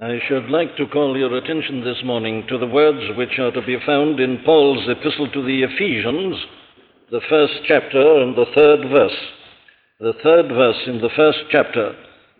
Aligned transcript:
I 0.00 0.18
should 0.26 0.50
like 0.50 0.76
to 0.76 0.88
call 0.88 1.16
your 1.16 1.36
attention 1.36 1.84
this 1.84 2.02
morning 2.04 2.44
to 2.48 2.58
the 2.58 2.66
words 2.66 3.16
which 3.16 3.38
are 3.38 3.52
to 3.52 3.62
be 3.62 3.78
found 3.86 4.18
in 4.18 4.42
Paul's 4.44 4.88
epistle 4.88 5.30
to 5.30 5.44
the 5.44 5.62
Ephesians, 5.62 6.34
the 7.12 7.20
first 7.30 7.52
chapter 7.68 8.20
and 8.20 8.34
the 8.34 8.46
third 8.56 8.90
verse. 8.90 9.16
The 10.00 10.14
third 10.20 10.48
verse 10.48 10.82
in 10.88 11.00
the 11.00 11.10
first 11.14 11.38
chapter 11.48 11.94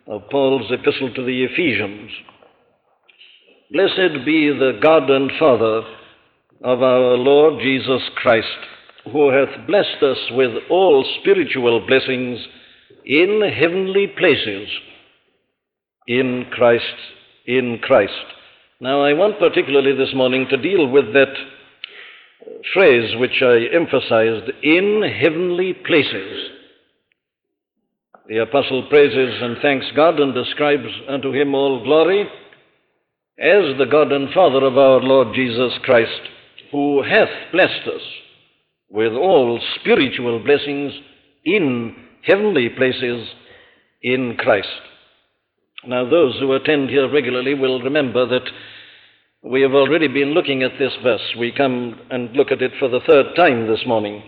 of 0.09 0.29
Paul's 0.33 0.69
epistle 0.73 1.15
to 1.15 1.25
the 1.25 1.45
Ephesians. 1.45 2.11
Blessed 3.71 4.27
be 4.27 4.49
the 4.49 4.81
God 4.83 5.09
and 5.09 5.31
Father 5.39 5.83
of 6.65 6.83
our 6.83 7.17
Lord 7.17 7.63
Jesus 7.63 8.03
Christ, 8.17 8.49
who 9.13 9.31
hath 9.31 9.65
blessed 9.69 10.03
us 10.03 10.19
with 10.33 10.55
all 10.71 11.05
spiritual 11.21 11.87
blessings 11.87 12.41
in 13.05 13.43
heavenly 13.57 14.09
places 14.09 14.69
in 16.09 16.47
Christ 16.51 17.14
in 17.47 17.79
Christ. 17.83 18.13
Now, 18.81 19.03
I 19.03 19.13
want 19.13 19.39
particularly 19.39 19.97
this 19.97 20.15
morning 20.15 20.47
to 20.51 20.57
deal 20.57 20.89
with 20.89 21.13
that 21.13 21.35
phrase 22.73 23.15
which 23.17 23.43
I 23.43 23.75
emphasized 23.75 24.51
in 24.63 25.03
heavenly 25.03 25.75
places. 25.75 26.51
The 28.29 28.39
apostle 28.39 28.87
praises 28.89 29.43
and 29.43 29.59
thanks 29.61 29.87
God 29.95 30.19
and 30.19 30.37
ascribes 30.37 30.89
unto 31.09 31.33
him 31.33 31.55
all 31.55 31.85
glory 31.85 32.23
as 33.39 33.77
the 33.79 33.87
God 33.91 34.13
and 34.13 34.33
Father 34.33 34.65
of 34.65 34.79
our 34.79 35.01
Lord 35.01 35.35
Jesus 35.35 35.73
Christ, 35.83 36.21
who 36.71 37.03
hath 37.03 37.29
blessed 37.53 37.87
us 37.87 38.03
with 38.89 39.13
all 39.13 39.61
spiritual 39.81 40.43
blessings 40.43 40.93
in 41.45 41.95
heavenly 42.23 42.69
places 42.71 43.29
in 44.03 44.37
Christ. 44.39 44.69
Now, 45.87 46.09
those 46.09 46.39
who 46.39 46.53
attend 46.53 46.89
here 46.89 47.11
regularly 47.11 47.55
will 47.55 47.83
remember 47.83 48.27
that 48.27 48.49
we 49.43 49.61
have 49.61 49.73
already 49.73 50.09
been 50.09 50.33
looking 50.33 50.63
at 50.63 50.79
this 50.79 50.93
verse. 51.03 51.35
We 51.39 51.53
come 51.53 52.01
and 52.11 52.33
look 52.33 52.51
at 52.51 52.63
it 52.63 52.73
for 52.79 52.89
the 52.89 53.01
third 53.07 53.37
time 53.37 53.67
this 53.67 53.85
morning. 53.87 54.23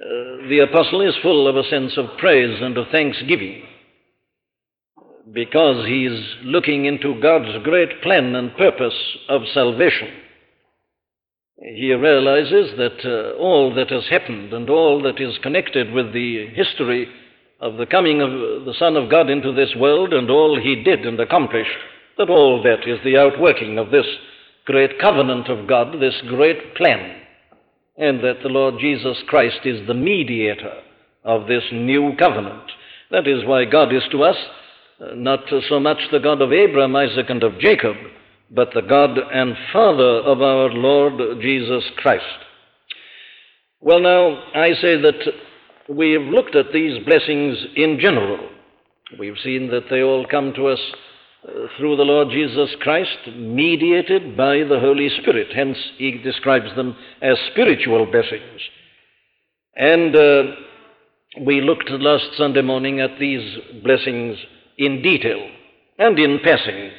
Uh, 0.00 0.48
the 0.48 0.66
apostle 0.68 1.00
is 1.00 1.14
full 1.22 1.46
of 1.46 1.56
a 1.56 1.68
sense 1.68 1.96
of 1.96 2.18
praise 2.18 2.60
and 2.60 2.76
of 2.76 2.88
thanksgiving 2.90 3.62
because 5.32 5.86
he 5.86 6.06
is 6.06 6.20
looking 6.42 6.86
into 6.86 7.20
God's 7.20 7.62
great 7.62 8.02
plan 8.02 8.34
and 8.34 8.56
purpose 8.56 8.98
of 9.28 9.42
salvation. 9.54 10.08
He 11.58 11.92
realizes 11.92 12.76
that 12.76 12.98
uh, 13.04 13.38
all 13.38 13.72
that 13.74 13.90
has 13.90 14.08
happened 14.10 14.52
and 14.52 14.68
all 14.68 15.00
that 15.02 15.20
is 15.20 15.38
connected 15.40 15.92
with 15.92 16.12
the 16.12 16.48
history 16.48 17.08
of 17.62 17.76
the 17.76 17.86
coming 17.86 18.20
of 18.20 18.30
the 18.64 18.74
Son 18.76 18.96
of 18.96 19.08
God 19.08 19.30
into 19.30 19.52
this 19.52 19.72
world 19.76 20.12
and 20.12 20.28
all 20.28 20.60
he 20.60 20.82
did 20.82 21.06
and 21.06 21.18
accomplished, 21.20 21.70
that 22.18 22.28
all 22.28 22.60
that 22.64 22.88
is 22.88 22.98
the 23.04 23.16
outworking 23.16 23.78
of 23.78 23.90
this 23.90 24.06
great 24.66 24.98
covenant 25.00 25.48
of 25.48 25.68
God, 25.68 26.00
this 26.00 26.20
great 26.28 26.74
plan, 26.74 27.20
and 27.96 28.18
that 28.18 28.40
the 28.42 28.48
Lord 28.48 28.74
Jesus 28.80 29.16
Christ 29.28 29.60
is 29.64 29.86
the 29.86 29.94
mediator 29.94 30.74
of 31.24 31.46
this 31.46 31.62
new 31.72 32.16
covenant. 32.18 32.64
That 33.12 33.28
is 33.28 33.44
why 33.44 33.64
God 33.64 33.94
is 33.94 34.02
to 34.10 34.24
us 34.24 34.36
uh, 35.00 35.14
not 35.14 35.40
so 35.68 35.78
much 35.78 35.98
the 36.10 36.18
God 36.18 36.42
of 36.42 36.52
Abraham, 36.52 36.96
Isaac, 36.96 37.26
and 37.30 37.44
of 37.44 37.60
Jacob, 37.60 37.96
but 38.50 38.70
the 38.74 38.82
God 38.82 39.18
and 39.18 39.54
Father 39.72 40.02
of 40.02 40.42
our 40.42 40.68
Lord 40.68 41.40
Jesus 41.40 41.84
Christ. 41.96 42.24
Well, 43.80 44.00
now, 44.00 44.42
I 44.52 44.74
say 44.74 45.00
that 45.00 45.14
we 45.96 46.12
have 46.12 46.22
looked 46.22 46.56
at 46.56 46.72
these 46.72 47.04
blessings 47.04 47.58
in 47.76 47.98
general. 48.00 48.48
We've 49.18 49.38
seen 49.42 49.70
that 49.70 49.90
they 49.90 50.02
all 50.02 50.26
come 50.26 50.52
to 50.54 50.68
us 50.68 50.80
uh, 51.46 51.66
through 51.76 51.96
the 51.96 52.04
Lord 52.04 52.28
Jesus 52.30 52.70
Christ, 52.80 53.18
mediated 53.36 54.36
by 54.36 54.58
the 54.58 54.78
Holy 54.80 55.08
Spirit. 55.20 55.48
Hence, 55.54 55.76
he 55.98 56.18
describes 56.18 56.74
them 56.76 56.96
as 57.20 57.36
spiritual 57.50 58.06
blessings. 58.06 58.60
And 59.76 60.16
uh, 60.16 60.42
we 61.44 61.60
looked 61.60 61.90
last 61.90 62.36
Sunday 62.36 62.62
morning 62.62 63.00
at 63.00 63.18
these 63.18 63.58
blessings 63.82 64.38
in 64.78 65.02
detail 65.02 65.46
and 65.98 66.18
in 66.18 66.38
passing. 66.42 66.90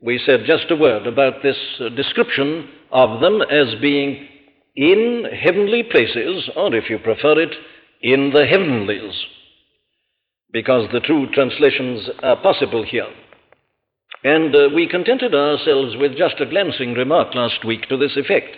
We 0.00 0.20
said 0.24 0.40
just 0.46 0.70
a 0.70 0.76
word 0.76 1.06
about 1.06 1.42
this 1.42 1.56
uh, 1.80 1.90
description 1.90 2.68
of 2.90 3.20
them 3.20 3.40
as 3.42 3.74
being 3.80 4.26
in 4.74 5.26
heavenly 5.32 5.84
places, 5.84 6.50
or 6.56 6.74
if 6.74 6.90
you 6.90 6.98
prefer 6.98 7.38
it, 7.40 7.54
in 8.02 8.30
the 8.32 8.44
heavenlies, 8.46 9.14
because 10.52 10.90
the 10.92 11.00
true 11.00 11.30
translations 11.32 12.08
are 12.22 12.36
possible 12.36 12.84
here. 12.84 13.08
And 14.24 14.54
uh, 14.54 14.68
we 14.74 14.88
contented 14.88 15.34
ourselves 15.34 15.96
with 15.96 16.16
just 16.16 16.40
a 16.40 16.46
glancing 16.46 16.94
remark 16.94 17.34
last 17.34 17.64
week 17.64 17.88
to 17.88 17.96
this 17.96 18.16
effect 18.16 18.56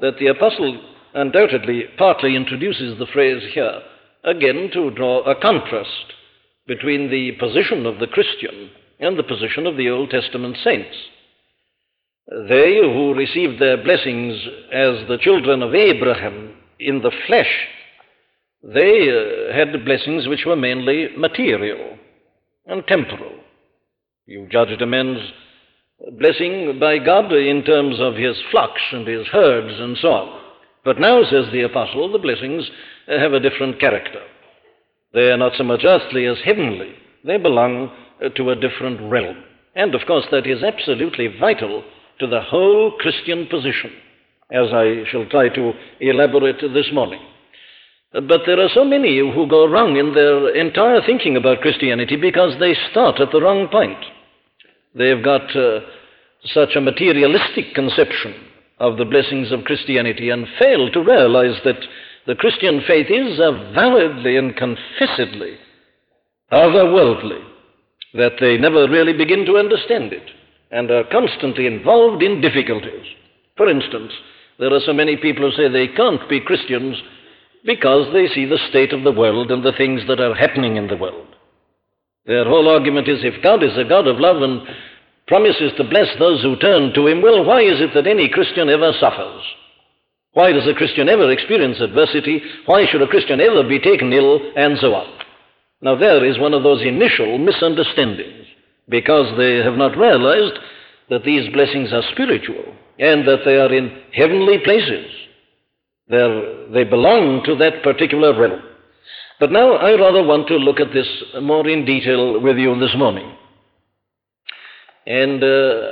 that 0.00 0.18
the 0.18 0.28
apostle 0.28 0.80
undoubtedly 1.14 1.84
partly 1.96 2.36
introduces 2.36 2.98
the 2.98 3.06
phrase 3.06 3.42
here, 3.52 3.80
again 4.24 4.70
to 4.72 4.90
draw 4.90 5.22
a 5.22 5.40
contrast 5.40 6.12
between 6.66 7.10
the 7.10 7.32
position 7.38 7.86
of 7.86 7.98
the 7.98 8.06
Christian 8.06 8.70
and 9.00 9.18
the 9.18 9.22
position 9.22 9.66
of 9.66 9.76
the 9.76 9.88
Old 9.88 10.10
Testament 10.10 10.56
saints. 10.62 10.96
They 12.48 12.78
who 12.82 13.14
received 13.14 13.60
their 13.60 13.82
blessings 13.82 14.34
as 14.72 15.06
the 15.08 15.18
children 15.20 15.62
of 15.62 15.74
Abraham 15.74 16.56
in 16.78 17.00
the 17.00 17.12
flesh 17.26 17.68
they 18.62 19.08
uh, 19.08 19.54
had 19.54 19.84
blessings 19.84 20.26
which 20.26 20.44
were 20.46 20.56
mainly 20.56 21.08
material 21.16 21.98
and 22.66 22.86
temporal. 22.86 23.32
You 24.26 24.48
judged 24.50 24.82
a 24.82 24.86
man's 24.86 25.20
blessing 26.18 26.78
by 26.80 26.98
God 26.98 27.32
in 27.32 27.62
terms 27.64 27.96
of 28.00 28.14
his 28.14 28.36
flocks 28.50 28.82
and 28.92 29.06
his 29.06 29.26
herds 29.28 29.80
and 29.80 29.96
so 29.98 30.08
on. 30.08 30.40
But 30.84 31.00
now, 31.00 31.22
says 31.24 31.46
the 31.52 31.62
apostle, 31.62 32.12
the 32.12 32.18
blessings 32.18 32.70
have 33.08 33.32
a 33.32 33.40
different 33.40 33.80
character. 33.80 34.22
They 35.12 35.30
are 35.30 35.36
not 35.36 35.52
so 35.56 35.64
much 35.64 35.82
earthly 35.84 36.26
as 36.26 36.38
heavenly. 36.44 36.94
They 37.24 37.38
belong 37.38 37.90
to 38.36 38.50
a 38.50 38.56
different 38.56 39.00
realm. 39.10 39.42
And 39.74 39.94
of 39.94 40.02
course, 40.06 40.26
that 40.30 40.46
is 40.46 40.62
absolutely 40.62 41.28
vital 41.40 41.84
to 42.20 42.26
the 42.26 42.40
whole 42.40 42.92
Christian 42.98 43.46
position, 43.46 43.90
as 44.50 44.68
I 44.72 45.04
shall 45.10 45.26
try 45.26 45.48
to 45.50 45.72
elaborate 46.00 46.60
this 46.72 46.90
morning. 46.92 47.20
But 48.12 48.42
there 48.46 48.60
are 48.60 48.70
so 48.72 48.84
many 48.84 49.18
who 49.18 49.46
go 49.48 49.66
wrong 49.68 49.96
in 49.96 50.14
their 50.14 50.54
entire 50.54 51.00
thinking 51.04 51.36
about 51.36 51.60
Christianity 51.60 52.16
because 52.16 52.58
they 52.58 52.74
start 52.90 53.20
at 53.20 53.30
the 53.32 53.40
wrong 53.40 53.68
point. 53.68 53.98
They've 54.94 55.22
got 55.22 55.54
uh, 55.54 55.80
such 56.44 56.76
a 56.76 56.80
materialistic 56.80 57.74
conception 57.74 58.34
of 58.78 58.96
the 58.96 59.04
blessings 59.04 59.52
of 59.52 59.64
Christianity 59.64 60.30
and 60.30 60.46
fail 60.58 60.90
to 60.90 61.00
realize 61.00 61.60
that 61.64 61.80
the 62.26 62.34
Christian 62.34 62.80
faith 62.86 63.06
is 63.10 63.38
avowedly 63.38 64.36
and 64.36 64.56
confessedly 64.56 65.58
otherworldly, 66.52 67.42
that 68.14 68.34
they 68.40 68.56
never 68.56 68.88
really 68.88 69.12
begin 69.12 69.44
to 69.46 69.58
understand 69.58 70.12
it 70.12 70.30
and 70.70 70.90
are 70.90 71.04
constantly 71.10 71.66
involved 71.66 72.22
in 72.22 72.40
difficulties. 72.40 73.06
For 73.56 73.68
instance, 73.68 74.12
there 74.58 74.72
are 74.72 74.80
so 74.80 74.92
many 74.92 75.16
people 75.16 75.50
who 75.50 75.56
say 75.56 75.68
they 75.68 75.88
can't 75.88 76.28
be 76.28 76.40
Christians 76.40 76.96
because 77.66 78.12
they 78.12 78.28
see 78.28 78.46
the 78.46 78.60
state 78.70 78.92
of 78.92 79.02
the 79.02 79.12
world 79.12 79.50
and 79.50 79.62
the 79.64 79.76
things 79.76 80.02
that 80.08 80.20
are 80.20 80.34
happening 80.34 80.76
in 80.76 80.86
the 80.86 80.96
world. 80.96 81.26
Their 82.24 82.44
whole 82.44 82.68
argument 82.68 83.08
is 83.08 83.20
if 83.22 83.42
God 83.42 83.62
is 83.62 83.76
a 83.76 83.84
God 83.84 84.06
of 84.06 84.18
love 84.18 84.42
and 84.42 84.62
promises 85.26 85.72
to 85.76 85.84
bless 85.84 86.08
those 86.18 86.42
who 86.42 86.56
turn 86.56 86.92
to 86.94 87.06
Him, 87.06 87.22
well, 87.22 87.44
why 87.44 87.62
is 87.62 87.80
it 87.80 87.90
that 87.94 88.06
any 88.06 88.28
Christian 88.28 88.68
ever 88.68 88.92
suffers? 88.98 89.42
Why 90.32 90.52
does 90.52 90.68
a 90.68 90.74
Christian 90.74 91.08
ever 91.08 91.30
experience 91.30 91.80
adversity? 91.80 92.42
Why 92.66 92.86
should 92.86 93.02
a 93.02 93.06
Christian 93.06 93.40
ever 93.40 93.66
be 93.66 93.78
taken 93.80 94.12
ill? 94.12 94.40
And 94.56 94.76
so 94.78 94.94
on. 94.94 95.06
Now, 95.80 95.96
there 95.96 96.24
is 96.24 96.38
one 96.38 96.54
of 96.54 96.62
those 96.62 96.82
initial 96.82 97.38
misunderstandings 97.38 98.46
because 98.88 99.36
they 99.36 99.56
have 99.56 99.74
not 99.74 99.96
realized 99.96 100.58
that 101.10 101.24
these 101.24 101.52
blessings 101.52 101.92
are 101.92 102.02
spiritual 102.12 102.74
and 102.98 103.26
that 103.26 103.40
they 103.44 103.56
are 103.56 103.72
in 103.72 104.02
heavenly 104.12 104.58
places. 104.64 105.06
They're, 106.08 106.68
they 106.70 106.84
belong 106.84 107.42
to 107.46 107.56
that 107.56 107.82
particular 107.82 108.38
realm. 108.38 108.62
But 109.38 109.52
now 109.52 109.72
I 109.72 109.98
rather 109.98 110.22
want 110.22 110.48
to 110.48 110.56
look 110.56 110.80
at 110.80 110.92
this 110.92 111.08
more 111.40 111.68
in 111.68 111.84
detail 111.84 112.40
with 112.40 112.56
you 112.56 112.78
this 112.78 112.94
morning. 112.96 113.34
And 115.06 115.42
uh, 115.42 115.90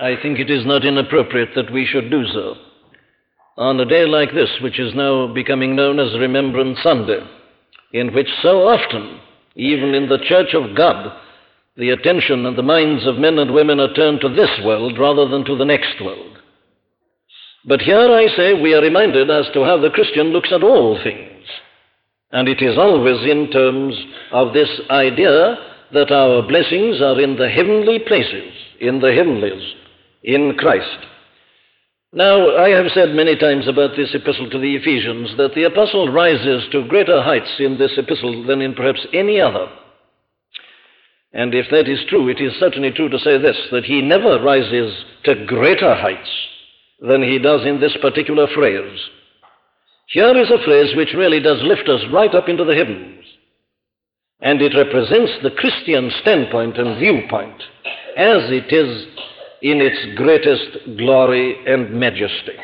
I 0.00 0.16
think 0.20 0.38
it 0.38 0.50
is 0.50 0.66
not 0.66 0.84
inappropriate 0.84 1.50
that 1.54 1.72
we 1.72 1.86
should 1.86 2.10
do 2.10 2.24
so. 2.26 2.54
On 3.56 3.78
a 3.80 3.84
day 3.84 4.06
like 4.06 4.32
this, 4.32 4.50
which 4.62 4.78
is 4.78 4.94
now 4.94 5.32
becoming 5.32 5.76
known 5.76 5.98
as 5.98 6.18
Remembrance 6.18 6.78
Sunday, 6.82 7.20
in 7.92 8.12
which 8.14 8.28
so 8.42 8.68
often, 8.68 9.20
even 9.54 9.94
in 9.94 10.08
the 10.08 10.18
Church 10.26 10.54
of 10.54 10.76
God, 10.76 11.12
the 11.76 11.90
attention 11.90 12.46
and 12.46 12.56
the 12.56 12.62
minds 12.62 13.06
of 13.06 13.16
men 13.16 13.38
and 13.38 13.52
women 13.52 13.80
are 13.80 13.92
turned 13.94 14.20
to 14.20 14.28
this 14.28 14.50
world 14.64 14.98
rather 14.98 15.28
than 15.28 15.44
to 15.44 15.56
the 15.56 15.64
next 15.64 16.00
world. 16.02 16.31
But 17.64 17.80
here 17.80 18.10
I 18.10 18.26
say 18.36 18.54
we 18.54 18.74
are 18.74 18.82
reminded 18.82 19.30
as 19.30 19.46
to 19.54 19.64
how 19.64 19.78
the 19.78 19.90
Christian 19.90 20.28
looks 20.28 20.50
at 20.52 20.64
all 20.64 20.98
things. 21.02 21.46
And 22.32 22.48
it 22.48 22.60
is 22.60 22.76
always 22.76 23.24
in 23.30 23.50
terms 23.50 23.94
of 24.32 24.52
this 24.52 24.68
idea 24.90 25.56
that 25.92 26.10
our 26.10 26.42
blessings 26.42 27.00
are 27.00 27.20
in 27.20 27.36
the 27.36 27.48
heavenly 27.48 28.00
places, 28.00 28.52
in 28.80 29.00
the 29.00 29.12
heavenlies, 29.12 29.62
in 30.24 30.54
Christ. 30.58 31.06
Now, 32.14 32.56
I 32.56 32.70
have 32.70 32.90
said 32.92 33.10
many 33.10 33.36
times 33.36 33.68
about 33.68 33.96
this 33.96 34.14
epistle 34.14 34.50
to 34.50 34.58
the 34.58 34.76
Ephesians 34.76 35.36
that 35.36 35.54
the 35.54 35.64
apostle 35.64 36.10
rises 36.10 36.64
to 36.72 36.88
greater 36.88 37.22
heights 37.22 37.54
in 37.58 37.78
this 37.78 37.92
epistle 37.96 38.44
than 38.46 38.60
in 38.60 38.74
perhaps 38.74 39.06
any 39.14 39.40
other. 39.40 39.68
And 41.32 41.54
if 41.54 41.66
that 41.70 41.88
is 41.88 42.00
true, 42.08 42.28
it 42.28 42.40
is 42.40 42.52
certainly 42.58 42.90
true 42.90 43.08
to 43.08 43.18
say 43.18 43.38
this 43.38 43.56
that 43.70 43.84
he 43.84 44.02
never 44.02 44.42
rises 44.42 44.92
to 45.24 45.46
greater 45.46 45.94
heights 45.94 46.28
than 47.06 47.22
he 47.22 47.38
does 47.38 47.66
in 47.66 47.80
this 47.80 47.96
particular 48.00 48.46
phrase. 48.54 48.98
Here 50.08 50.36
is 50.36 50.50
a 50.50 50.64
phrase 50.64 50.94
which 50.96 51.14
really 51.16 51.40
does 51.40 51.60
lift 51.62 51.88
us 51.88 52.02
right 52.12 52.34
up 52.34 52.48
into 52.48 52.64
the 52.64 52.74
heavens. 52.74 53.24
And 54.40 54.60
it 54.60 54.76
represents 54.76 55.32
the 55.42 55.50
Christian 55.50 56.10
standpoint 56.20 56.76
and 56.76 56.98
viewpoint 56.98 57.62
as 58.16 58.50
it 58.50 58.72
is 58.72 59.06
in 59.62 59.80
its 59.80 60.16
greatest 60.16 60.98
glory 60.98 61.56
and 61.66 61.98
majesty. 61.98 62.58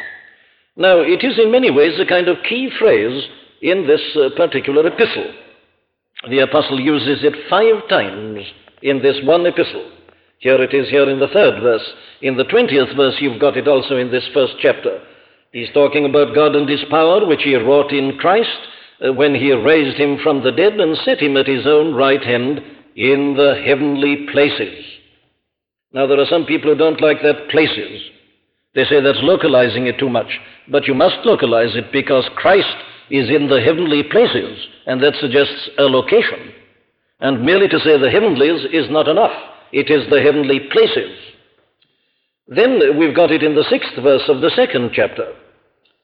Now, 0.76 1.00
it 1.00 1.24
is 1.24 1.38
in 1.38 1.50
many 1.50 1.70
ways 1.70 1.98
a 1.98 2.06
kind 2.06 2.28
of 2.28 2.36
key 2.48 2.70
phrase 2.78 3.24
in 3.62 3.86
this 3.86 4.00
uh, 4.16 4.30
particular 4.36 4.86
epistle. 4.86 5.32
The 6.28 6.40
apostle 6.40 6.80
uses 6.80 7.24
it 7.24 7.34
five 7.48 7.88
times 7.88 8.40
in 8.82 9.00
this 9.00 9.16
one 9.24 9.46
epistle. 9.46 9.90
Here 10.38 10.60
it 10.62 10.72
is 10.72 10.88
here 10.88 11.08
in 11.08 11.18
the 11.18 11.28
third 11.28 11.62
verse. 11.62 11.86
In 12.22 12.36
the 12.36 12.44
twentieth 12.44 12.96
verse, 12.96 13.16
you've 13.20 13.40
got 13.40 13.56
it 13.56 13.66
also 13.66 13.96
in 13.96 14.10
this 14.10 14.28
first 14.32 14.54
chapter. 14.60 15.00
He's 15.52 15.72
talking 15.74 16.04
about 16.04 16.34
God 16.34 16.54
and 16.54 16.68
his 16.68 16.84
power, 16.90 17.26
which 17.26 17.42
he 17.42 17.56
wrought 17.56 17.92
in 17.92 18.18
Christ 18.18 18.58
uh, 19.04 19.12
when 19.12 19.34
he 19.34 19.52
raised 19.52 19.96
him 19.96 20.18
from 20.22 20.44
the 20.44 20.52
dead 20.52 20.74
and 20.74 20.96
set 20.98 21.20
him 21.20 21.36
at 21.36 21.46
his 21.46 21.66
own 21.66 21.94
right 21.94 22.22
hand 22.22 22.60
in 22.94 23.34
the 23.36 23.60
heavenly 23.64 24.26
places. 24.30 24.84
Now, 25.92 26.06
there 26.06 26.20
are 26.20 26.26
some 26.26 26.44
people 26.44 26.70
who 26.70 26.78
don't 26.78 27.00
like 27.00 27.22
that 27.22 27.48
places. 27.50 28.02
They 28.74 28.84
say 28.84 29.00
that's 29.00 29.18
localizing 29.22 29.86
it 29.86 29.98
too 29.98 30.10
much. 30.10 30.38
But 30.68 30.86
you 30.86 30.94
must 30.94 31.16
localize 31.24 31.74
it 31.74 31.90
because 31.92 32.28
Christ 32.36 32.76
is 33.10 33.30
in 33.30 33.48
the 33.48 33.60
heavenly 33.60 34.02
places, 34.02 34.58
and 34.86 35.02
that 35.02 35.14
suggests 35.18 35.70
a 35.78 35.84
location. 35.84 36.52
And 37.20 37.44
merely 37.44 37.68
to 37.68 37.80
say 37.80 37.98
the 37.98 38.10
heavenlies 38.10 38.66
is 38.72 38.90
not 38.90 39.08
enough. 39.08 39.32
It 39.72 39.90
is 39.90 40.08
the 40.10 40.20
heavenly 40.20 40.60
places. 40.72 41.16
Then 42.48 42.98
we've 42.98 43.14
got 43.14 43.30
it 43.30 43.42
in 43.42 43.54
the 43.54 43.66
sixth 43.68 43.94
verse 44.02 44.24
of 44.28 44.40
the 44.40 44.50
second 44.56 44.90
chapter. 44.94 45.34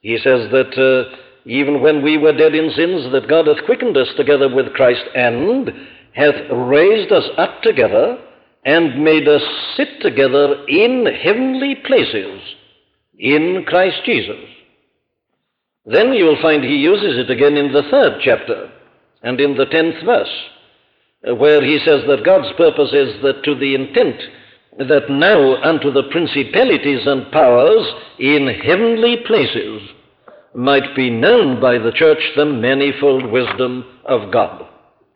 He 0.01 0.17
says 0.17 0.51
that 0.51 0.77
uh, 0.77 1.15
even 1.45 1.81
when 1.81 2.03
we 2.03 2.17
were 2.17 2.37
dead 2.37 2.53
in 2.53 2.71
sins, 2.71 3.11
that 3.11 3.27
God 3.27 3.47
hath 3.47 3.65
quickened 3.65 3.97
us 3.97 4.09
together 4.15 4.53
with 4.53 4.73
Christ 4.73 5.03
and 5.15 5.71
hath 6.13 6.35
raised 6.51 7.11
us 7.11 7.25
up 7.37 7.61
together 7.61 8.19
and 8.63 9.03
made 9.03 9.27
us 9.27 9.41
sit 9.75 10.01
together 10.01 10.65
in 10.67 11.05
heavenly 11.23 11.75
places 11.85 12.41
in 13.17 13.63
Christ 13.67 13.97
Jesus. 14.05 14.49
Then 15.85 16.13
you 16.13 16.25
will 16.25 16.41
find 16.41 16.63
he 16.63 16.77
uses 16.77 17.17
it 17.17 17.29
again 17.29 17.57
in 17.57 17.71
the 17.71 17.83
third 17.91 18.19
chapter 18.23 18.71
and 19.21 19.39
in 19.39 19.55
the 19.55 19.65
tenth 19.65 20.03
verse, 20.03 20.29
where 21.33 21.63
he 21.63 21.79
says 21.79 22.01
that 22.07 22.25
God's 22.25 22.55
purpose 22.57 22.93
is 22.93 23.21
that 23.23 23.43
to 23.43 23.55
the 23.55 23.75
intent 23.75 24.21
that 24.77 25.09
now 25.09 25.55
unto 25.63 25.91
the 25.91 26.03
principalities 26.11 27.07
and 27.07 27.31
powers 27.31 27.85
in 28.19 28.47
heavenly 28.47 29.17
places 29.25 29.81
might 30.53 30.95
be 30.95 31.09
known 31.09 31.59
by 31.61 31.77
the 31.77 31.91
church 31.91 32.19
the 32.35 32.45
manifold 32.45 33.31
wisdom 33.31 33.85
of 34.05 34.31
God. 34.31 34.65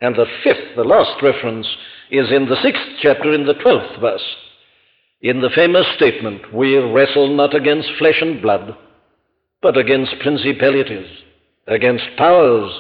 And 0.02 0.16
the 0.16 0.26
fifth, 0.44 0.76
the 0.76 0.84
last 0.84 1.22
reference, 1.22 1.68
is 2.10 2.32
in 2.32 2.48
the 2.48 2.62
sixth 2.62 2.82
chapter, 3.02 3.34
in 3.34 3.46
the 3.46 3.54
twelfth 3.54 4.00
verse. 4.00 4.24
In 5.22 5.42
the 5.42 5.50
famous 5.54 5.86
statement, 5.96 6.54
we 6.54 6.78
wrestle 6.78 7.36
not 7.36 7.54
against 7.54 7.90
flesh 7.98 8.22
and 8.22 8.42
blood, 8.42 8.76
but 9.62 9.78
against 9.78 10.20
principalities, 10.22 11.08
against 11.68 12.06
powers, 12.18 12.72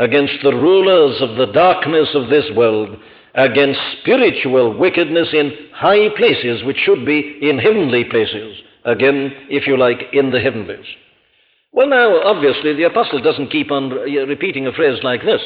against 0.00 0.42
the 0.42 0.52
rulers 0.52 1.20
of 1.20 1.36
the 1.36 1.52
darkness 1.52 2.08
of 2.14 2.30
this 2.30 2.46
world, 2.56 2.96
against 3.34 3.78
spiritual 4.00 4.76
wickedness 4.76 5.28
in 5.32 5.52
high 5.74 6.08
places, 6.16 6.64
which 6.64 6.78
should 6.78 7.04
be 7.04 7.38
in 7.42 7.58
heavenly 7.58 8.04
places. 8.04 8.56
Again, 8.84 9.30
if 9.50 9.66
you 9.66 9.76
like, 9.76 9.98
in 10.14 10.30
the 10.30 10.40
heavenlies. 10.40 10.86
Well, 11.72 11.88
now, 11.88 12.22
obviously, 12.22 12.74
the 12.74 12.84
apostle 12.84 13.20
doesn't 13.22 13.50
keep 13.52 13.70
on 13.70 13.90
repeating 13.90 14.66
a 14.66 14.72
phrase 14.72 14.98
like 15.04 15.22
this 15.22 15.42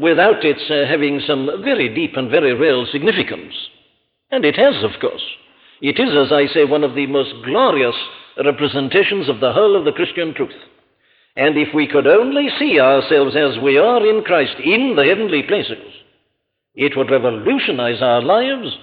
without 0.00 0.44
its 0.44 0.62
uh, 0.70 0.88
having 0.88 1.20
some 1.26 1.46
very 1.62 1.94
deep 1.94 2.16
and 2.16 2.30
very 2.30 2.54
real 2.54 2.86
significance. 2.92 3.54
And 4.30 4.44
it 4.44 4.56
has, 4.56 4.82
of 4.84 5.00
course. 5.00 5.24
It 5.80 5.98
is, 5.98 6.10
as 6.14 6.32
I 6.32 6.46
say, 6.52 6.64
one 6.64 6.84
of 6.84 6.94
the 6.94 7.06
most 7.06 7.32
glorious 7.44 7.96
representations 8.42 9.28
of 9.28 9.40
the 9.40 9.52
whole 9.52 9.76
of 9.76 9.84
the 9.84 9.92
Christian 9.92 10.34
truth. 10.34 10.54
And 11.36 11.56
if 11.56 11.74
we 11.74 11.88
could 11.88 12.06
only 12.06 12.48
see 12.58 12.78
ourselves 12.78 13.34
as 13.36 13.60
we 13.62 13.76
are 13.76 14.06
in 14.06 14.22
Christ 14.22 14.54
in 14.64 14.94
the 14.96 15.04
heavenly 15.04 15.42
places, 15.42 15.82
it 16.74 16.96
would 16.96 17.10
revolutionize 17.10 18.00
our 18.00 18.22
lives. 18.22 18.76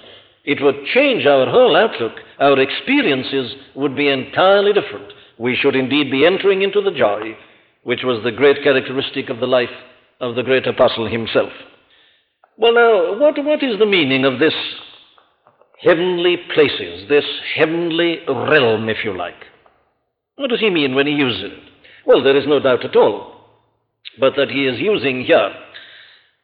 It 0.43 0.61
would 0.61 0.85
change 0.93 1.25
our 1.25 1.49
whole 1.49 1.75
outlook. 1.75 2.13
Our 2.39 2.59
experiences 2.59 3.53
would 3.75 3.95
be 3.95 4.09
entirely 4.09 4.73
different. 4.73 5.13
We 5.37 5.55
should 5.55 5.75
indeed 5.75 6.11
be 6.11 6.25
entering 6.25 6.61
into 6.61 6.81
the 6.81 6.91
joy, 6.91 7.37
which 7.83 8.01
was 8.03 8.23
the 8.23 8.31
great 8.31 8.63
characteristic 8.63 9.29
of 9.29 9.39
the 9.39 9.47
life 9.47 9.69
of 10.19 10.35
the 10.35 10.43
great 10.43 10.67
apostle 10.67 11.09
himself. 11.09 11.51
Well, 12.57 12.73
now, 12.73 13.19
what, 13.19 13.43
what 13.43 13.63
is 13.63 13.79
the 13.79 13.85
meaning 13.85 14.25
of 14.25 14.39
this 14.39 14.53
heavenly 15.81 16.37
places, 16.53 17.07
this 17.09 17.25
heavenly 17.55 18.19
realm, 18.27 18.89
if 18.89 18.97
you 19.03 19.17
like? 19.17 19.45
What 20.35 20.49
does 20.49 20.59
he 20.59 20.69
mean 20.69 20.95
when 20.95 21.07
he 21.07 21.13
uses 21.13 21.43
it? 21.45 21.70
Well, 22.05 22.23
there 22.23 22.37
is 22.37 22.47
no 22.47 22.59
doubt 22.59 22.83
at 22.85 22.95
all, 22.95 23.35
but 24.19 24.35
that 24.35 24.49
he 24.49 24.65
is 24.65 24.79
using 24.79 25.23
here 25.23 25.51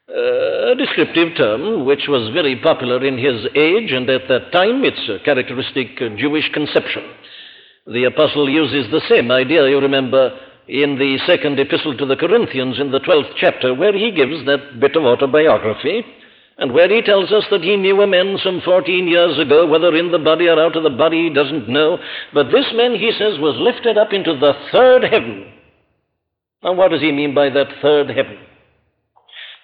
a 0.10 0.76
descriptive 0.78 1.36
term 1.36 1.86
which 1.86 2.08
was 2.08 2.34
very 2.34 2.56
popular 2.62 3.04
in 3.06 3.18
his 3.18 3.46
age, 3.56 3.92
and 3.92 4.10
at 4.10 4.28
that 4.30 4.52
time 4.52 4.84
it's 4.84 5.10
a 5.10 5.24
characteristic 5.24 5.98
Jewish 6.18 6.50
conception. 6.54 7.04
The 7.88 8.06
apostle 8.06 8.50
uses 8.50 8.90
the 8.92 9.02
same 9.10 9.32
idea, 9.32 9.68
you 9.70 9.80
remember, 9.80 10.38
in 10.68 10.98
the 10.98 11.18
second 11.26 11.60
epistle 11.60 11.98
to 11.98 12.06
the 12.06 12.16
Corinthians 12.16 12.80
in 12.80 12.92
the 12.92 13.00
12th 13.00 13.34
chapter, 13.38 13.74
where 13.74 13.94
he 13.94 14.12
gives 14.12 14.46
that 14.46 14.80
bit 14.80 14.96
of 14.96 15.04
autobiography, 15.04 16.06
and 16.58 16.74
where 16.74 16.90
he 16.90 17.02
tells 17.02 17.32
us 17.32 17.44
that 17.52 17.64
he 17.64 17.76
knew 17.76 18.02
a 18.02 18.08
man 18.08 18.38
some 18.44 18.62
14 18.66 19.08
years 19.08 19.38
ago, 19.38 19.68
whether 19.68 19.96
in 19.96 20.12
the 20.12 20.18
body 20.18 20.48
or 20.48 20.60
out 20.60 20.76
of 20.76 20.84
the 20.84 20.90
body, 20.90 21.28
he 21.28 21.34
doesn't 21.34 21.70
know. 21.70 22.00
But 22.34 22.52
this 22.52 22.66
man, 22.74 22.96
he 22.96 23.12
says, 23.12 23.38
was 23.40 23.56
lifted 23.60 23.98
up 23.98 24.12
into 24.12 24.34
the 24.38 24.54
third 24.72 25.04
heaven. 25.04 25.54
Now, 26.64 26.74
what 26.74 26.90
does 26.90 27.02
he 27.02 27.12
mean 27.12 27.36
by 27.36 27.50
that 27.50 27.68
third 27.82 28.10
heaven? 28.10 28.40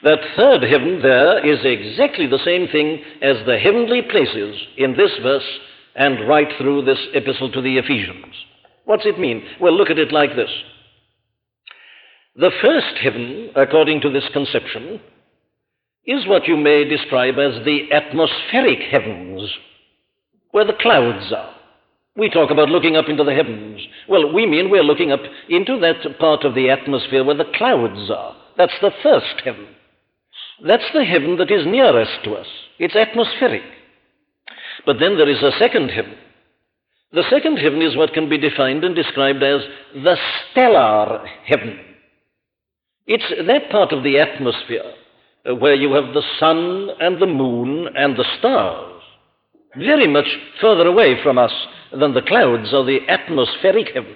That 0.03 0.19
third 0.35 0.61
heaven 0.63 1.01
there 1.01 1.43
is 1.43 1.59
exactly 1.63 2.27
the 2.27 2.43
same 2.45 2.67
thing 2.67 3.01
as 3.21 3.37
the 3.45 3.57
heavenly 3.57 4.03
places 4.03 4.55
in 4.77 4.95
this 4.95 5.11
verse 5.23 5.47
and 5.95 6.27
right 6.27 6.49
through 6.57 6.85
this 6.85 6.99
epistle 7.13 7.51
to 7.53 7.61
the 7.61 7.77
Ephesians. 7.77 8.35
What's 8.85 9.05
it 9.05 9.19
mean? 9.19 9.43
Well, 9.59 9.75
look 9.75 9.89
at 9.89 9.97
it 9.97 10.11
like 10.11 10.35
this. 10.35 10.49
The 12.35 12.51
first 12.61 12.97
heaven, 13.01 13.51
according 13.55 14.01
to 14.01 14.11
this 14.11 14.25
conception, 14.33 14.99
is 16.05 16.27
what 16.27 16.47
you 16.47 16.57
may 16.57 16.83
describe 16.83 17.35
as 17.39 17.63
the 17.63 17.91
atmospheric 17.91 18.79
heavens, 18.91 19.49
where 20.51 20.65
the 20.65 20.77
clouds 20.79 21.31
are. 21.31 21.55
We 22.15 22.29
talk 22.29 22.51
about 22.51 22.69
looking 22.69 22.95
up 22.95 23.07
into 23.07 23.23
the 23.23 23.33
heavens. 23.33 23.81
Well, 24.07 24.31
we 24.33 24.45
mean 24.45 24.69
we're 24.69 24.83
looking 24.83 25.11
up 25.11 25.21
into 25.49 25.79
that 25.79 26.19
part 26.19 26.43
of 26.43 26.53
the 26.53 26.69
atmosphere 26.69 27.23
where 27.23 27.37
the 27.37 27.51
clouds 27.55 28.11
are. 28.11 28.35
That's 28.57 28.77
the 28.81 28.91
first 29.01 29.41
heaven. 29.43 29.67
That's 30.65 30.83
the 30.93 31.05
heaven 31.05 31.37
that 31.37 31.49
is 31.49 31.65
nearest 31.65 32.23
to 32.25 32.33
us. 32.35 32.47
It's 32.77 32.95
atmospheric. 32.95 33.63
But 34.85 34.97
then 34.99 35.17
there 35.17 35.29
is 35.29 35.41
a 35.41 35.57
second 35.57 35.89
heaven. 35.89 36.15
The 37.13 37.23
second 37.29 37.57
heaven 37.57 37.81
is 37.81 37.95
what 37.95 38.13
can 38.13 38.29
be 38.29 38.37
defined 38.37 38.83
and 38.83 38.95
described 38.95 39.41
as 39.41 39.61
the 39.93 40.17
stellar 40.51 41.25
heaven. 41.45 41.79
It's 43.07 43.47
that 43.47 43.71
part 43.71 43.91
of 43.91 44.03
the 44.03 44.19
atmosphere 44.19 44.93
where 45.45 45.75
you 45.75 45.93
have 45.93 46.13
the 46.13 46.23
sun 46.39 46.89
and 46.99 47.21
the 47.21 47.27
moon 47.27 47.89
and 47.95 48.15
the 48.15 48.25
stars, 48.39 49.01
very 49.77 50.07
much 50.07 50.27
further 50.61 50.87
away 50.87 51.21
from 51.23 51.37
us 51.37 51.51
than 51.91 52.13
the 52.13 52.21
clouds 52.21 52.73
or 52.73 52.85
the 52.85 52.99
atmospheric 53.09 53.89
heaven. 53.93 54.15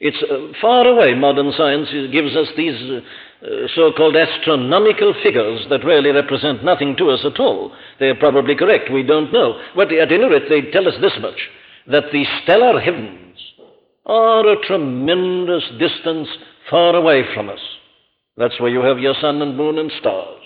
It's 0.00 0.22
uh, 0.22 0.58
far 0.60 0.86
away. 0.86 1.14
Modern 1.14 1.52
science 1.56 1.88
gives 2.12 2.36
us 2.36 2.48
these 2.56 2.74
uh, 2.90 3.66
so 3.74 3.92
called 3.96 4.16
astronomical 4.16 5.14
figures 5.22 5.66
that 5.70 5.84
really 5.84 6.10
represent 6.10 6.64
nothing 6.64 6.96
to 6.96 7.10
us 7.10 7.20
at 7.24 7.40
all. 7.40 7.72
They 8.00 8.08
are 8.08 8.14
probably 8.14 8.54
correct. 8.54 8.92
We 8.92 9.02
don't 9.02 9.32
know. 9.32 9.60
But 9.74 9.92
at 9.92 10.12
any 10.12 10.24
rate, 10.24 10.48
they 10.48 10.70
tell 10.70 10.88
us 10.88 10.94
this 11.00 11.14
much 11.20 11.38
that 11.86 12.04
the 12.12 12.24
stellar 12.42 12.80
heavens 12.80 13.38
are 14.06 14.46
a 14.46 14.66
tremendous 14.66 15.64
distance 15.78 16.28
far 16.70 16.94
away 16.94 17.24
from 17.34 17.48
us. 17.48 17.60
That's 18.36 18.58
where 18.60 18.70
you 18.70 18.80
have 18.80 18.98
your 18.98 19.14
sun 19.20 19.40
and 19.42 19.56
moon 19.56 19.78
and 19.78 19.90
stars. 20.00 20.40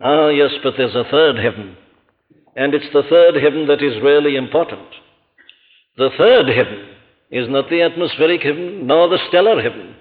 Ah, 0.00 0.28
yes, 0.28 0.50
but 0.62 0.74
there's 0.76 0.94
a 0.94 1.08
third 1.10 1.36
heaven. 1.36 1.76
And 2.56 2.74
it's 2.74 2.92
the 2.92 3.02
third 3.08 3.34
heaven 3.42 3.66
that 3.66 3.82
is 3.82 4.02
really 4.02 4.36
important. 4.36 4.88
The 5.96 6.10
third 6.16 6.48
heaven 6.48 6.88
is 7.30 7.48
not 7.48 7.68
the 7.68 7.82
atmospheric 7.82 8.42
heaven 8.42 8.86
nor 8.86 9.08
the 9.08 9.18
stellar 9.28 9.60
heaven. 9.60 9.94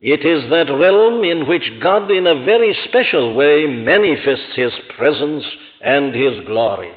It 0.00 0.24
is 0.24 0.48
that 0.50 0.72
realm 0.72 1.24
in 1.24 1.46
which 1.46 1.70
God, 1.82 2.10
in 2.10 2.26
a 2.26 2.44
very 2.44 2.74
special 2.88 3.34
way, 3.34 3.66
manifests 3.66 4.56
His 4.56 4.72
presence 4.96 5.44
and 5.82 6.14
His 6.14 6.46
glory. 6.46 6.92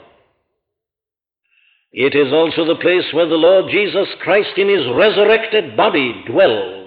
It 1.92 2.16
is 2.16 2.32
also 2.32 2.66
the 2.66 2.80
place 2.80 3.06
where 3.14 3.28
the 3.28 3.36
Lord 3.36 3.70
Jesus 3.72 4.08
Christ, 4.22 4.58
in 4.58 4.70
His 4.70 4.88
resurrected 4.96 5.76
body, 5.76 6.24
dwells. 6.28 6.83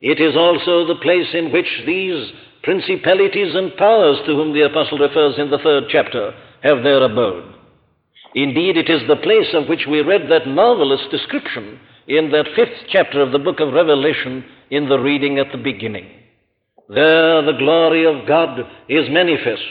It 0.00 0.20
is 0.20 0.36
also 0.36 0.86
the 0.86 1.00
place 1.00 1.28
in 1.34 1.52
which 1.52 1.82
these 1.86 2.32
principalities 2.62 3.54
and 3.54 3.76
powers 3.76 4.18
to 4.26 4.34
whom 4.34 4.52
the 4.52 4.62
apostle 4.62 4.98
refers 4.98 5.38
in 5.38 5.50
the 5.50 5.58
third 5.58 5.84
chapter 5.90 6.32
have 6.62 6.82
their 6.82 7.02
abode. 7.02 7.54
Indeed, 8.34 8.76
it 8.76 8.88
is 8.88 9.02
the 9.08 9.16
place 9.16 9.52
of 9.54 9.68
which 9.68 9.86
we 9.88 10.00
read 10.00 10.30
that 10.30 10.46
marvelous 10.46 11.00
description 11.10 11.80
in 12.06 12.30
that 12.30 12.46
fifth 12.54 12.88
chapter 12.88 13.20
of 13.20 13.32
the 13.32 13.38
book 13.38 13.60
of 13.60 13.72
Revelation 13.72 14.44
in 14.70 14.88
the 14.88 14.98
reading 14.98 15.38
at 15.38 15.52
the 15.52 15.58
beginning. 15.58 16.08
There 16.88 17.42
the 17.42 17.58
glory 17.58 18.04
of 18.04 18.26
God 18.26 18.60
is 18.88 19.08
manifest. 19.10 19.62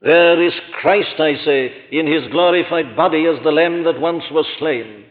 There 0.00 0.42
is 0.42 0.52
Christ, 0.80 1.18
I 1.18 1.34
say, 1.44 1.72
in 1.90 2.06
his 2.06 2.30
glorified 2.30 2.94
body 2.94 3.26
as 3.26 3.42
the 3.42 3.50
Lamb 3.50 3.84
that 3.84 4.00
once 4.00 4.24
was 4.30 4.46
slain. 4.58 5.04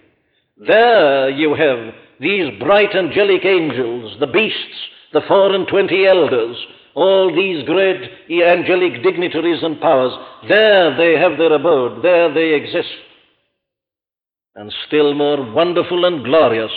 There 0.57 1.29
you 1.29 1.55
have 1.55 1.93
these 2.23 2.57
bright 2.59 2.95
angelic 2.95 3.45
angels, 3.45 4.15
the 4.19 4.27
beasts, 4.27 4.79
the 5.11 5.21
four 5.27 5.53
and 5.53 5.67
twenty 5.67 6.07
elders, 6.07 6.57
all 6.95 7.35
these 7.35 7.65
great 7.65 8.09
angelic 8.29 9.03
dignitaries 9.03 9.61
and 9.61 9.79
powers. 9.81 10.13
There 10.47 10.95
they 10.95 11.19
have 11.19 11.37
their 11.37 11.53
abode, 11.53 12.03
there 12.03 12.33
they 12.33 12.53
exist. 12.53 12.89
And 14.55 14.73
still 14.87 15.13
more 15.13 15.51
wonderful 15.51 16.05
and 16.05 16.23
glorious, 16.23 16.71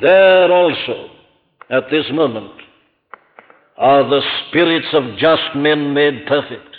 there 0.00 0.50
also, 0.50 1.10
at 1.70 1.84
this 1.90 2.06
moment, 2.12 2.52
are 3.76 4.08
the 4.08 4.22
spirits 4.48 4.88
of 4.92 5.16
just 5.18 5.56
men 5.56 5.94
made 5.94 6.26
perfect. 6.26 6.76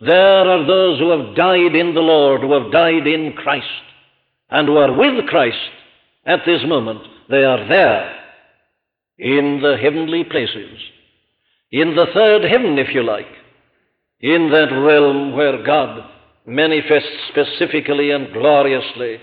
There 0.00 0.48
are 0.48 0.66
those 0.66 0.98
who 0.98 1.10
have 1.10 1.36
died 1.36 1.74
in 1.74 1.94
the 1.94 2.00
Lord, 2.00 2.40
who 2.40 2.52
have 2.54 2.72
died 2.72 3.06
in 3.06 3.32
Christ, 3.34 3.66
and 4.50 4.68
who 4.68 4.76
are 4.76 4.92
with 4.92 5.26
Christ 5.26 5.58
at 6.26 6.40
this 6.46 6.62
moment. 6.66 7.00
They 7.28 7.44
are 7.44 7.68
there 7.68 8.18
in 9.18 9.60
the 9.62 9.76
heavenly 9.80 10.24
places, 10.24 10.78
in 11.70 11.94
the 11.94 12.06
third 12.12 12.44
heaven, 12.44 12.78
if 12.78 12.94
you 12.94 13.02
like, 13.02 13.28
in 14.20 14.50
that 14.50 14.72
realm 14.72 15.36
where 15.36 15.64
God 15.64 16.08
manifests 16.46 17.08
specifically 17.28 18.10
and 18.10 18.32
gloriously 18.32 19.18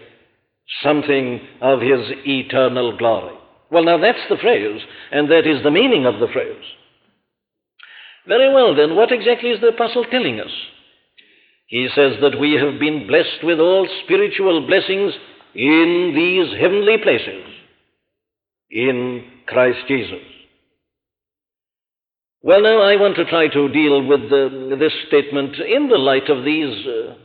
something 0.83 1.41
of 1.61 1.81
his 1.81 2.11
eternal 2.25 2.97
glory. 2.97 3.35
Well, 3.71 3.83
now 3.83 3.97
that's 3.97 4.27
the 4.29 4.37
phrase, 4.37 4.81
and 5.11 5.29
that 5.29 5.45
is 5.45 5.63
the 5.63 5.71
meaning 5.71 6.05
of 6.05 6.19
the 6.19 6.27
phrase. 6.31 6.63
Very 8.27 8.53
well, 8.53 8.75
then, 8.75 8.95
what 8.95 9.11
exactly 9.11 9.49
is 9.49 9.61
the 9.61 9.69
apostle 9.69 10.05
telling 10.05 10.39
us? 10.39 10.51
He 11.67 11.87
says 11.93 12.13
that 12.21 12.39
we 12.39 12.53
have 12.53 12.79
been 12.79 13.07
blessed 13.07 13.43
with 13.43 13.59
all 13.59 13.87
spiritual 14.03 14.65
blessings 14.65 15.13
in 15.55 16.13
these 16.15 16.59
heavenly 16.59 16.97
places 17.01 17.43
in 18.71 19.23
Christ 19.47 19.79
Jesus. 19.87 20.19
Well, 22.41 22.61
now, 22.61 22.81
I 22.81 22.95
want 22.95 23.17
to 23.17 23.25
try 23.25 23.49
to 23.49 23.67
deal 23.69 24.05
with 24.05 24.29
the, 24.29 24.77
this 24.79 24.93
statement 25.07 25.57
in 25.57 25.89
the 25.89 25.97
light 25.97 26.29
of 26.29 26.45
these 26.45 26.87
uh, 26.87 27.15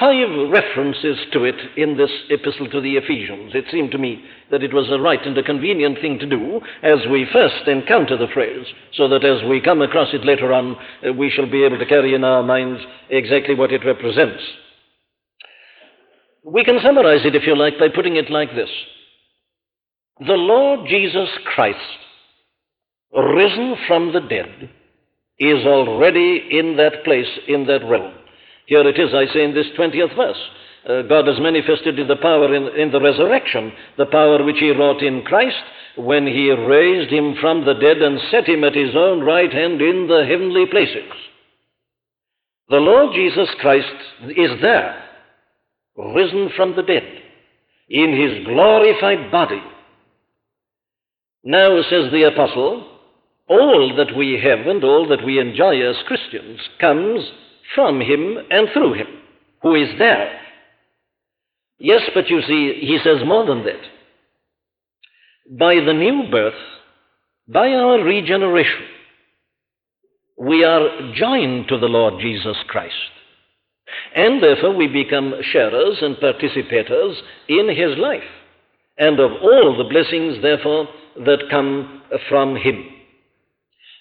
five 0.00 0.50
references 0.50 1.18
to 1.32 1.44
it 1.44 1.54
in 1.76 1.96
this 1.96 2.10
epistle 2.30 2.68
to 2.70 2.80
the 2.80 2.96
Ephesians. 2.96 3.52
It 3.54 3.66
seemed 3.70 3.92
to 3.92 3.98
me 3.98 4.24
that 4.50 4.64
it 4.64 4.74
was 4.74 4.90
a 4.90 4.98
right 4.98 5.24
and 5.24 5.38
a 5.38 5.42
convenient 5.42 6.00
thing 6.00 6.18
to 6.18 6.26
do 6.26 6.60
as 6.82 6.98
we 7.10 7.28
first 7.32 7.68
encounter 7.68 8.16
the 8.16 8.26
phrase, 8.34 8.66
so 8.94 9.08
that 9.08 9.24
as 9.24 9.48
we 9.48 9.60
come 9.60 9.82
across 9.82 10.12
it 10.12 10.24
later 10.24 10.52
on, 10.52 10.76
uh, 11.06 11.12
we 11.12 11.30
shall 11.30 11.48
be 11.48 11.62
able 11.62 11.78
to 11.78 11.86
carry 11.86 12.14
in 12.14 12.24
our 12.24 12.42
minds 12.42 12.80
exactly 13.08 13.54
what 13.54 13.72
it 13.72 13.84
represents. 13.86 14.42
We 16.46 16.62
can 16.62 16.78
summarize 16.80 17.26
it, 17.26 17.34
if 17.34 17.44
you 17.44 17.56
like, 17.56 17.76
by 17.76 17.88
putting 17.92 18.14
it 18.14 18.30
like 18.30 18.54
this 18.54 18.70
The 20.20 20.34
Lord 20.34 20.88
Jesus 20.88 21.28
Christ, 21.54 21.98
risen 23.12 23.74
from 23.88 24.12
the 24.12 24.20
dead, 24.20 24.70
is 25.40 25.66
already 25.66 26.46
in 26.52 26.76
that 26.76 27.02
place, 27.04 27.26
in 27.48 27.66
that 27.66 27.84
realm. 27.84 28.14
Here 28.66 28.86
it 28.86 28.98
is, 28.98 29.12
I 29.12 29.26
say, 29.34 29.42
in 29.42 29.54
this 29.54 29.66
20th 29.76 30.14
verse. 30.16 30.38
Uh, 30.88 31.02
God 31.02 31.26
has 31.26 31.40
manifested 31.40 31.96
the 31.96 32.16
power 32.22 32.54
in, 32.54 32.68
in 32.78 32.92
the 32.92 33.00
resurrection, 33.00 33.72
the 33.98 34.06
power 34.06 34.44
which 34.44 34.58
He 34.60 34.70
wrought 34.70 35.02
in 35.02 35.22
Christ 35.22 35.56
when 35.96 36.28
He 36.28 36.52
raised 36.52 37.12
Him 37.12 37.34
from 37.40 37.64
the 37.64 37.74
dead 37.74 37.98
and 37.98 38.20
set 38.30 38.48
Him 38.48 38.62
at 38.62 38.76
His 38.76 38.94
own 38.94 39.20
right 39.20 39.52
hand 39.52 39.82
in 39.82 40.06
the 40.06 40.24
heavenly 40.28 40.66
places. 40.70 41.10
The 42.68 42.76
Lord 42.76 43.14
Jesus 43.14 43.48
Christ 43.60 43.94
is 44.36 44.50
there, 44.62 45.05
risen 45.96 46.50
from 46.56 46.76
the 46.76 46.82
dead, 46.82 47.04
in 47.88 48.12
His 48.12 48.46
glorified 48.46 49.30
body. 49.30 49.62
Now, 51.44 51.80
says 51.82 52.10
the 52.10 52.24
Apostle, 52.24 52.96
all 53.48 53.94
that 53.96 54.16
we 54.16 54.40
have 54.42 54.66
and 54.66 54.82
all 54.82 55.08
that 55.08 55.24
we 55.24 55.38
enjoy 55.38 55.80
as 55.88 55.96
Christians 56.06 56.60
comes 56.80 57.24
from 57.74 58.00
him 58.00 58.38
and 58.50 58.68
through 58.72 58.94
him, 58.94 59.06
who 59.62 59.74
is 59.74 59.88
there. 59.98 60.40
Yes, 61.78 62.02
but 62.14 62.28
you 62.28 62.40
see, 62.42 62.80
he 62.80 62.98
says 63.04 63.18
more 63.24 63.46
than 63.46 63.64
that. 63.64 63.80
By 65.58 65.76
the 65.76 65.92
new 65.92 66.28
birth, 66.30 66.54
by 67.46 67.68
our 67.68 68.02
regeneration, 68.02 68.84
we 70.36 70.64
are 70.64 71.12
joined 71.14 71.68
to 71.68 71.78
the 71.78 71.86
Lord 71.86 72.20
Jesus 72.20 72.56
Christ. 72.66 72.94
And 74.14 74.42
therefore 74.42 74.74
we 74.74 74.88
become 74.88 75.34
sharers 75.42 75.98
and 76.02 76.16
participators 76.16 77.16
in 77.48 77.68
his 77.68 77.98
life, 77.98 78.22
and 78.98 79.20
of 79.20 79.30
all 79.42 79.76
the 79.76 79.88
blessings, 79.88 80.42
therefore, 80.42 80.88
that 81.24 81.50
come 81.50 82.02
from 82.28 82.56
him. 82.56 82.84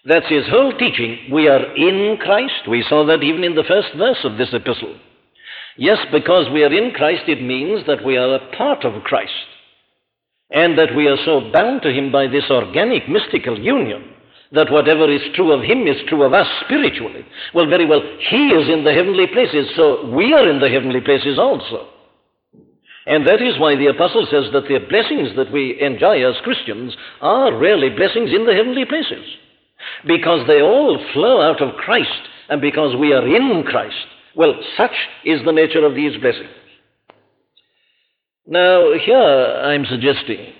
That's 0.06 0.27
his 0.27 0.48
whole 0.50 0.72
teaching. 0.77 1.30
We 1.32 1.48
are 1.48 1.75
in 1.75 2.18
Christ. 2.18 2.68
We 2.70 2.86
saw 2.88 3.06
that 3.08 3.24
even 3.24 3.44
in 3.44 3.56
the 3.56 3.63
first 3.68 3.89
verse 3.98 4.20
of 4.24 4.38
this 4.38 4.54
epistle. 4.54 4.96
Yes, 5.77 5.98
because 6.12 6.48
we 6.54 6.63
are 6.63 6.72
in 6.72 6.92
Christ, 6.92 7.24
it 7.27 7.42
means 7.42 7.86
that 7.88 8.06
we 8.06 8.15
are 8.15 8.36
a 8.36 8.56
part 8.56 8.86
of 8.86 9.04
Christ. 9.04 9.32
And 10.51 10.77
that 10.77 10.96
we 10.96 11.08
are 11.08 11.18
so 11.25 11.51
bound 11.51 11.82
to 11.82 11.92
him 11.92 12.12
by 12.12 12.27
this 12.27 12.46
organic 12.50 13.10
mystical 13.10 13.60
union 13.60 14.15
that 14.56 14.72
whatever 14.72 15.12
is 15.12 15.22
true 15.36 15.52
of 15.52 15.62
him 15.62 15.86
is 15.86 15.98
true 16.08 16.24
of 16.24 16.34
us 16.34 16.48
spiritually. 16.66 17.26
Well, 17.54 17.68
very 17.68 17.86
well, 17.86 18.02
he 18.30 18.48
is 18.50 18.70
in 18.70 18.84
the 18.84 18.94
heavenly 18.94 19.28
places, 19.28 19.70
so 19.76 20.10
we 20.10 20.34
are 20.34 20.50
in 20.50 20.60
the 20.60 20.70
heavenly 20.70 21.02
places 21.02 21.38
also. 21.38 21.88
And 23.06 23.28
that 23.28 23.42
is 23.42 23.60
why 23.60 23.76
the 23.76 23.88
apostle 23.88 24.26
says 24.32 24.46
that 24.54 24.68
the 24.68 24.80
blessings 24.90 25.36
that 25.36 25.52
we 25.52 25.80
enjoy 25.80 26.28
as 26.28 26.42
Christians 26.44 26.96
are 27.22 27.56
really 27.56 27.90
blessings 27.90 28.34
in 28.34 28.46
the 28.46 28.54
heavenly 28.56 28.86
places 28.86 29.24
because 30.08 30.48
they 30.48 30.62
all 30.62 30.98
flow 31.14 31.42
out 31.42 31.62
of 31.62 31.76
Christ 31.76 32.10
and 32.50 32.62
because 32.62 32.96
we 32.96 33.14
are 33.14 33.28
in 33.28 33.64
Christ. 33.64 34.08
Well, 34.36 34.56
such 34.76 34.96
is 35.24 35.42
the 35.46 35.52
nature 35.52 35.86
of 35.86 35.94
these 35.94 36.20
blessings. 36.20 36.50
Now, 38.48 38.94
here 39.04 39.16
I'm 39.18 39.86
suggesting 39.86 40.54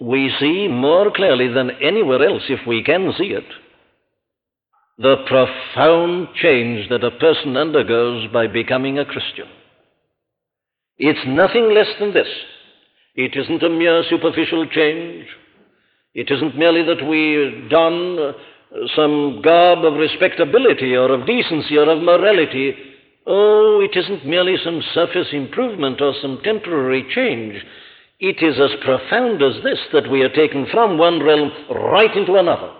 we 0.00 0.32
see 0.40 0.68
more 0.68 1.10
clearly 1.10 1.48
than 1.48 1.70
anywhere 1.82 2.26
else, 2.26 2.42
if 2.48 2.66
we 2.66 2.82
can 2.82 3.12
see 3.16 3.28
it, 3.28 3.44
the 4.98 5.16
profound 5.26 6.28
change 6.34 6.88
that 6.88 7.04
a 7.04 7.10
person 7.18 7.56
undergoes 7.56 8.28
by 8.32 8.46
becoming 8.46 8.98
a 8.98 9.04
Christian. 9.04 9.46
It's 10.96 11.26
nothing 11.26 11.74
less 11.74 11.88
than 11.98 12.14
this. 12.14 12.28
It 13.16 13.36
isn't 13.36 13.62
a 13.62 13.68
mere 13.68 14.04
superficial 14.08 14.66
change. 14.66 15.26
It 16.14 16.30
isn't 16.30 16.56
merely 16.56 16.84
that 16.84 17.06
we 17.08 17.66
don 17.68 18.18
uh, 18.18 18.32
some 18.94 19.42
garb 19.42 19.84
of 19.84 19.94
respectability 19.94 20.94
or 20.94 21.12
of 21.12 21.26
decency 21.26 21.76
or 21.76 21.88
of 21.90 22.02
morality. 22.02 22.74
Oh, 23.26 23.80
it 23.80 23.96
isn't 23.96 24.26
merely 24.26 24.56
some 24.62 24.82
surface 24.94 25.28
improvement 25.32 26.00
or 26.00 26.14
some 26.20 26.40
temporary 26.44 27.06
change. 27.14 27.64
It 28.24 28.42
is 28.42 28.58
as 28.58 28.80
profound 28.82 29.42
as 29.42 29.62
this 29.62 29.80
that 29.92 30.10
we 30.10 30.22
are 30.22 30.32
taken 30.32 30.66
from 30.72 30.96
one 30.96 31.22
realm 31.22 31.52
right 31.68 32.16
into 32.16 32.36
another. 32.36 32.72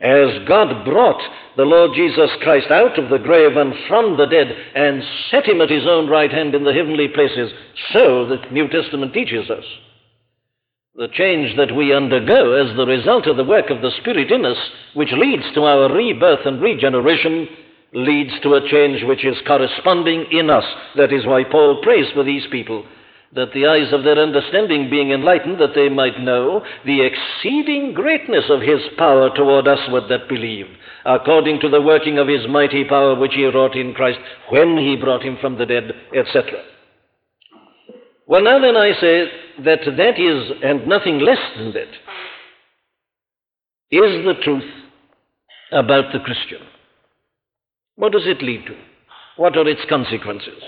As 0.00 0.48
God 0.48 0.82
brought 0.82 1.20
the 1.58 1.64
Lord 1.64 1.90
Jesus 1.94 2.30
Christ 2.40 2.70
out 2.70 2.98
of 2.98 3.10
the 3.10 3.18
grave 3.18 3.54
and 3.54 3.74
from 3.86 4.16
the 4.16 4.24
dead 4.24 4.48
and 4.74 5.02
set 5.30 5.44
him 5.44 5.60
at 5.60 5.68
his 5.68 5.86
own 5.86 6.08
right 6.08 6.32
hand 6.32 6.54
in 6.54 6.64
the 6.64 6.72
heavenly 6.72 7.08
places, 7.08 7.52
so 7.92 8.24
the 8.24 8.38
New 8.50 8.66
Testament 8.68 9.12
teaches 9.12 9.50
us 9.50 9.64
the 10.94 11.08
change 11.12 11.54
that 11.58 11.76
we 11.76 11.92
undergo 11.92 12.54
as 12.54 12.74
the 12.78 12.86
result 12.86 13.26
of 13.26 13.36
the 13.36 13.44
work 13.44 13.68
of 13.68 13.82
the 13.82 13.92
Spirit 14.00 14.32
in 14.32 14.46
us, 14.46 14.56
which 14.94 15.12
leads 15.12 15.44
to 15.52 15.64
our 15.64 15.94
rebirth 15.94 16.46
and 16.46 16.62
regeneration, 16.62 17.46
leads 17.92 18.32
to 18.42 18.54
a 18.54 18.66
change 18.70 19.04
which 19.04 19.22
is 19.22 19.36
corresponding 19.46 20.24
in 20.32 20.48
us. 20.48 20.64
That 20.96 21.12
is 21.12 21.26
why 21.26 21.44
Paul 21.44 21.82
prays 21.82 22.06
for 22.14 22.24
these 22.24 22.46
people, 22.50 22.86
that 23.36 23.52
the 23.52 23.66
eyes 23.66 23.92
of 23.92 24.02
their 24.02 24.18
understanding 24.18 24.88
being 24.88 25.10
enlightened, 25.10 25.60
that 25.60 25.74
they 25.74 25.90
might 25.90 26.18
know 26.18 26.64
the 26.86 27.02
exceeding 27.02 27.92
greatness 27.92 28.44
of 28.48 28.62
his 28.62 28.80
power 28.96 29.28
toward 29.36 29.68
us 29.68 29.78
that 30.08 30.28
believe, 30.28 30.66
according 31.04 31.60
to 31.60 31.68
the 31.68 31.82
working 31.82 32.18
of 32.18 32.26
his 32.26 32.48
mighty 32.48 32.82
power 32.84 33.14
which 33.14 33.34
he 33.34 33.44
wrought 33.44 33.76
in 33.76 33.92
Christ 33.92 34.18
when 34.48 34.78
he 34.78 34.96
brought 34.96 35.22
him 35.22 35.36
from 35.38 35.58
the 35.58 35.66
dead, 35.66 35.92
etc. 36.16 36.62
Well, 38.26 38.42
now 38.42 38.58
then, 38.58 38.74
I 38.74 38.92
say 39.00 39.26
that 39.64 39.80
that 39.84 40.18
is, 40.18 40.52
and 40.64 40.88
nothing 40.88 41.20
less 41.20 41.38
than 41.56 41.74
that, 41.74 41.88
is 43.90 44.24
the 44.24 44.34
truth 44.42 44.64
about 45.72 46.12
the 46.12 46.20
Christian. 46.20 46.62
What 47.96 48.12
does 48.12 48.26
it 48.26 48.42
lead 48.42 48.66
to? 48.66 48.76
What 49.36 49.56
are 49.58 49.68
its 49.68 49.82
consequences? 49.88 50.62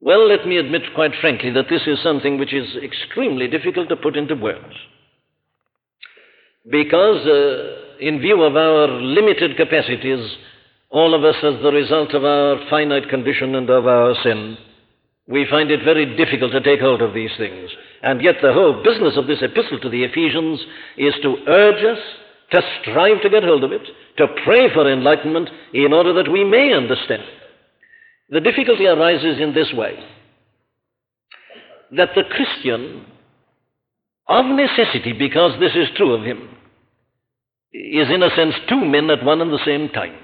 Well, 0.00 0.28
let 0.28 0.46
me 0.46 0.58
admit 0.58 0.82
quite 0.94 1.12
frankly 1.20 1.50
that 1.52 1.66
this 1.70 1.82
is 1.86 2.02
something 2.02 2.38
which 2.38 2.52
is 2.52 2.76
extremely 2.82 3.48
difficult 3.48 3.88
to 3.88 3.96
put 3.96 4.16
into 4.16 4.34
words. 4.34 4.74
Because, 6.70 7.26
uh, 7.26 7.96
in 8.00 8.20
view 8.20 8.42
of 8.42 8.56
our 8.56 8.88
limited 8.88 9.56
capacities, 9.56 10.36
all 10.90 11.14
of 11.14 11.24
us 11.24 11.36
as 11.42 11.62
the 11.62 11.72
result 11.72 12.12
of 12.12 12.24
our 12.24 12.58
finite 12.68 13.08
condition 13.08 13.54
and 13.54 13.70
of 13.70 13.86
our 13.86 14.14
sin, 14.22 14.58
we 15.28 15.46
find 15.48 15.70
it 15.70 15.82
very 15.84 16.16
difficult 16.16 16.52
to 16.52 16.60
take 16.60 16.80
hold 16.80 17.02
of 17.02 17.14
these 17.14 17.32
things. 17.36 17.70
And 18.02 18.22
yet, 18.22 18.36
the 18.42 18.52
whole 18.52 18.82
business 18.84 19.16
of 19.16 19.26
this 19.26 19.42
epistle 19.42 19.80
to 19.80 19.88
the 19.88 20.04
Ephesians 20.04 20.60
is 20.96 21.14
to 21.22 21.36
urge 21.48 21.82
us 21.84 21.98
to 22.52 22.62
strive 22.80 23.22
to 23.22 23.30
get 23.30 23.42
hold 23.42 23.64
of 23.64 23.72
it, 23.72 23.82
to 24.18 24.26
pray 24.44 24.72
for 24.72 24.90
enlightenment 24.90 25.50
in 25.72 25.92
order 25.92 26.12
that 26.12 26.30
we 26.30 26.44
may 26.44 26.72
understand. 26.72 27.22
The 28.28 28.40
difficulty 28.40 28.86
arises 28.86 29.40
in 29.40 29.54
this 29.54 29.72
way 29.72 29.98
that 31.92 32.10
the 32.14 32.24
Christian, 32.24 33.06
of 34.28 34.46
necessity, 34.46 35.12
because 35.12 35.58
this 35.60 35.72
is 35.76 35.88
true 35.96 36.14
of 36.14 36.24
him, 36.24 36.48
is 37.72 38.08
in 38.10 38.22
a 38.22 38.34
sense 38.34 38.54
two 38.68 38.84
men 38.84 39.10
at 39.10 39.24
one 39.24 39.40
and 39.40 39.52
the 39.52 39.64
same 39.64 39.88
time. 39.90 40.16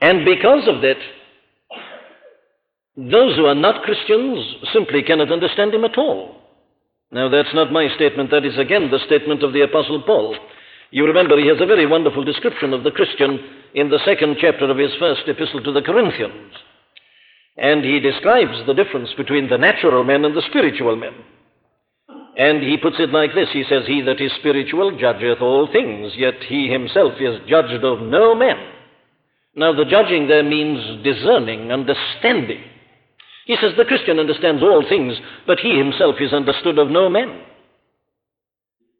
And 0.00 0.24
because 0.24 0.66
of 0.68 0.82
that, 0.82 0.96
those 2.96 3.36
who 3.36 3.46
are 3.46 3.54
not 3.54 3.84
Christians 3.84 4.56
simply 4.72 5.02
cannot 5.02 5.30
understand 5.30 5.72
him 5.74 5.84
at 5.84 5.96
all. 5.96 6.36
Now, 7.12 7.28
that's 7.28 7.54
not 7.54 7.72
my 7.72 7.88
statement, 7.94 8.30
that 8.30 8.44
is 8.44 8.58
again 8.58 8.90
the 8.90 8.98
statement 9.06 9.44
of 9.44 9.52
the 9.52 9.60
Apostle 9.60 10.02
Paul. 10.02 10.36
You 10.90 11.06
remember 11.06 11.38
he 11.38 11.48
has 11.48 11.60
a 11.60 11.66
very 11.66 11.86
wonderful 11.86 12.24
description 12.24 12.72
of 12.72 12.84
the 12.84 12.90
Christian 12.90 13.38
in 13.74 13.90
the 13.90 14.00
second 14.04 14.36
chapter 14.40 14.70
of 14.70 14.78
his 14.78 14.94
first 14.98 15.22
epistle 15.26 15.62
to 15.62 15.72
the 15.72 15.82
Corinthians. 15.82 16.52
And 17.56 17.84
he 17.84 18.00
describes 18.00 18.66
the 18.66 18.74
difference 18.74 19.10
between 19.16 19.48
the 19.48 19.58
natural 19.58 20.04
man 20.04 20.24
and 20.24 20.36
the 20.36 20.46
spiritual 20.48 20.96
man. 20.96 21.14
And 22.36 22.62
he 22.62 22.76
puts 22.76 22.96
it 22.98 23.10
like 23.10 23.34
this 23.34 23.48
He 23.52 23.64
says, 23.68 23.84
He 23.86 24.02
that 24.02 24.20
is 24.20 24.30
spiritual 24.38 24.98
judgeth 24.98 25.40
all 25.40 25.68
things, 25.72 26.12
yet 26.16 26.34
he 26.46 26.68
himself 26.68 27.14
is 27.18 27.40
judged 27.48 27.82
of 27.82 28.02
no 28.02 28.34
man. 28.34 28.72
Now, 29.54 29.72
the 29.74 29.86
judging 29.86 30.28
there 30.28 30.42
means 30.42 31.02
discerning, 31.02 31.72
understanding. 31.72 32.62
He 33.46 33.56
says 33.56 33.72
the 33.76 33.86
Christian 33.86 34.18
understands 34.18 34.62
all 34.62 34.84
things, 34.86 35.16
but 35.46 35.60
he 35.60 35.78
himself 35.78 36.16
is 36.20 36.32
understood 36.32 36.78
of 36.78 36.90
no 36.90 37.08
man. 37.08 37.40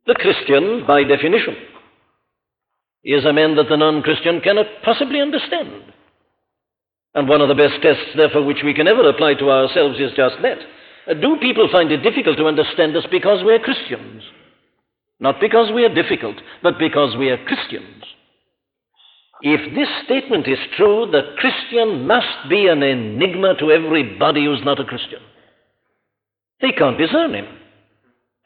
The 0.07 0.14
Christian, 0.14 0.87
by 0.87 1.02
definition, 1.02 1.57
is 3.07 3.25
a 3.25 3.33
man 3.33 3.55
that 3.55 3.69
the 3.69 3.77
non 3.77 4.03
Christian 4.03 4.41
cannot 4.41 4.67
possibly 4.85 5.21
understand. 5.21 5.95
And 7.15 7.29
one 7.29 7.41
of 7.41 7.49
the 7.49 7.55
best 7.55 7.81
tests, 7.81 8.13
therefore, 8.17 8.45
which 8.45 8.65
we 8.65 8.75
can 8.75 8.89
ever 8.89 9.09
apply 9.09 9.35
to 9.35 9.50
ourselves 9.50 9.99
is 10.00 10.11
just 10.17 10.37
that. 10.43 10.59
Do 11.21 11.37
people 11.41 11.69
find 11.71 11.91
it 11.93 12.02
difficult 12.02 12.37
to 12.37 12.47
understand 12.47 12.97
us 12.97 13.07
because 13.11 13.45
we're 13.45 13.61
Christians? 13.61 14.23
Not 15.21 15.41
because 15.41 15.73
we 15.73 15.85
are 15.85 15.95
difficult, 15.95 16.37
but 16.63 16.78
because 16.78 17.17
we 17.17 17.30
are 17.30 17.43
Christians. 17.45 18.04
If 19.41 19.75
this 19.75 19.89
statement 20.04 20.49
is 20.49 20.59
true, 20.76 21.09
the 21.11 21.35
Christian 21.39 22.07
must 22.07 22.50
be 22.50 22.67
an 22.67 22.83
enigma 22.83 23.54
to 23.61 23.71
everybody 23.71 24.45
who's 24.45 24.65
not 24.65 24.80
a 24.80 24.85
Christian. 24.85 25.21
They 26.61 26.73
can't 26.73 26.99
discern 26.99 27.35
him. 27.35 27.47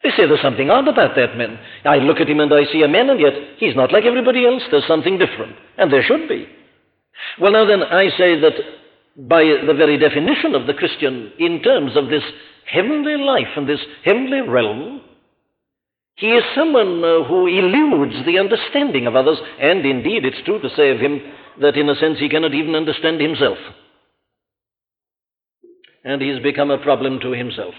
They 0.03 0.09
say 0.09 0.25
there's 0.25 0.41
something 0.41 0.69
odd 0.69 0.87
about 0.87 1.15
that 1.15 1.37
man. 1.37 1.59
I 1.85 1.97
look 1.97 2.17
at 2.19 2.29
him 2.29 2.39
and 2.39 2.51
I 2.51 2.65
see 2.71 2.81
a 2.81 2.87
man, 2.87 3.09
and 3.09 3.19
yet 3.19 3.33
he's 3.57 3.75
not 3.75 3.93
like 3.93 4.05
everybody 4.05 4.45
else. 4.45 4.63
There's 4.71 4.87
something 4.87 5.17
different. 5.17 5.55
And 5.77 5.93
there 5.93 6.03
should 6.03 6.27
be. 6.27 6.47
Well, 7.39 7.51
now 7.51 7.65
then, 7.65 7.83
I 7.83 8.09
say 8.17 8.39
that 8.39 8.53
by 9.15 9.43
the 9.43 9.73
very 9.77 9.99
definition 9.99 10.55
of 10.55 10.65
the 10.65 10.73
Christian, 10.73 11.31
in 11.37 11.61
terms 11.61 11.95
of 11.95 12.09
this 12.09 12.23
heavenly 12.65 13.17
life 13.17 13.53
and 13.55 13.69
this 13.69 13.81
heavenly 14.03 14.41
realm, 14.41 15.01
he 16.15 16.27
is 16.27 16.43
someone 16.55 17.03
uh, 17.03 17.23
who 17.23 17.47
eludes 17.47 18.25
the 18.25 18.39
understanding 18.39 19.07
of 19.07 19.15
others, 19.15 19.37
and 19.59 19.85
indeed 19.85 20.25
it's 20.25 20.43
true 20.45 20.61
to 20.61 20.69
say 20.75 20.89
of 20.91 20.99
him 20.99 21.19
that 21.61 21.77
in 21.77 21.89
a 21.89 21.95
sense 21.95 22.19
he 22.19 22.29
cannot 22.29 22.53
even 22.53 22.75
understand 22.75 23.19
himself. 23.21 23.57
And 26.03 26.21
he's 26.21 26.41
become 26.41 26.71
a 26.71 26.81
problem 26.81 27.19
to 27.21 27.31
himself. 27.31 27.73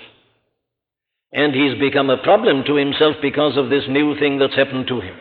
And 1.33 1.55
he's 1.55 1.79
become 1.79 2.11
a 2.11 2.23
problem 2.23 2.65
to 2.67 2.75
himself 2.75 3.17
because 3.23 3.57
of 3.57 3.71
this 3.71 3.85
new 3.89 4.19
thing 4.19 4.39
that's 4.39 4.55
happened 4.55 4.87
to 4.89 5.01
him. 5.01 5.17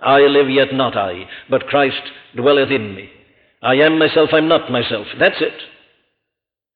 I 0.00 0.20
live, 0.20 0.50
yet 0.50 0.72
not 0.72 0.96
I, 0.96 1.28
but 1.48 1.66
Christ 1.66 2.02
dwelleth 2.34 2.70
in 2.70 2.94
me. 2.94 3.10
I 3.62 3.74
am 3.74 3.98
myself, 3.98 4.30
I'm 4.32 4.48
not 4.48 4.72
myself. 4.72 5.06
That's 5.18 5.40
it. 5.40 5.54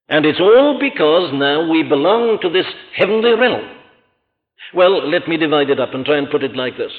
And 0.08 0.24
it's 0.24 0.38
all 0.40 0.78
because 0.78 1.32
now 1.34 1.68
we 1.68 1.82
belong 1.82 2.38
to 2.42 2.48
this 2.48 2.66
heavenly 2.94 3.32
realm. 3.32 3.68
Well, 4.74 5.08
let 5.08 5.26
me 5.26 5.36
divide 5.36 5.70
it 5.70 5.80
up 5.80 5.94
and 5.94 6.04
try 6.04 6.18
and 6.18 6.30
put 6.30 6.44
it 6.44 6.54
like 6.54 6.76
this. 6.76 6.92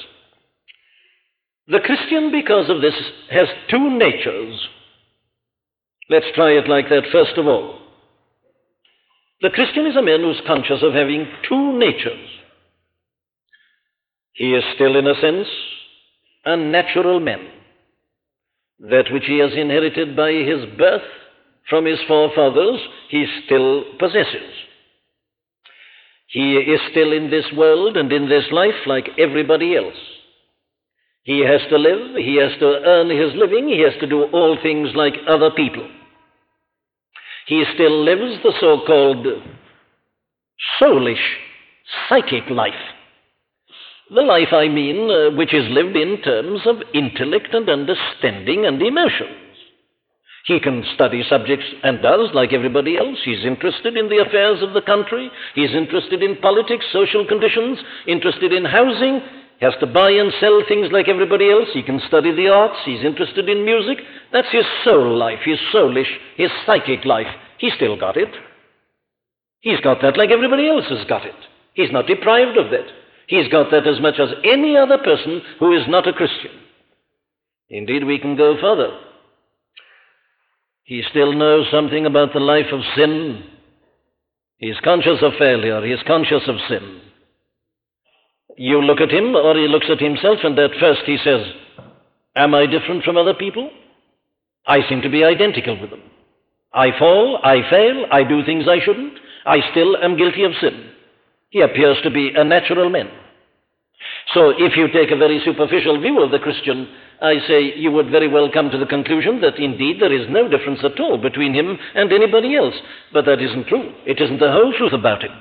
The 1.68 1.80
Christian, 1.80 2.30
because 2.30 2.68
of 2.68 2.80
this, 2.82 2.94
has 3.30 3.46
two 3.70 3.90
natures. 3.90 4.68
Let's 6.10 6.26
try 6.34 6.50
it 6.52 6.68
like 6.68 6.88
that 6.88 7.04
first 7.12 7.36
of 7.36 7.46
all. 7.46 7.78
The 9.40 9.50
Christian 9.50 9.86
is 9.86 9.96
a 9.96 10.02
man 10.02 10.20
who's 10.20 10.40
conscious 10.46 10.82
of 10.82 10.94
having 10.94 11.26
two 11.48 11.78
natures. 11.78 12.28
He 14.32 14.52
is 14.54 14.64
still, 14.74 14.96
in 14.96 15.06
a 15.06 15.20
sense, 15.20 15.46
a 16.44 16.56
natural 16.56 17.20
man. 17.20 17.46
That 18.80 19.12
which 19.12 19.24
he 19.26 19.38
has 19.38 19.52
inherited 19.54 20.16
by 20.16 20.32
his 20.32 20.64
birth 20.76 21.02
from 21.68 21.84
his 21.84 21.98
forefathers, 22.08 22.80
he 23.10 23.26
still 23.44 23.84
possesses. 23.98 24.50
He 26.26 26.54
is 26.56 26.80
still 26.90 27.12
in 27.12 27.30
this 27.30 27.46
world 27.56 27.96
and 27.96 28.12
in 28.12 28.28
this 28.28 28.44
life 28.52 28.86
like 28.86 29.08
everybody 29.18 29.76
else. 29.76 29.96
He 31.22 31.40
has 31.40 31.60
to 31.70 31.76
live, 31.78 32.16
he 32.16 32.36
has 32.36 32.58
to 32.58 32.66
earn 32.84 33.10
his 33.10 33.34
living, 33.34 33.68
he 33.68 33.80
has 33.82 33.98
to 34.00 34.06
do 34.06 34.24
all 34.24 34.56
things 34.62 34.90
like 34.94 35.14
other 35.28 35.50
people. 35.50 35.88
He 37.48 37.64
still 37.74 38.04
lives 38.04 38.42
the 38.42 38.52
so 38.60 38.82
called 38.86 39.26
soulish, 40.78 41.16
psychic 42.08 42.50
life. 42.50 42.74
The 44.14 44.20
life, 44.20 44.52
I 44.52 44.68
mean, 44.68 45.10
uh, 45.10 45.34
which 45.34 45.54
is 45.54 45.64
lived 45.70 45.96
in 45.96 46.20
terms 46.22 46.60
of 46.66 46.76
intellect 46.92 47.54
and 47.54 47.68
understanding 47.70 48.66
and 48.66 48.80
emotions. 48.82 49.48
He 50.44 50.60
can 50.60 50.84
study 50.94 51.22
subjects 51.28 51.66
and 51.82 52.02
does, 52.02 52.30
like 52.34 52.52
everybody 52.52 52.98
else. 52.98 53.18
He's 53.24 53.44
interested 53.44 53.96
in 53.96 54.08
the 54.08 54.24
affairs 54.26 54.62
of 54.62 54.74
the 54.74 54.82
country. 54.82 55.30
He's 55.54 55.74
interested 55.74 56.22
in 56.22 56.36
politics, 56.36 56.84
social 56.92 57.26
conditions, 57.26 57.78
interested 58.06 58.52
in 58.52 58.64
housing. 58.64 59.20
He 59.58 59.64
has 59.64 59.74
to 59.80 59.86
buy 59.86 60.10
and 60.10 60.32
sell 60.40 60.62
things 60.68 60.88
like 60.92 61.08
everybody 61.08 61.50
else. 61.50 61.68
He 61.74 61.82
can 61.82 62.00
study 62.06 62.34
the 62.34 62.48
arts. 62.48 62.78
He's 62.84 63.04
interested 63.04 63.48
in 63.48 63.64
music. 63.64 63.98
That's 64.32 64.50
his 64.52 64.64
soul 64.84 65.16
life, 65.16 65.40
his 65.44 65.58
soulish, 65.74 66.10
his 66.36 66.50
psychic 66.64 67.04
life. 67.04 67.26
He's 67.58 67.74
still 67.74 67.98
got 67.98 68.16
it. 68.16 68.32
He's 69.60 69.80
got 69.80 70.00
that 70.02 70.16
like 70.16 70.30
everybody 70.30 70.68
else 70.68 70.84
has 70.88 71.04
got 71.08 71.26
it. 71.26 71.34
He's 71.74 71.90
not 71.90 72.06
deprived 72.06 72.56
of 72.56 72.70
that. 72.70 72.86
He's 73.26 73.48
got 73.48 73.70
that 73.72 73.86
as 73.86 74.00
much 74.00 74.20
as 74.20 74.28
any 74.44 74.76
other 74.76 74.98
person 74.98 75.42
who 75.58 75.76
is 75.76 75.86
not 75.88 76.06
a 76.06 76.12
Christian. 76.12 76.52
Indeed, 77.68 78.04
we 78.04 78.18
can 78.18 78.36
go 78.36 78.56
further. 78.60 78.96
He 80.84 81.02
still 81.10 81.32
knows 81.32 81.66
something 81.70 82.06
about 82.06 82.32
the 82.32 82.40
life 82.40 82.72
of 82.72 82.80
sin. 82.96 83.42
He's 84.56 84.80
conscious 84.82 85.18
of 85.20 85.32
failure. 85.38 85.84
He's 85.84 86.02
conscious 86.06 86.42
of 86.46 86.56
sin. 86.68 87.00
You 88.58 88.82
look 88.82 89.00
at 89.00 89.12
him, 89.12 89.36
or 89.36 89.54
he 89.56 89.68
looks 89.68 89.86
at 89.88 90.00
himself, 90.00 90.38
and 90.42 90.58
at 90.58 90.72
first 90.80 91.02
he 91.06 91.16
says, 91.22 91.46
Am 92.34 92.54
I 92.56 92.66
different 92.66 93.04
from 93.04 93.16
other 93.16 93.34
people? 93.34 93.70
I 94.66 94.80
seem 94.88 95.00
to 95.02 95.08
be 95.08 95.22
identical 95.22 95.80
with 95.80 95.90
them. 95.90 96.02
I 96.74 96.90
fall, 96.98 97.38
I 97.44 97.62
fail, 97.70 98.06
I 98.10 98.24
do 98.24 98.44
things 98.44 98.66
I 98.68 98.84
shouldn't. 98.84 99.14
I 99.46 99.58
still 99.70 99.96
am 99.96 100.16
guilty 100.16 100.42
of 100.42 100.52
sin. 100.60 100.90
He 101.50 101.60
appears 101.60 101.98
to 102.02 102.10
be 102.10 102.32
a 102.34 102.42
natural 102.42 102.90
man. 102.90 103.08
So, 104.34 104.50
if 104.50 104.76
you 104.76 104.88
take 104.88 105.12
a 105.12 105.16
very 105.16 105.40
superficial 105.44 106.00
view 106.00 106.20
of 106.20 106.32
the 106.32 106.40
Christian, 106.40 106.88
I 107.22 107.38
say 107.46 107.74
you 107.76 107.92
would 107.92 108.10
very 108.10 108.28
well 108.28 108.50
come 108.52 108.70
to 108.70 108.78
the 108.78 108.86
conclusion 108.86 109.40
that 109.40 109.56
indeed 109.58 110.00
there 110.00 110.12
is 110.12 110.28
no 110.28 110.48
difference 110.48 110.80
at 110.84 110.98
all 110.98 111.16
between 111.16 111.54
him 111.54 111.78
and 111.94 112.12
anybody 112.12 112.56
else. 112.56 112.74
But 113.12 113.24
that 113.26 113.40
isn't 113.40 113.68
true. 113.68 113.94
It 114.04 114.20
isn't 114.20 114.40
the 114.40 114.52
whole 114.52 114.74
truth 114.76 114.92
about 114.92 115.22
him. 115.22 115.32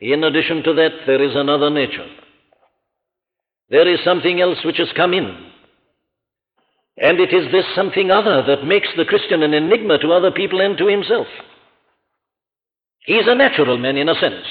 In 0.00 0.24
addition 0.24 0.62
to 0.62 0.74
that, 0.74 0.92
there 1.06 1.22
is 1.22 1.36
another 1.36 1.70
nature. 1.70 2.06
There 3.68 3.88
is 3.88 4.00
something 4.04 4.40
else 4.40 4.58
which 4.64 4.78
has 4.78 4.88
come 4.96 5.12
in. 5.12 5.50
And 6.96 7.20
it 7.20 7.32
is 7.32 7.50
this 7.52 7.64
something 7.74 8.10
other 8.10 8.42
that 8.46 8.66
makes 8.66 8.88
the 8.96 9.04
Christian 9.04 9.42
an 9.42 9.54
enigma 9.54 9.98
to 9.98 10.12
other 10.12 10.30
people 10.30 10.60
and 10.60 10.76
to 10.78 10.86
himself. 10.86 11.26
He's 13.00 13.26
a 13.26 13.34
natural 13.34 13.78
man 13.78 13.96
in 13.96 14.08
a 14.08 14.14
sense, 14.14 14.44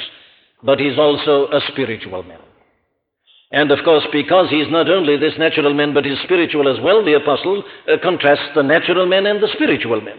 but 0.63 0.79
he's 0.79 0.97
also 0.97 1.47
a 1.51 1.61
spiritual 1.71 2.23
man. 2.23 2.39
And 3.51 3.71
of 3.71 3.83
course, 3.83 4.05
because 4.11 4.49
he's 4.49 4.69
not 4.69 4.89
only 4.89 5.17
this 5.17 5.33
natural 5.37 5.73
man, 5.73 5.93
but 5.93 6.05
he's 6.05 6.19
spiritual 6.23 6.67
as 6.67 6.81
well, 6.83 7.03
the 7.03 7.15
apostle 7.15 7.63
uh, 7.87 7.97
contrasts 8.01 8.53
the 8.55 8.61
natural 8.61 9.07
man 9.07 9.25
and 9.25 9.41
the 9.41 9.49
spiritual 9.53 10.01
man. 10.01 10.17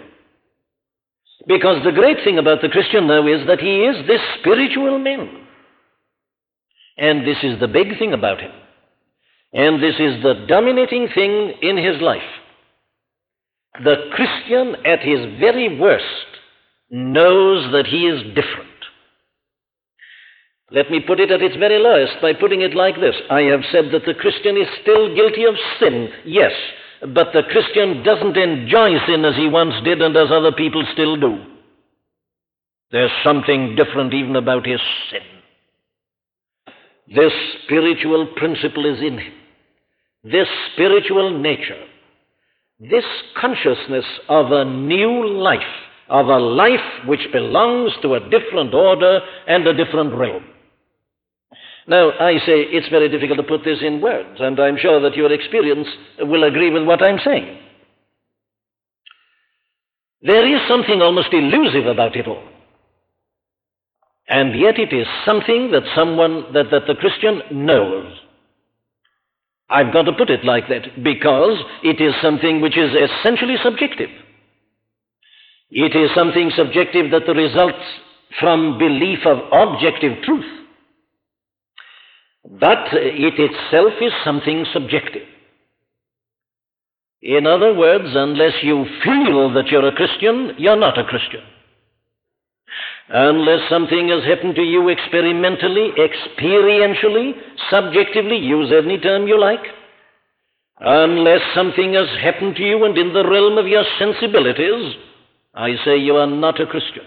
Because 1.46 1.83
the 1.85 1.92
great 1.92 2.18
thing 2.24 2.38
about 2.38 2.61
the 2.61 2.68
Christian 2.68 3.09
though, 3.09 3.26
is 3.26 3.46
that 3.46 3.61
he 3.61 3.85
is 3.85 4.07
this 4.07 4.20
spiritual 4.40 4.98
man. 4.98 5.46
And 6.98 7.26
this 7.26 7.38
is 7.42 7.59
the 7.59 7.68
big 7.68 7.98
thing 7.98 8.12
about 8.12 8.40
him. 8.40 8.53
And 9.53 9.83
this 9.83 9.94
is 9.98 10.22
the 10.22 10.44
dominating 10.46 11.09
thing 11.14 11.55
in 11.62 11.76
his 11.76 12.00
life. 12.00 12.22
The 13.83 14.11
Christian, 14.12 14.76
at 14.85 15.00
his 15.00 15.38
very 15.40 15.79
worst, 15.79 16.05
knows 16.90 17.72
that 17.72 17.87
he 17.87 18.07
is 18.07 18.22
different. 18.35 18.68
Let 20.72 20.90
me 20.90 21.00
put 21.00 21.18
it 21.18 21.31
at 21.31 21.42
its 21.42 21.57
very 21.57 21.79
lowest 21.79 22.20
by 22.20 22.33
putting 22.33 22.61
it 22.61 22.74
like 22.74 23.00
this. 23.00 23.16
I 23.29 23.42
have 23.42 23.62
said 23.72 23.87
that 23.92 24.05
the 24.07 24.14
Christian 24.14 24.57
is 24.57 24.68
still 24.83 25.14
guilty 25.14 25.44
of 25.44 25.55
sin, 25.81 26.11
yes, 26.24 26.53
but 27.01 27.29
the 27.33 27.43
Christian 27.51 28.03
doesn't 28.03 28.37
enjoy 28.37 28.91
sin 29.07 29.25
as 29.25 29.35
he 29.37 29.49
once 29.49 29.75
did 29.85 30.03
and 30.03 30.17
as 30.17 30.31
other 30.31 30.53
people 30.53 30.85
still 30.93 31.17
do. 31.17 31.43
There's 32.93 33.11
something 33.25 33.77
different 33.77 34.13
even 34.13 34.37
about 34.37 34.67
his 34.67 34.81
sin. 35.11 35.23
This 37.15 37.33
spiritual 37.65 38.29
principle 38.37 38.87
is 38.87 39.01
in 39.01 39.19
him. 39.19 39.33
This 40.23 40.49
spiritual 40.73 41.41
nature, 41.41 41.83
this 42.79 43.05
consciousness 43.41 44.05
of 44.29 44.53
a 44.53 44.65
new 44.65 45.27
life, 45.27 45.61
of 46.09 46.27
a 46.27 46.39
life 46.39 47.07
which 47.07 47.33
belongs 47.33 47.93
to 48.03 48.15
a 48.15 48.21
different 48.29 48.75
order 48.75 49.21
and 49.47 49.67
a 49.67 49.75
different 49.75 50.15
realm. 50.15 50.45
Now, 51.87 52.11
I 52.19 52.35
say 52.38 52.61
it's 52.71 52.88
very 52.88 53.09
difficult 53.09 53.38
to 53.38 53.43
put 53.43 53.64
this 53.64 53.79
in 53.83 54.01
words, 54.01 54.38
and 54.38 54.59
I'm 54.61 54.77
sure 54.79 55.01
that 55.01 55.16
your 55.16 55.33
experience 55.33 55.88
will 56.19 56.45
agree 56.45 56.71
with 56.71 56.85
what 56.85 57.03
I'm 57.03 57.19
saying. 57.25 57.59
There 60.23 60.47
is 60.47 60.69
something 60.69 61.01
almost 61.01 61.33
elusive 61.33 61.87
about 61.87 62.16
it 62.16 62.27
all. 62.27 62.45
And 64.29 64.59
yet 64.59 64.79
it 64.79 64.93
is 64.93 65.07
something 65.25 65.73
that 65.73 65.83
someone, 65.95 66.53
that, 66.53 66.66
that 66.71 66.87
the 66.87 66.95
Christian 66.95 67.43
knows. 67.51 68.12
I've 69.69 69.93
got 69.93 70.03
to 70.03 70.12
put 70.12 70.31
it 70.31 70.45
like 70.45 70.69
that 70.69 71.03
because 71.03 71.59
it 71.83 72.01
is 72.01 72.14
something 72.21 72.61
which 72.61 72.77
is 72.77 72.90
essentially 72.93 73.57
subjective. 73.62 74.11
It 75.71 75.97
is 75.97 76.11
something 76.14 76.51
subjective 76.57 77.11
that 77.12 77.33
results 77.33 77.85
from 78.38 78.79
belief 78.79 79.21
of 79.25 79.38
objective 79.53 80.23
truth. 80.25 80.60
But 82.59 82.93
it 82.93 83.35
itself 83.39 83.93
is 84.01 84.13
something 84.25 84.67
subjective. 84.73 85.27
In 87.23 87.47
other 87.47 87.75
words, 87.75 88.09
unless 88.15 88.55
you 88.63 88.87
feel 89.05 89.53
that 89.55 89.69
you're 89.69 89.87
a 89.87 89.95
Christian, 89.95 90.55
you're 90.59 90.77
not 90.77 90.99
a 90.99 91.05
Christian. 91.05 91.43
Unless 93.09 93.69
something 93.69 94.09
has 94.09 94.25
happened 94.25 94.55
to 94.57 94.63
you 94.63 94.89
experimentally, 94.89 95.91
experientially, 95.99 97.35
subjectively, 97.71 98.37
use 98.37 98.73
any 98.73 98.99
term 98.99 99.29
you 99.29 99.39
like. 99.39 99.61
Unless 100.81 101.43
something 101.55 101.93
has 101.95 102.09
happened 102.23 102.57
to 102.57 102.63
you 102.63 102.85
and 102.85 102.97
in 102.97 103.13
the 103.13 103.29
realm 103.29 103.59
of 103.59 103.67
your 103.67 103.85
sensibilities, 103.99 104.97
I 105.55 105.77
say 105.85 105.99
you 105.99 106.17
are 106.17 106.27
not 106.27 106.61
a 106.61 106.67
Christian. 106.67 107.05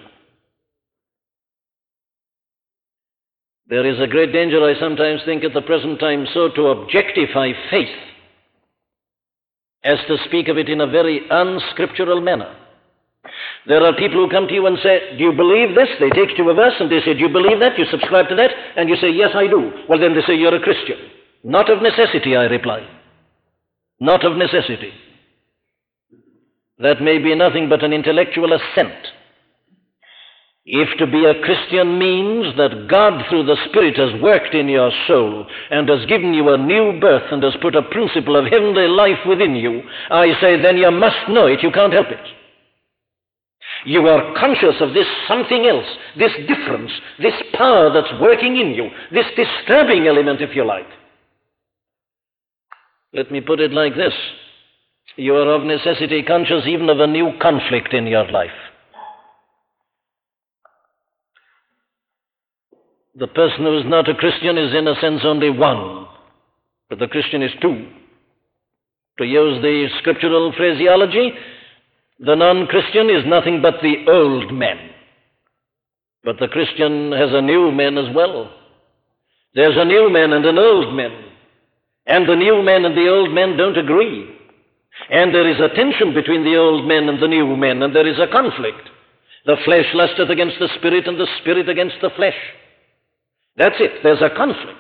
There 3.68 3.86
is 3.86 4.00
a 4.00 4.08
great 4.08 4.34
danger, 4.34 4.64
I 4.64 4.80
sometimes 4.80 5.22
think, 5.26 5.44
at 5.44 5.54
the 5.54 5.62
present 5.62 6.00
time, 6.00 6.28
so 6.34 6.50
to 6.50 6.68
objectify 6.68 7.52
faith 7.72 7.96
as 9.84 10.00
to 10.08 10.18
speak 10.26 10.48
of 10.48 10.58
it 10.58 10.70
in 10.70 10.82
a 10.82 10.88
very 10.88 11.22
unscriptural 11.30 12.22
manner. 12.22 12.56
There 13.68 13.84
are 13.84 13.96
people 13.96 14.24
who 14.24 14.30
come 14.30 14.48
to 14.48 14.54
you 14.54 14.66
and 14.68 14.78
say, 14.84 15.16
Do 15.18 15.24
you 15.24 15.32
believe 15.32 15.76
this? 15.76 15.88
They 16.00 16.10
take 16.10 16.38
you 16.38 16.44
to 16.44 16.50
a 16.50 16.54
verse 16.54 16.74
and 16.80 16.92
they 16.92 17.00
say, 17.00 17.14
Do 17.14 17.22
you 17.22 17.30
believe 17.30 17.60
that? 17.60 17.78
You 17.78 17.86
subscribe 17.90 18.28
to 18.30 18.36
that? 18.36 18.52
And 18.76 18.90
you 18.90 18.98
say, 18.98 19.10
Yes, 19.10 19.32
I 19.34 19.48
do. 19.48 19.72
Well, 19.88 20.00
then 20.00 20.14
they 20.14 20.22
say, 20.28 20.36
You're 20.36 20.56
a 20.56 20.62
Christian. 20.62 20.98
Not 21.44 21.70
of 21.70 21.82
necessity, 21.82 22.36
I 22.36 22.44
reply. 22.44 22.86
Not 24.00 24.26
of 24.26 24.38
necessity. 24.38 24.92
That 26.80 27.02
may 27.02 27.18
be 27.18 27.34
nothing 27.36 27.70
but 27.70 27.84
an 27.84 27.94
intellectual 27.94 28.52
assent. 28.54 29.08
If 30.66 30.98
to 30.98 31.08
be 31.08 31.26
a 31.26 31.44
Christian 31.44 32.00
means 32.00 32.56
that 32.56 32.88
God 32.90 33.26
through 33.28 33.46
the 33.46 33.58
Spirit 33.68 33.98
has 33.98 34.22
worked 34.22 34.56
in 34.56 34.70
your 34.70 34.92
soul 35.08 35.46
and 35.70 35.90
has 35.90 36.06
given 36.08 36.34
you 36.34 36.50
a 36.50 36.58
new 36.58 37.00
birth 37.02 37.32
and 37.32 37.44
has 37.44 37.54
put 37.62 37.76
a 37.76 37.82
principle 37.82 38.38
of 38.38 38.46
heavenly 38.46 38.88
life 38.88 39.20
within 39.28 39.56
you, 39.56 39.82
I 40.10 40.40
say 40.40 40.62
then 40.62 40.78
you 40.78 40.90
must 40.90 41.28
know 41.28 41.48
it, 41.48 41.62
you 41.62 41.72
can't 41.72 41.92
help 41.92 42.08
it. 42.08 42.26
You 43.86 44.08
are 44.08 44.34
conscious 44.40 44.80
of 44.80 44.94
this 44.94 45.08
something 45.28 45.66
else, 45.66 45.86
this 46.18 46.32
difference, 46.48 46.92
this 47.20 47.34
power 47.54 47.92
that's 47.92 48.22
working 48.22 48.56
in 48.56 48.70
you, 48.70 48.90
this 49.12 49.26
disturbing 49.36 50.08
element, 50.08 50.40
if 50.40 50.56
you 50.56 50.66
like. 50.66 50.88
Let 53.12 53.32
me 53.32 53.42
put 53.42 53.60
it 53.60 53.74
like 53.74 53.96
this 53.96 54.14
you 55.16 55.36
are 55.36 55.54
of 55.54 55.64
necessity 55.64 56.24
conscious 56.24 56.66
even 56.66 56.90
of 56.90 57.00
a 57.00 57.06
new 57.06 57.34
conflict 57.40 57.94
in 57.94 58.08
your 58.08 58.32
life. 58.32 58.50
The 63.16 63.28
person 63.28 63.60
who 63.60 63.78
is 63.78 63.86
not 63.86 64.10
a 64.10 64.16
Christian 64.16 64.58
is, 64.58 64.74
in 64.74 64.88
a 64.88 65.00
sense, 65.00 65.22
only 65.24 65.52
one, 65.52 66.08
but 66.90 67.00
the 67.00 67.08
Christian 67.08 67.44
is 67.44 67.52
two. 67.62 67.88
To 69.20 69.24
use 69.24 69.62
the 69.62 69.88
scriptural 70.00 70.52
phraseology, 70.58 71.34
the 72.20 72.36
non 72.36 72.66
Christian 72.66 73.10
is 73.10 73.24
nothing 73.28 73.62
but 73.62 73.76
the 73.82 74.06
old 74.12 74.52
man. 74.52 74.90
But 76.24 76.40
the 76.40 76.48
Christian 76.48 77.12
has 77.12 77.30
a 77.32 77.42
new 77.42 77.72
man 77.72 77.98
as 77.98 78.14
well. 78.16 78.50
There's 79.54 79.78
a 79.78 79.86
new 79.86 80.10
man 80.10 80.34
and 80.34 80.46
an 80.46 80.58
old 80.58 80.96
man. 80.96 81.12
And 82.08 82.28
the 82.28 82.36
new 82.36 82.64
man 82.64 82.86
and 82.86 82.98
the 82.98 83.08
old 83.08 83.32
man 83.32 83.58
don't 83.58 83.78
agree. 83.78 84.28
And 85.12 85.34
there 85.34 85.48
is 85.48 85.60
a 85.60 85.74
tension 85.76 86.14
between 86.14 86.44
the 86.44 86.58
old 86.58 86.88
man 86.88 87.10
and 87.10 87.22
the 87.22 87.28
new 87.28 87.56
man, 87.56 87.84
and 87.84 87.96
there 87.96 88.08
is 88.08 88.20
a 88.20 88.32
conflict. 88.32 88.90
The 89.46 89.58
flesh 89.66 89.86
lusteth 89.94 90.30
against 90.30 90.58
the 90.60 90.70
spirit, 90.80 91.08
and 91.08 91.20
the 91.20 91.28
spirit 91.42 91.70
against 91.70 91.98
the 92.02 92.10
flesh. 92.16 92.38
That's 93.56 93.76
it. 93.80 94.02
There's 94.04 94.22
a 94.22 94.36
conflict. 94.36 94.80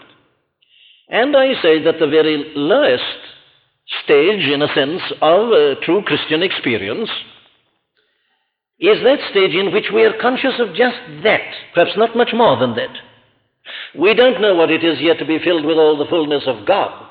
And 1.09 1.35
I 1.35 1.53
say 1.61 1.83
that 1.83 1.99
the 1.99 2.07
very 2.07 2.53
lowest 2.55 3.03
stage, 4.03 4.47
in 4.49 4.61
a 4.61 4.73
sense, 4.73 5.01
of 5.21 5.51
a 5.51 5.75
true 5.83 6.01
Christian 6.03 6.41
experience 6.41 7.09
is 8.79 8.97
that 9.03 9.19
stage 9.29 9.53
in 9.53 9.71
which 9.71 9.91
we 9.93 10.03
are 10.03 10.19
conscious 10.19 10.59
of 10.59 10.75
just 10.75 10.97
that, 11.23 11.41
perhaps 11.73 11.95
not 11.97 12.17
much 12.17 12.33
more 12.33 12.57
than 12.57 12.75
that. 12.75 12.89
We 13.97 14.13
don't 14.13 14.41
know 14.41 14.55
what 14.55 14.71
it 14.71 14.83
is 14.83 14.99
yet 14.99 15.19
to 15.19 15.25
be 15.25 15.39
filled 15.39 15.65
with 15.65 15.77
all 15.77 15.97
the 15.97 16.09
fullness 16.09 16.43
of 16.47 16.65
God. 16.65 17.09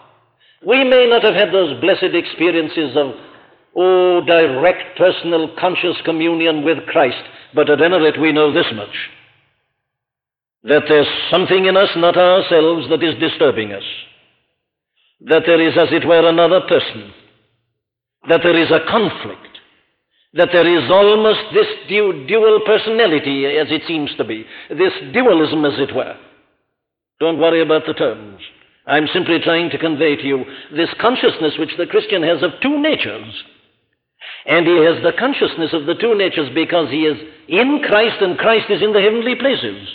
We 0.67 0.85
may 0.85 1.09
not 1.09 1.23
have 1.23 1.35
had 1.35 1.53
those 1.53 1.81
blessed 1.81 2.15
experiences 2.15 2.97
of, 2.97 3.15
oh, 3.77 4.21
direct 4.27 4.99
personal 4.99 5.55
conscious 5.59 5.97
communion 6.05 6.65
with 6.65 6.87
Christ, 6.87 7.23
but 7.55 7.71
at 7.71 7.81
any 7.81 7.99
rate 7.99 8.21
we 8.21 8.33
know 8.33 8.53
this 8.53 8.67
much 8.75 8.95
that 10.65 10.83
there's 10.89 11.09
something 11.31 11.67
in 11.67 11.77
us, 11.77 11.91
not 11.97 12.17
ourselves, 12.17 12.89
that 12.89 13.03
is 13.03 13.19
disturbing 13.19 13.73
us. 13.73 13.83
That 15.23 15.43
there 15.47 15.61
is, 15.61 15.77
as 15.77 15.89
it 15.93 16.07
were, 16.07 16.29
another 16.29 16.61
person. 16.69 17.13
That 18.29 18.41
there 18.43 18.57
is 18.57 18.71
a 18.71 18.87
conflict. 18.89 19.59
That 20.35 20.51
there 20.53 20.67
is 20.67 20.91
almost 20.91 21.41
this 21.53 21.67
du- 21.89 22.27
dual 22.27 22.61
personality, 22.65 23.47
as 23.47 23.69
it 23.71 23.83
seems 23.87 24.11
to 24.17 24.25
be. 24.25 24.45
This 24.71 24.93
dualism, 25.13 25.65
as 25.65 25.79
it 25.79 25.95
were. 25.95 26.17
Don't 27.21 27.39
worry 27.39 27.63
about 27.63 27.83
the 27.87 27.95
terms. 27.95 28.41
I'm 28.87 29.07
simply 29.13 29.39
trying 29.39 29.71
to 29.71 29.79
convey 29.79 30.17
to 30.17 30.27
you 30.27 30.45
this 30.75 30.89
consciousness 31.01 31.55
which 31.59 31.77
the 31.79 31.87
Christian 31.87 32.23
has 32.23 32.43
of 32.43 32.51
two 32.61 32.81
natures. 32.81 33.45
And 34.47 34.67
he 34.67 34.77
has 34.85 35.03
the 35.03 35.13
consciousness 35.19 35.71
of 35.73 35.87
the 35.87 35.95
two 35.95 36.17
natures 36.17 36.51
because 36.55 36.91
he 36.91 37.03
is 37.03 37.17
in 37.49 37.83
Christ 37.87 38.21
and 38.21 38.39
Christ 38.39 38.67
is 38.71 38.83
in 38.83 38.93
the 38.93 39.01
heavenly 39.01 39.37
places. 39.37 39.87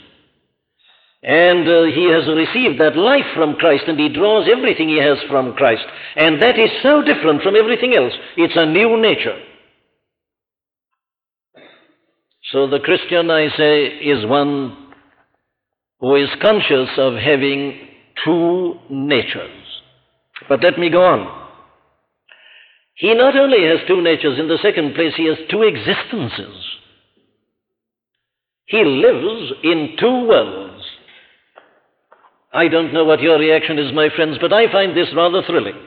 And 1.24 1.68
uh, 1.68 1.84
he 1.86 2.10
has 2.12 2.28
received 2.28 2.80
that 2.80 2.96
life 2.96 3.26
from 3.36 3.56
Christ 3.56 3.86
and 3.88 4.00
he 4.00 4.10
draws 4.10 4.48
everything 4.48 4.88
he 4.90 5.02
has 5.02 5.18
from 5.30 5.54
Christ. 5.54 5.84
And 6.16 6.42
that 6.42 6.60
is 6.60 6.70
so 6.84 7.02
different 7.02 7.42
from 7.42 7.56
everything 7.56 7.96
else. 7.96 8.14
It's 8.38 8.56
a 8.56 8.66
new 8.66 9.02
nature. 9.02 9.38
So 12.52 12.68
the 12.68 12.80
Christian, 12.80 13.30
I 13.30 13.50
say, 13.58 13.86
is 13.86 14.26
one 14.26 14.94
who 16.00 16.16
is 16.16 16.30
conscious 16.42 16.90
of 16.98 17.16
having 17.16 17.88
two 18.24 18.76
natures. 18.90 19.82
But 20.48 20.64
let 20.64 20.78
me 20.78 20.90
go 20.90 21.04
on. 21.04 21.50
He 22.94 23.14
not 23.14 23.36
only 23.36 23.64
has 23.68 23.80
two 23.88 24.02
natures, 24.02 24.40
in 24.40 24.48
the 24.48 24.58
second 24.62 24.96
place, 24.96 25.14
he 25.16 25.28
has 25.28 25.38
two 25.50 25.64
existences. 25.64 26.56
He 28.66 28.84
lives 28.84 29.54
in 29.64 29.96
two 30.00 30.28
worlds. 30.28 30.67
I 32.58 32.70
don't 32.70 32.92
know 32.92 33.06
what 33.06 33.22
your 33.22 33.38
reaction 33.38 33.78
is, 33.78 33.94
my 33.94 34.10
friends, 34.16 34.40
but 34.42 34.52
I 34.52 34.72
find 34.72 34.98
this 34.98 35.14
rather 35.16 35.44
thrilling. 35.44 35.78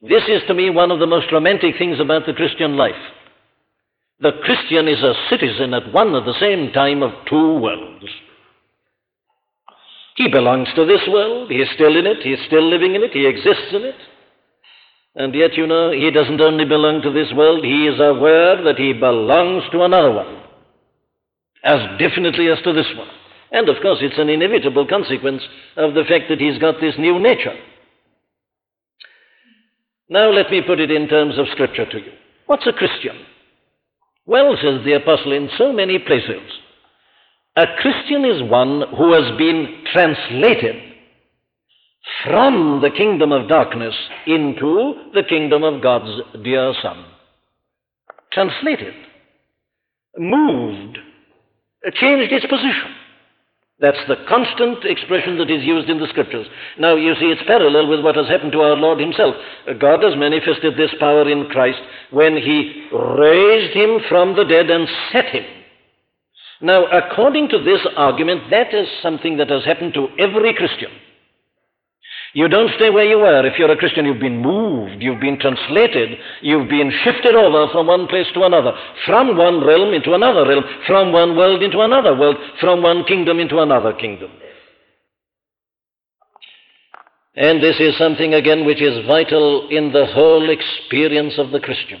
This 0.00 0.22
is 0.28 0.42
to 0.46 0.54
me 0.54 0.70
one 0.70 0.92
of 0.92 1.00
the 1.00 1.06
most 1.08 1.32
romantic 1.32 1.74
things 1.76 1.98
about 1.98 2.26
the 2.26 2.32
Christian 2.32 2.76
life. 2.76 3.02
The 4.20 4.30
Christian 4.44 4.86
is 4.86 5.02
a 5.02 5.14
citizen 5.28 5.74
at 5.74 5.92
one 5.92 6.14
and 6.14 6.24
the 6.24 6.38
same 6.38 6.72
time 6.72 7.02
of 7.02 7.10
two 7.28 7.58
worlds. 7.58 8.06
He 10.14 10.28
belongs 10.28 10.68
to 10.76 10.86
this 10.86 11.02
world, 11.08 11.50
he 11.50 11.56
is 11.56 11.68
still 11.74 11.96
in 11.96 12.06
it, 12.06 12.22
he 12.22 12.32
is 12.32 12.46
still 12.46 12.62
living 12.62 12.94
in 12.94 13.02
it, 13.02 13.10
he 13.10 13.26
exists 13.26 13.72
in 13.72 13.82
it. 13.82 13.96
And 15.16 15.34
yet, 15.34 15.54
you 15.54 15.66
know, 15.66 15.90
he 15.90 16.12
doesn't 16.12 16.40
only 16.40 16.66
belong 16.66 17.02
to 17.02 17.10
this 17.10 17.32
world, 17.34 17.64
he 17.64 17.88
is 17.88 17.98
aware 17.98 18.62
that 18.62 18.78
he 18.78 18.92
belongs 18.92 19.64
to 19.72 19.82
another 19.82 20.12
one, 20.12 20.40
as 21.64 21.80
definitely 21.98 22.46
as 22.46 22.62
to 22.62 22.72
this 22.72 22.86
one. 22.96 23.08
And 23.54 23.68
of 23.68 23.76
course, 23.80 23.98
it's 24.00 24.18
an 24.18 24.28
inevitable 24.28 24.84
consequence 24.84 25.40
of 25.76 25.94
the 25.94 26.02
fact 26.08 26.24
that 26.28 26.40
he's 26.40 26.58
got 26.58 26.80
this 26.80 26.96
new 26.98 27.20
nature. 27.20 27.54
Now, 30.08 30.30
let 30.30 30.50
me 30.50 30.60
put 30.66 30.80
it 30.80 30.90
in 30.90 31.06
terms 31.06 31.38
of 31.38 31.46
Scripture 31.52 31.86
to 31.88 31.98
you. 31.98 32.12
What's 32.46 32.66
a 32.66 32.72
Christian? 32.72 33.16
Well, 34.26 34.56
says 34.60 34.84
the 34.84 34.94
Apostle 34.94 35.32
in 35.32 35.48
so 35.56 35.72
many 35.72 36.00
places, 36.00 36.42
a 37.56 37.66
Christian 37.80 38.24
is 38.24 38.50
one 38.50 38.82
who 38.98 39.12
has 39.12 39.38
been 39.38 39.84
translated 39.92 40.74
from 42.24 42.80
the 42.82 42.90
kingdom 42.90 43.30
of 43.30 43.48
darkness 43.48 43.94
into 44.26 44.94
the 45.14 45.22
kingdom 45.22 45.62
of 45.62 45.80
God's 45.80 46.20
dear 46.42 46.74
Son. 46.82 47.04
Translated, 48.32 48.94
moved, 50.18 50.98
changed 52.00 52.32
its 52.32 52.46
position. 52.46 53.03
That's 53.80 53.98
the 54.06 54.16
constant 54.28 54.84
expression 54.84 55.36
that 55.38 55.50
is 55.50 55.64
used 55.64 55.90
in 55.90 55.98
the 55.98 56.06
scriptures. 56.08 56.46
Now, 56.78 56.94
you 56.94 57.14
see, 57.16 57.26
it's 57.26 57.42
parallel 57.46 57.88
with 57.88 58.04
what 58.04 58.14
has 58.16 58.28
happened 58.28 58.52
to 58.52 58.60
our 58.60 58.76
Lord 58.76 59.00
Himself. 59.00 59.34
God 59.80 60.02
has 60.04 60.16
manifested 60.16 60.76
this 60.76 60.94
power 61.00 61.28
in 61.28 61.46
Christ 61.46 61.80
when 62.10 62.36
He 62.36 62.88
raised 62.92 63.76
Him 63.76 63.98
from 64.08 64.36
the 64.36 64.44
dead 64.44 64.70
and 64.70 64.88
set 65.10 65.26
Him. 65.26 65.44
Now, 66.60 66.86
according 66.86 67.48
to 67.48 67.58
this 67.58 67.80
argument, 67.96 68.50
that 68.50 68.72
is 68.72 68.86
something 69.02 69.38
that 69.38 69.50
has 69.50 69.64
happened 69.64 69.94
to 69.94 70.08
every 70.18 70.54
Christian. 70.54 70.90
You 72.34 72.48
don't 72.48 72.70
stay 72.74 72.90
where 72.90 73.04
you 73.04 73.18
were. 73.18 73.46
If 73.46 73.60
you're 73.60 73.70
a 73.70 73.76
Christian, 73.76 74.06
you've 74.06 74.18
been 74.18 74.42
moved, 74.42 75.00
you've 75.00 75.20
been 75.20 75.38
translated, 75.38 76.18
you've 76.42 76.68
been 76.68 76.92
shifted 77.04 77.36
over 77.36 77.70
from 77.72 77.86
one 77.86 78.08
place 78.08 78.26
to 78.34 78.42
another, 78.42 78.72
from 79.06 79.36
one 79.36 79.64
realm 79.64 79.94
into 79.94 80.14
another 80.14 80.46
realm, 80.46 80.64
from 80.84 81.12
one 81.12 81.36
world 81.36 81.62
into 81.62 81.80
another 81.80 82.18
world, 82.18 82.36
from 82.60 82.82
one 82.82 83.04
kingdom 83.04 83.38
into 83.38 83.60
another 83.60 83.92
kingdom. 83.92 84.32
And 87.36 87.62
this 87.62 87.76
is 87.78 87.96
something, 87.98 88.34
again, 88.34 88.64
which 88.66 88.82
is 88.82 89.06
vital 89.06 89.68
in 89.70 89.92
the 89.92 90.06
whole 90.06 90.50
experience 90.50 91.34
of 91.38 91.52
the 91.52 91.60
Christian. 91.60 92.00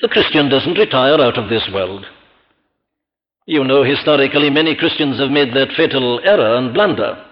The 0.00 0.08
Christian 0.08 0.48
doesn't 0.48 0.78
retire 0.78 1.20
out 1.20 1.36
of 1.36 1.50
this 1.50 1.68
world. 1.72 2.06
You 3.44 3.62
know, 3.62 3.84
historically, 3.84 4.48
many 4.48 4.74
Christians 4.74 5.18
have 5.20 5.30
made 5.30 5.54
that 5.54 5.72
fatal 5.76 6.20
error 6.24 6.56
and 6.56 6.72
blunder. 6.72 7.23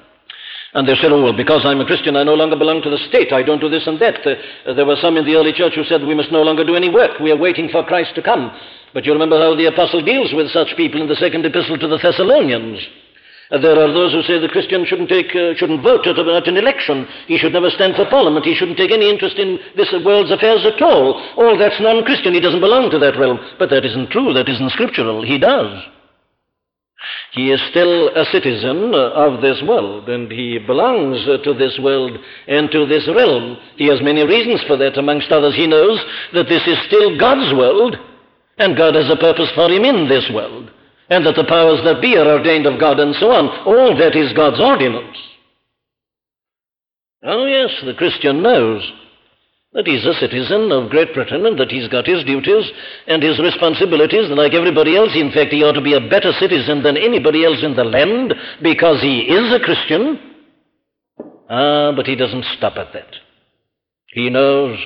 And 0.75 0.89
they 0.89 0.95
said, 0.97 1.13
oh, 1.13 1.23
well, 1.23 1.37
because 1.37 1.67
I'm 1.67 1.81
a 1.81 1.85
Christian, 1.85 2.17
I 2.17 2.25
no 2.25 2.33
longer 2.33 2.57
belong 2.57 2.81
to 2.83 2.89
the 2.89 2.97
state. 3.09 3.31
I 3.31 3.43
don't 3.43 3.61
do 3.61 3.69
this 3.69 3.87
and 3.87 4.01
that. 4.01 4.25
Uh, 4.25 4.73
there 4.73 4.87
were 4.87 4.97
some 4.97 5.19
in 5.19 5.27
the 5.27 5.37
early 5.37 5.53
church 5.53 5.75
who 5.75 5.85
said 5.85 6.01
we 6.01 6.15
must 6.15 6.33
no 6.33 6.41
longer 6.41 6.65
do 6.65 6.77
any 6.77 6.89
work. 6.89 7.21
We 7.21 7.31
are 7.31 7.37
waiting 7.37 7.69
for 7.69 7.85
Christ 7.85 8.15
to 8.15 8.23
come. 8.23 8.51
But 8.95 9.05
you 9.05 9.13
remember 9.13 9.39
how 9.39 9.55
the 9.55 9.69
apostle 9.69 10.03
deals 10.03 10.33
with 10.33 10.49
such 10.51 10.77
people 10.77 11.01
in 11.01 11.09
the 11.09 11.17
second 11.17 11.45
epistle 11.45 11.77
to 11.77 11.89
the 11.89 11.99
Thessalonians. 11.99 12.81
Uh, 13.53 13.61
there 13.61 13.77
are 13.77 13.93
those 13.93 14.17
who 14.17 14.23
say 14.23 14.41
the 14.41 14.49
Christian 14.49 14.87
shouldn't, 14.87 15.11
take, 15.11 15.37
uh, 15.37 15.53
shouldn't 15.61 15.85
vote 15.85 16.07
at, 16.07 16.17
at, 16.17 16.49
an 16.49 16.57
election. 16.57 17.07
He 17.29 17.37
should 17.37 17.53
never 17.53 17.69
stand 17.69 17.95
for 17.95 18.09
parliament. 18.09 18.47
He 18.47 18.55
shouldn't 18.55 18.79
take 18.79 18.93
any 18.93 19.11
interest 19.11 19.37
in 19.37 19.61
this 19.77 19.93
world's 20.05 20.33
affairs 20.33 20.65
at 20.65 20.81
all. 20.81 21.21
All 21.37 21.59
that's 21.59 21.81
non-Christian. 21.81 22.33
He 22.33 22.41
doesn't 22.41 22.65
belong 22.65 22.91
to 22.91 22.99
that 22.99 23.21
realm. 23.21 23.39
But 23.59 23.69
that 23.69 23.85
isn't 23.85 24.09
true. 24.09 24.33
That 24.33 24.49
isn't 24.49 24.73
scriptural. 24.73 25.21
He 25.21 25.37
does. 25.37 25.85
He 27.33 27.51
is 27.51 27.61
still 27.71 28.09
a 28.09 28.27
citizen 28.27 28.93
of 28.95 29.41
this 29.41 29.63
world, 29.67 30.11
and 30.11 30.31
he 30.31 30.59
belongs 30.59 31.25
to 31.25 31.55
this 31.55 31.79
world 31.83 32.19
and 32.47 32.71
to 32.71 32.85
this 32.85 33.09
realm. 33.09 33.57
He 33.77 33.87
has 33.89 34.03
many 34.03 34.23
reasons 34.23 34.61
for 34.67 34.77
that. 34.77 34.99
Amongst 34.99 35.33
others, 35.33 35.57
he 35.57 35.67
knows 35.67 35.99
that 36.35 36.49
this 36.49 36.67
is 36.67 36.77
still 36.87 37.19
God's 37.19 37.57
world, 37.57 37.97
and 38.59 38.77
God 38.77 38.95
has 38.95 39.11
a 39.11 39.17
purpose 39.17 39.49
for 39.55 39.71
him 39.71 39.83
in 39.83 40.09
this 40.09 40.29
world, 40.35 40.71
and 41.09 41.25
that 41.25 41.37
the 41.37 41.49
powers 41.49 41.81
that 41.85 42.03
be 42.03 42.19
are 42.19 42.37
ordained 42.37 42.67
of 42.67 42.79
God, 42.79 43.01
and 43.01 43.15
so 43.15 43.31
on. 43.31 43.49
All 43.67 43.97
that 43.97 44.15
is 44.15 44.35
God's 44.35 44.61
ordinance. 44.61 45.17
Oh, 47.23 47.47
yes, 47.47 47.71
the 47.87 47.95
Christian 47.95 48.43
knows 48.43 48.83
that 49.73 49.87
he's 49.87 50.05
a 50.05 50.15
citizen 50.21 50.71
of 50.71 50.91
Great 50.91 51.15
Britain 51.15 51.47
and 51.47 51.59
that 51.59 51.71
he's 51.71 51.89
got 51.89 52.07
his 52.07 52.25
duties 52.25 52.71
and 53.07 53.23
his 53.23 53.39
responsibilities 53.39 54.29
like 54.29 54.53
everybody 54.53 54.97
else. 54.97 55.11
In 55.15 55.33
fact, 55.33 55.53
he 55.53 55.65
ought 55.65 55.73
to 55.73 55.81
be 55.81 55.95
a 55.95 56.09
better 56.09 56.33
citizen 56.39 56.83
than 56.83 56.97
anybody 56.97 57.45
else 57.45 57.63
in 57.63 57.75
the 57.75 57.85
land 57.85 58.35
because 58.63 59.01
he 59.01 59.21
is 59.21 59.53
a 59.53 59.61
Christian. 59.61 60.21
Ah, 61.49 61.93
but 61.97 62.07
he 62.07 62.17
doesn't 62.17 62.45
stop 62.57 62.77
at 62.77 62.93
that. 62.93 63.17
He 64.09 64.29
knows 64.29 64.79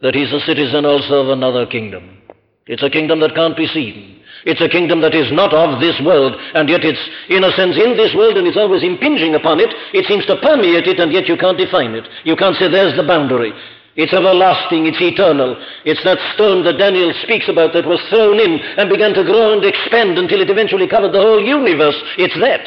that 0.00 0.14
he's 0.14 0.32
a 0.32 0.40
citizen 0.46 0.84
also 0.84 1.26
of 1.26 1.28
another 1.30 1.66
kingdom. 1.66 2.22
It's 2.66 2.82
a 2.82 2.90
kingdom 2.90 3.18
that 3.20 3.34
can't 3.34 3.56
be 3.56 3.66
seen. 3.66 4.22
It's 4.46 4.60
a 4.60 4.68
kingdom 4.68 5.00
that 5.00 5.14
is 5.14 5.32
not 5.32 5.52
of 5.54 5.80
this 5.80 5.98
world, 6.04 6.34
and 6.54 6.68
yet 6.68 6.84
it's, 6.84 7.00
in 7.28 7.42
a 7.42 7.50
sense, 7.52 7.76
in 7.76 7.96
this 7.96 8.14
world 8.14 8.36
and 8.36 8.46
it's 8.46 8.56
always 8.56 8.82
impinging 8.84 9.34
upon 9.34 9.58
it. 9.58 9.70
It 9.92 10.06
seems 10.06 10.26
to 10.26 10.36
permeate 10.36 10.86
it, 10.86 11.00
and 11.00 11.12
yet 11.12 11.26
you 11.26 11.36
can't 11.36 11.58
define 11.58 11.94
it. 11.94 12.04
You 12.24 12.36
can't 12.36 12.56
say 12.56 12.70
there's 12.70 12.96
the 12.96 13.06
boundary. 13.06 13.52
It's 13.96 14.12
everlasting, 14.12 14.86
it's 14.86 15.00
eternal. 15.00 15.56
It's 15.84 16.02
that 16.02 16.18
stone 16.34 16.64
that 16.64 16.78
Daniel 16.78 17.12
speaks 17.22 17.48
about 17.48 17.72
that 17.74 17.86
was 17.86 18.00
thrown 18.10 18.40
in 18.40 18.58
and 18.76 18.90
began 18.90 19.14
to 19.14 19.22
grow 19.22 19.52
and 19.52 19.64
expand 19.64 20.18
until 20.18 20.40
it 20.40 20.50
eventually 20.50 20.88
covered 20.88 21.12
the 21.12 21.22
whole 21.22 21.40
universe. 21.40 21.94
It's 22.18 22.38
that. 22.40 22.66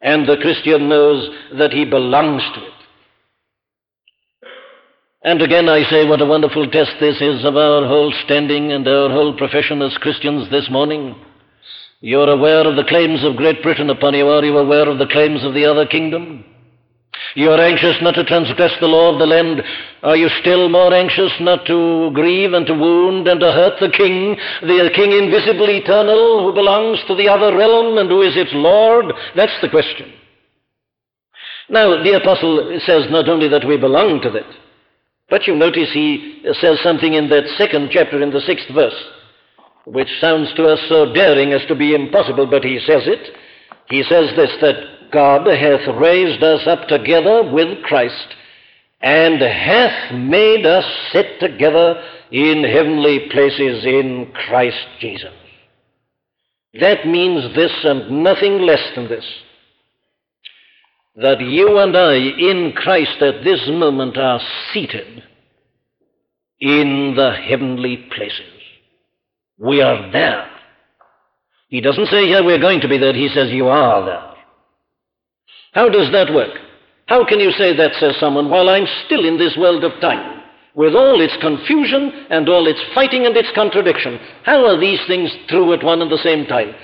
And 0.00 0.26
the 0.26 0.38
Christian 0.40 0.88
knows 0.88 1.28
that 1.58 1.72
he 1.72 1.84
belongs 1.84 2.42
to 2.54 2.64
it. 2.64 2.72
And 5.22 5.42
again, 5.42 5.68
I 5.68 5.82
say 5.90 6.08
what 6.08 6.22
a 6.22 6.26
wonderful 6.26 6.70
test 6.70 6.92
this 7.00 7.20
is 7.20 7.44
of 7.44 7.56
our 7.56 7.86
whole 7.86 8.14
standing 8.24 8.72
and 8.72 8.86
our 8.86 9.10
whole 9.10 9.36
profession 9.36 9.82
as 9.82 9.98
Christians 9.98 10.48
this 10.50 10.70
morning. 10.70 11.16
You're 12.00 12.30
aware 12.30 12.66
of 12.66 12.76
the 12.76 12.84
claims 12.84 13.24
of 13.24 13.36
Great 13.36 13.62
Britain 13.62 13.90
upon 13.90 14.14
you. 14.14 14.28
Are 14.28 14.44
you 14.44 14.56
aware 14.56 14.88
of 14.88 14.98
the 14.98 15.06
claims 15.06 15.44
of 15.44 15.52
the 15.52 15.64
other 15.64 15.84
kingdom? 15.84 16.44
You 17.36 17.50
are 17.50 17.60
anxious 17.60 18.00
not 18.00 18.14
to 18.14 18.24
transgress 18.24 18.72
the 18.80 18.88
law 18.88 19.12
of 19.12 19.18
the 19.18 19.26
land. 19.26 19.62
Are 20.02 20.16
you 20.16 20.30
still 20.40 20.70
more 20.70 20.94
anxious 20.94 21.32
not 21.38 21.66
to 21.66 22.10
grieve 22.14 22.54
and 22.54 22.64
to 22.64 22.72
wound 22.72 23.28
and 23.28 23.38
to 23.40 23.52
hurt 23.52 23.78
the 23.78 23.90
king, 23.90 24.38
the 24.62 24.90
king 24.96 25.12
invisible, 25.12 25.68
eternal, 25.68 26.48
who 26.48 26.54
belongs 26.54 26.98
to 27.06 27.14
the 27.14 27.28
other 27.28 27.54
realm 27.54 27.98
and 27.98 28.08
who 28.08 28.22
is 28.22 28.38
its 28.38 28.52
Lord? 28.54 29.12
That's 29.36 29.52
the 29.60 29.68
question. 29.68 30.14
Now, 31.68 32.02
the 32.02 32.16
apostle 32.16 32.80
says 32.86 33.04
not 33.10 33.28
only 33.28 33.48
that 33.48 33.68
we 33.68 33.76
belong 33.76 34.22
to 34.22 34.30
that, 34.30 34.48
but 35.28 35.46
you 35.46 35.54
notice 35.54 35.92
he 35.92 36.40
says 36.58 36.78
something 36.82 37.12
in 37.12 37.28
that 37.28 37.44
second 37.58 37.90
chapter 37.92 38.22
in 38.22 38.30
the 38.30 38.40
sixth 38.40 38.72
verse, 38.72 38.96
which 39.84 40.08
sounds 40.22 40.54
to 40.54 40.64
us 40.68 40.80
so 40.88 41.12
daring 41.12 41.52
as 41.52 41.66
to 41.68 41.74
be 41.74 41.94
impossible, 41.94 42.46
but 42.46 42.64
he 42.64 42.78
says 42.80 43.02
it. 43.04 43.36
He 43.90 44.02
says 44.04 44.34
this 44.36 44.52
that 44.62 44.95
God 45.12 45.46
hath 45.46 45.86
raised 46.00 46.42
us 46.42 46.66
up 46.66 46.88
together 46.88 47.50
with 47.52 47.82
Christ, 47.84 48.34
and 49.00 49.40
hath 49.40 50.14
made 50.14 50.66
us 50.66 50.84
sit 51.12 51.40
together 51.40 52.02
in 52.30 52.64
heavenly 52.64 53.28
places 53.30 53.84
in 53.84 54.32
Christ 54.32 54.86
Jesus. 55.00 55.32
That 56.80 57.06
means 57.06 57.54
this 57.54 57.72
and 57.84 58.22
nothing 58.22 58.60
less 58.60 58.82
than 58.94 59.08
this. 59.08 59.24
That 61.16 61.40
you 61.40 61.78
and 61.78 61.96
I 61.96 62.14
in 62.14 62.72
Christ 62.76 63.22
at 63.22 63.42
this 63.42 63.66
moment 63.68 64.18
are 64.18 64.40
seated 64.72 65.22
in 66.60 67.14
the 67.16 67.32
heavenly 67.32 68.08
places. 68.14 68.40
We 69.58 69.80
are 69.80 70.10
there. 70.12 70.50
He 71.68 71.80
doesn't 71.80 72.06
say 72.06 72.26
here 72.26 72.44
we're 72.44 72.60
going 72.60 72.80
to 72.82 72.88
be 72.88 72.98
there, 72.98 73.14
he 73.14 73.28
says 73.28 73.50
you 73.50 73.68
are 73.68 74.04
there. 74.04 74.35
How 75.76 75.90
does 75.90 76.10
that 76.12 76.32
work? 76.32 76.56
How 77.04 77.26
can 77.28 77.38
you 77.38 77.52
say 77.52 77.76
that, 77.76 77.92
says 78.00 78.16
someone, 78.18 78.48
while 78.48 78.70
I'm 78.70 78.86
still 79.04 79.28
in 79.28 79.36
this 79.36 79.58
world 79.58 79.84
of 79.84 80.00
time, 80.00 80.40
with 80.74 80.94
all 80.94 81.20
its 81.20 81.36
confusion 81.42 82.26
and 82.30 82.48
all 82.48 82.66
its 82.66 82.80
fighting 82.94 83.26
and 83.26 83.36
its 83.36 83.52
contradiction? 83.54 84.18
How 84.42 84.64
are 84.64 84.80
these 84.80 85.00
things 85.06 85.30
true 85.48 85.74
at 85.74 85.84
one 85.84 86.00
and 86.00 86.10
the 86.10 86.24
same 86.24 86.46
time? 86.46 86.74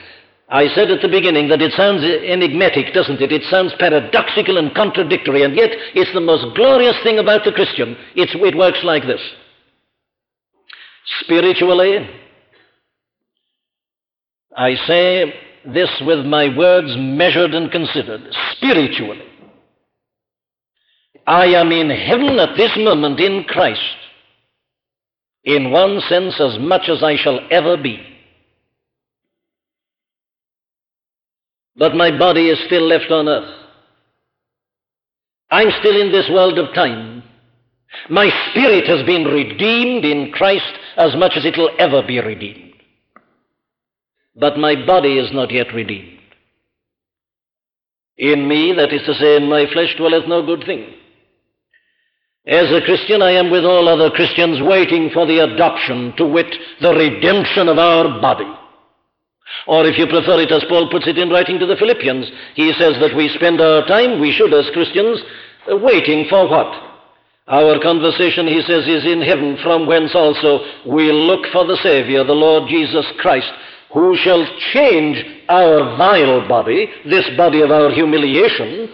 I 0.50 0.68
said 0.74 0.90
at 0.90 1.00
the 1.00 1.08
beginning 1.08 1.48
that 1.48 1.62
it 1.62 1.72
sounds 1.72 2.04
enigmatic, 2.04 2.92
doesn't 2.92 3.22
it? 3.22 3.32
It 3.32 3.44
sounds 3.48 3.72
paradoxical 3.78 4.58
and 4.58 4.74
contradictory, 4.74 5.42
and 5.42 5.56
yet 5.56 5.70
it's 5.94 6.12
the 6.12 6.20
most 6.20 6.54
glorious 6.54 6.96
thing 7.02 7.18
about 7.18 7.46
the 7.46 7.52
Christian. 7.52 7.96
It's, 8.14 8.32
it 8.34 8.54
works 8.58 8.80
like 8.84 9.04
this. 9.04 9.22
Spiritually, 11.22 12.10
I 14.54 14.74
say 14.86 15.32
this 15.66 15.90
with 16.04 16.24
my 16.26 16.54
words 16.56 16.94
measured 16.96 17.54
and 17.54 17.70
considered. 17.70 18.22
Spiritually, 18.56 19.22
I 21.26 21.46
am 21.46 21.70
in 21.70 21.90
heaven 21.90 22.38
at 22.38 22.56
this 22.56 22.72
moment 22.76 23.20
in 23.20 23.44
Christ, 23.44 23.80
in 25.44 25.70
one 25.70 26.00
sense 26.08 26.40
as 26.40 26.58
much 26.58 26.88
as 26.88 27.02
I 27.02 27.16
shall 27.16 27.40
ever 27.50 27.76
be. 27.76 28.00
But 31.76 31.94
my 31.94 32.16
body 32.16 32.48
is 32.48 32.58
still 32.66 32.86
left 32.86 33.10
on 33.10 33.28
earth. 33.28 33.54
I'm 35.50 35.70
still 35.80 36.00
in 36.00 36.12
this 36.12 36.28
world 36.30 36.58
of 36.58 36.74
time. 36.74 37.22
My 38.08 38.30
spirit 38.50 38.86
has 38.88 39.04
been 39.06 39.24
redeemed 39.24 40.04
in 40.04 40.32
Christ 40.32 40.78
as 40.96 41.14
much 41.16 41.32
as 41.36 41.44
it'll 41.44 41.70
ever 41.78 42.02
be 42.02 42.18
redeemed. 42.20 42.71
But 44.34 44.58
my 44.58 44.86
body 44.86 45.18
is 45.18 45.32
not 45.32 45.52
yet 45.52 45.72
redeemed. 45.74 46.18
In 48.16 48.46
me, 48.48 48.72
that 48.76 48.92
is 48.92 49.02
to 49.06 49.14
say, 49.14 49.36
in 49.36 49.48
my 49.48 49.66
flesh, 49.72 49.94
dwelleth 49.96 50.28
no 50.28 50.44
good 50.44 50.64
thing. 50.64 50.94
As 52.46 52.70
a 52.72 52.84
Christian, 52.84 53.22
I 53.22 53.32
am 53.32 53.50
with 53.50 53.64
all 53.64 53.88
other 53.88 54.10
Christians 54.10 54.60
waiting 54.62 55.10
for 55.14 55.26
the 55.26 55.38
adoption, 55.38 56.12
to 56.16 56.26
wit, 56.26 56.52
the 56.80 56.92
redemption 56.92 57.68
of 57.68 57.78
our 57.78 58.20
body. 58.20 58.50
Or 59.66 59.86
if 59.86 59.98
you 59.98 60.06
prefer 60.06 60.40
it 60.40 60.50
as 60.50 60.64
Paul 60.68 60.90
puts 60.90 61.06
it 61.06 61.18
in 61.18 61.30
writing 61.30 61.58
to 61.58 61.66
the 61.66 61.76
Philippians, 61.76 62.26
he 62.54 62.72
says 62.72 62.94
that 63.00 63.16
we 63.16 63.28
spend 63.28 63.60
our 63.60 63.86
time, 63.86 64.20
we 64.20 64.32
should 64.32 64.52
as 64.52 64.70
Christians, 64.72 65.20
waiting 65.68 66.26
for 66.28 66.48
what? 66.48 66.72
Our 67.46 67.80
conversation, 67.80 68.46
he 68.46 68.62
says, 68.62 68.86
is 68.86 69.04
in 69.04 69.20
heaven, 69.20 69.58
from 69.62 69.86
whence 69.86 70.14
also 70.14 70.64
we 70.86 71.12
look 71.12 71.46
for 71.52 71.66
the 71.66 71.78
Savior, 71.82 72.24
the 72.24 72.32
Lord 72.32 72.68
Jesus 72.68 73.06
Christ, 73.18 73.50
who 73.92 74.16
shall 74.16 74.46
change 74.72 75.22
our 75.48 75.96
vile 75.96 76.48
body, 76.48 76.88
this 77.04 77.28
body 77.36 77.60
of 77.60 77.70
our 77.70 77.90
humiliation, 77.90 78.88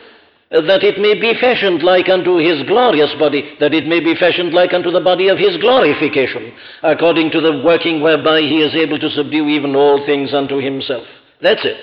that 0.51 0.83
it 0.83 0.99
may 0.99 1.15
be 1.15 1.39
fashioned 1.39 1.83
like 1.83 2.09
unto 2.09 2.39
his 2.39 2.67
glorious 2.67 3.13
body, 3.19 3.57
that 3.61 3.75
it 3.75 3.87
may 3.87 4.01
be 4.01 4.15
fashioned 4.15 4.53
like 4.55 4.73
unto 4.73 4.91
the 4.91 5.01
body 5.01 5.29
of 5.29 5.39
his 5.39 5.57
glorification, 5.59 6.53
according 6.83 7.31
to 7.31 7.41
the 7.41 7.63
working 7.65 8.01
whereby 8.01 8.41
he 8.41 8.63
is 8.63 8.75
able 8.75 8.99
to 8.99 9.11
subdue 9.11 9.47
even 9.47 9.77
all 9.77 10.05
things 10.07 10.33
unto 10.33 10.59
himself. 10.59 11.07
That's 11.43 11.65
it. 11.65 11.79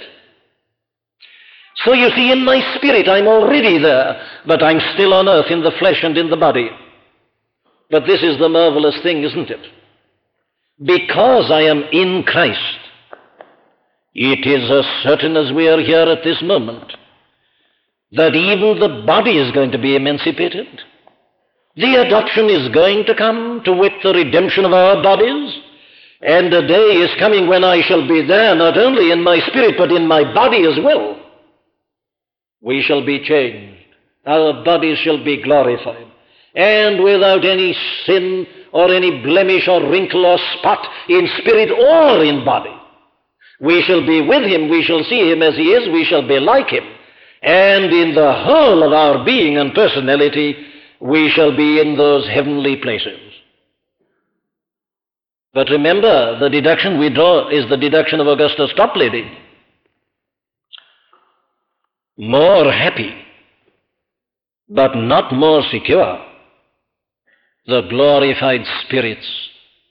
So 1.84 1.94
you 1.94 2.10
see, 2.16 2.32
in 2.32 2.44
my 2.44 2.76
spirit, 2.78 3.08
I'm 3.08 3.28
already 3.28 3.78
there, 3.78 4.22
but 4.48 4.64
I'm 4.64 4.80
still 4.94 5.14
on 5.14 5.28
earth 5.28 5.52
in 5.52 5.62
the 5.62 5.74
flesh 5.78 6.00
and 6.04 6.18
in 6.18 6.30
the 6.30 6.38
body. 6.38 6.70
But 7.92 8.08
this 8.08 8.24
is 8.24 8.40
the 8.40 8.50
marvelous 8.50 9.00
thing, 9.04 9.24
isn't 9.24 9.50
it? 9.50 9.60
Because 10.84 11.52
I 11.52 11.62
am 11.62 11.84
in 11.92 12.24
Christ, 12.24 12.75
it 14.16 14.48
is 14.48 14.72
as 14.72 15.04
certain 15.04 15.36
as 15.36 15.52
we 15.54 15.68
are 15.68 15.82
here 15.82 16.08
at 16.10 16.24
this 16.24 16.42
moment 16.42 16.94
that 18.14 18.34
even 18.34 18.80
the 18.80 19.04
body 19.06 19.38
is 19.38 19.52
going 19.52 19.72
to 19.72 19.78
be 19.78 19.96
emancipated. 19.96 20.68
The 21.76 21.96
adoption 21.96 22.50
is 22.50 22.74
going 22.74 23.06
to 23.06 23.16
come, 23.16 23.62
to 23.66 23.74
wit, 23.74 23.92
the 24.02 24.14
redemption 24.14 24.64
of 24.64 24.72
our 24.72 25.04
bodies. 25.04 25.54
And 26.22 26.54
a 26.54 26.66
day 26.66 27.04
is 27.04 27.20
coming 27.20 27.48
when 27.48 27.66
I 27.66 27.82
shall 27.82 28.08
be 28.08 28.26
there, 28.26 28.56
not 28.56 28.78
only 28.78 29.12
in 29.12 29.22
my 29.22 29.40
spirit, 29.48 29.76
but 29.78 29.92
in 29.92 30.08
my 30.08 30.24
body 30.34 30.66
as 30.66 30.82
well. 30.82 31.20
We 32.62 32.82
shall 32.82 33.06
be 33.06 33.24
changed. 33.24 33.84
Our 34.26 34.64
bodies 34.64 34.98
shall 35.00 35.24
be 35.24 35.44
glorified. 35.44 36.08
And 36.56 37.04
without 37.04 37.44
any 37.44 37.76
sin 38.06 38.48
or 38.72 38.94
any 38.94 39.22
blemish 39.22 39.68
or 39.68 39.90
wrinkle 39.90 40.26
or 40.26 40.40
spot 40.58 40.88
in 41.10 41.28
spirit 41.40 41.70
or 41.70 42.24
in 42.24 42.46
body. 42.46 42.75
We 43.60 43.82
shall 43.84 44.06
be 44.06 44.22
with 44.22 44.44
him. 44.44 44.70
We 44.70 44.84
shall 44.84 45.04
see 45.04 45.32
him 45.32 45.42
as 45.42 45.56
he 45.56 45.72
is. 45.72 45.92
We 45.92 46.06
shall 46.06 46.28
be 46.28 46.40
like 46.40 46.68
him. 46.68 46.84
And 47.42 47.86
in 47.86 48.16
the 48.16 48.34
whole 48.34 48.84
of 48.84 48.92
our 48.92 49.24
being 49.24 49.58
and 49.58 49.74
personality, 49.74 50.56
we 51.00 51.30
shall 51.30 51.56
be 51.56 51.80
in 51.80 51.96
those 51.96 52.28
heavenly 52.28 52.78
places. 52.78 53.20
But 55.54 55.70
remember, 55.70 56.38
the 56.40 56.50
deduction 56.50 57.00
we 57.00 57.14
draw 57.14 57.50
is 57.50 57.70
the 57.70 57.78
deduction 57.78 58.20
of 58.20 58.28
Augustus 58.28 58.72
Toplady. 58.78 59.32
More 62.18 62.72
happy, 62.72 63.14
but 64.68 64.96
not 64.96 65.34
more 65.34 65.62
secure, 65.72 66.26
the 67.68 67.82
glorified 67.90 68.62
spirits 68.82 69.26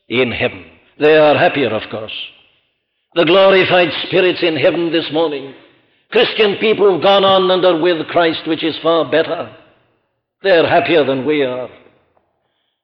in 0.09 0.33
heaven. 0.33 0.67
They 0.99 1.17
are 1.17 1.37
happier, 1.37 1.71
of 1.71 1.89
course. 1.91 2.13
The 3.15 3.25
glorified 3.25 3.91
spirits 4.07 4.43
in 4.43 4.57
heaven 4.57 4.91
this 4.91 5.09
morning 5.13 5.55
Christian 6.11 6.57
people 6.61 6.91
who've 6.91 7.03
gone 7.03 7.25
on 7.25 7.51
and 7.51 7.65
are 7.65 7.81
with 7.81 8.07
Christ, 8.09 8.47
which 8.47 8.63
is 8.63 8.77
far 8.83 9.11
better. 9.11 9.55
They're 10.43 10.69
happier 10.69 11.05
than 11.05 11.27
we 11.27 11.43
are. 11.43 11.69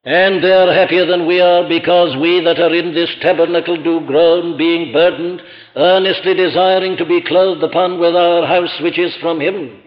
And 0.04 0.42
they're 0.42 0.72
happier 0.72 1.06
than 1.06 1.26
we 1.26 1.40
are 1.40 1.68
because 1.68 2.16
we 2.20 2.42
that 2.44 2.58
are 2.58 2.74
in 2.74 2.94
this 2.94 3.10
tabernacle 3.20 3.82
do 3.82 4.00
groan, 4.06 4.56
being 4.56 4.92
burdened, 4.92 5.42
earnestly 5.76 6.34
desiring 6.34 6.96
to 6.96 7.04
be 7.04 7.22
clothed 7.22 7.62
upon 7.62 8.00
with 8.00 8.16
our 8.16 8.46
house 8.46 8.80
which 8.82 8.98
is 8.98 9.14
from 9.20 9.40
heaven. 9.40 9.82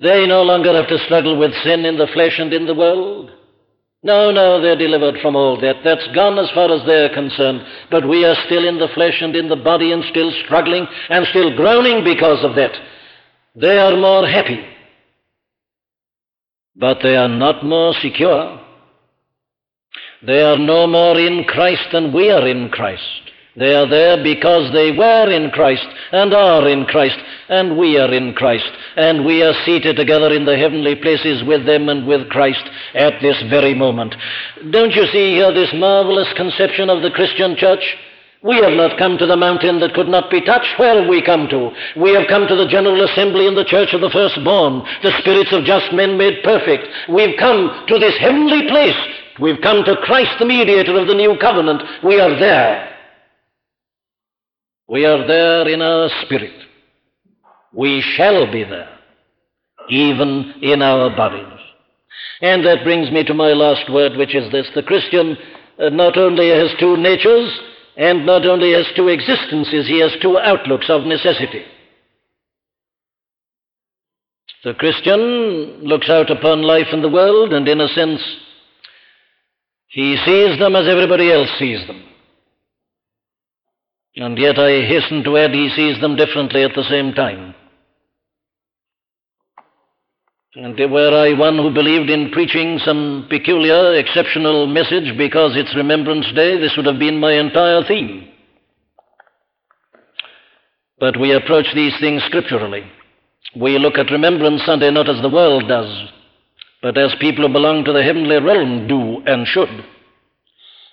They 0.00 0.26
no 0.26 0.42
longer 0.42 0.72
have 0.74 0.88
to 0.88 1.04
struggle 1.06 1.38
with 1.38 1.52
sin 1.64 1.84
in 1.84 1.98
the 1.98 2.06
flesh 2.14 2.38
and 2.38 2.52
in 2.52 2.66
the 2.66 2.74
world. 2.74 3.32
No, 4.02 4.30
no, 4.30 4.60
they're 4.60 4.78
delivered 4.78 5.20
from 5.20 5.34
all 5.34 5.60
that. 5.60 5.76
That's 5.82 6.06
gone 6.14 6.38
as 6.38 6.50
far 6.54 6.72
as 6.72 6.86
they're 6.86 7.12
concerned. 7.12 7.62
But 7.90 8.08
we 8.08 8.24
are 8.24 8.36
still 8.46 8.66
in 8.66 8.78
the 8.78 8.88
flesh 8.94 9.20
and 9.20 9.34
in 9.34 9.48
the 9.48 9.56
body 9.56 9.92
and 9.92 10.04
still 10.10 10.30
struggling 10.44 10.86
and 11.08 11.26
still 11.26 11.56
groaning 11.56 12.04
because 12.04 12.44
of 12.44 12.54
that. 12.54 12.72
They 13.56 13.76
are 13.78 13.96
more 13.96 14.26
happy. 14.26 14.64
But 16.76 16.98
they 17.02 17.16
are 17.16 17.28
not 17.28 17.64
more 17.64 17.92
secure. 18.00 18.60
They 20.24 20.42
are 20.42 20.58
no 20.58 20.86
more 20.86 21.18
in 21.18 21.44
Christ 21.44 21.88
than 21.92 22.12
we 22.12 22.30
are 22.30 22.46
in 22.46 22.68
Christ. 22.68 23.27
They 23.58 23.74
are 23.74 23.88
there 23.88 24.22
because 24.22 24.72
they 24.72 24.92
were 24.92 25.30
in 25.32 25.50
Christ 25.50 25.86
and 26.12 26.32
are 26.32 26.68
in 26.68 26.84
Christ, 26.86 27.18
and 27.48 27.76
we 27.76 27.98
are 27.98 28.12
in 28.12 28.34
Christ, 28.34 28.70
and 28.96 29.24
we 29.24 29.42
are 29.42 29.54
seated 29.64 29.96
together 29.96 30.32
in 30.32 30.44
the 30.44 30.56
heavenly 30.56 30.94
places 30.94 31.42
with 31.42 31.66
them 31.66 31.88
and 31.88 32.06
with 32.06 32.28
Christ 32.28 32.62
at 32.94 33.20
this 33.20 33.42
very 33.50 33.74
moment. 33.74 34.14
Don't 34.70 34.94
you 34.94 35.06
see 35.06 35.34
here 35.34 35.52
this 35.52 35.74
marvelous 35.74 36.32
conception 36.36 36.88
of 36.88 37.02
the 37.02 37.10
Christian 37.10 37.56
church? 37.56 37.82
We 38.42 38.62
have 38.62 38.74
not 38.74 38.96
come 38.96 39.18
to 39.18 39.26
the 39.26 39.36
mountain 39.36 39.80
that 39.80 39.94
could 39.94 40.06
not 40.06 40.30
be 40.30 40.40
touched. 40.40 40.78
Where 40.78 41.00
have 41.00 41.08
we 41.08 41.20
come 41.20 41.48
to? 41.48 41.72
We 41.96 42.14
have 42.14 42.28
come 42.28 42.46
to 42.46 42.54
the 42.54 42.68
general 42.68 43.02
assembly 43.02 43.48
in 43.48 43.56
the 43.56 43.64
church 43.64 43.92
of 43.92 44.00
the 44.00 44.10
firstborn, 44.10 44.86
the 45.02 45.18
spirits 45.18 45.52
of 45.52 45.64
just 45.64 45.92
men 45.92 46.16
made 46.16 46.44
perfect. 46.44 46.86
We've 47.08 47.36
come 47.36 47.84
to 47.88 47.98
this 47.98 48.16
heavenly 48.18 48.68
place. 48.68 48.94
We've 49.40 49.60
come 49.60 49.82
to 49.84 49.96
Christ, 49.96 50.38
the 50.38 50.46
mediator 50.46 50.96
of 50.96 51.08
the 51.08 51.14
new 51.14 51.36
covenant. 51.40 51.82
We 52.04 52.20
are 52.20 52.38
there. 52.38 52.97
We 54.88 55.04
are 55.04 55.26
there 55.26 55.68
in 55.68 55.82
our 55.82 56.08
spirit. 56.24 56.54
We 57.72 58.00
shall 58.16 58.50
be 58.50 58.64
there, 58.64 58.88
even 59.90 60.54
in 60.62 60.80
our 60.80 61.14
bodies. 61.14 61.60
And 62.40 62.64
that 62.64 62.84
brings 62.84 63.10
me 63.10 63.24
to 63.24 63.34
my 63.34 63.52
last 63.52 63.90
word, 63.92 64.16
which 64.16 64.34
is 64.34 64.50
this. 64.50 64.66
The 64.74 64.82
Christian 64.82 65.36
uh, 65.78 65.90
not 65.90 66.16
only 66.16 66.48
has 66.48 66.70
two 66.80 66.96
natures, 66.96 67.50
and 67.96 68.24
not 68.24 68.46
only 68.46 68.72
has 68.72 68.86
two 68.96 69.08
existences, 69.08 69.86
he 69.86 70.00
has 70.00 70.12
two 70.22 70.38
outlooks 70.38 70.88
of 70.88 71.04
necessity. 71.04 71.64
The 74.64 74.74
Christian 74.74 75.84
looks 75.84 76.08
out 76.08 76.30
upon 76.30 76.62
life 76.62 76.86
and 76.92 77.02
the 77.02 77.08
world, 77.08 77.52
and 77.52 77.68
in 77.68 77.80
a 77.80 77.88
sense, 77.88 78.20
he 79.88 80.16
sees 80.24 80.58
them 80.58 80.76
as 80.76 80.88
everybody 80.88 81.30
else 81.30 81.50
sees 81.58 81.86
them. 81.86 82.07
And 84.18 84.36
yet 84.36 84.58
I 84.58 84.82
hasten 84.82 85.22
to 85.24 85.36
add 85.36 85.52
he 85.52 85.70
sees 85.76 86.00
them 86.00 86.16
differently 86.16 86.64
at 86.64 86.74
the 86.74 86.82
same 86.90 87.12
time. 87.14 87.54
And 90.56 90.76
were 90.90 91.14
I 91.14 91.38
one 91.38 91.56
who 91.56 91.72
believed 91.72 92.10
in 92.10 92.32
preaching 92.32 92.80
some 92.84 93.28
peculiar, 93.30 93.94
exceptional 93.94 94.66
message 94.66 95.16
because 95.16 95.52
it's 95.54 95.76
Remembrance 95.76 96.26
Day, 96.34 96.58
this 96.58 96.74
would 96.76 96.86
have 96.86 96.98
been 96.98 97.20
my 97.20 97.34
entire 97.34 97.84
theme. 97.86 98.28
But 100.98 101.20
we 101.20 101.32
approach 101.32 101.66
these 101.76 101.94
things 102.00 102.24
scripturally. 102.24 102.90
We 103.54 103.78
look 103.78 103.98
at 103.98 104.10
Remembrance 104.10 104.62
Sunday 104.66 104.90
not 104.90 105.08
as 105.08 105.22
the 105.22 105.30
world 105.30 105.68
does, 105.68 106.08
but 106.82 106.98
as 106.98 107.14
people 107.20 107.46
who 107.46 107.52
belong 107.52 107.84
to 107.84 107.92
the 107.92 108.02
heavenly 108.02 108.40
realm 108.40 108.88
do 108.88 109.22
and 109.26 109.46
should. 109.46 109.84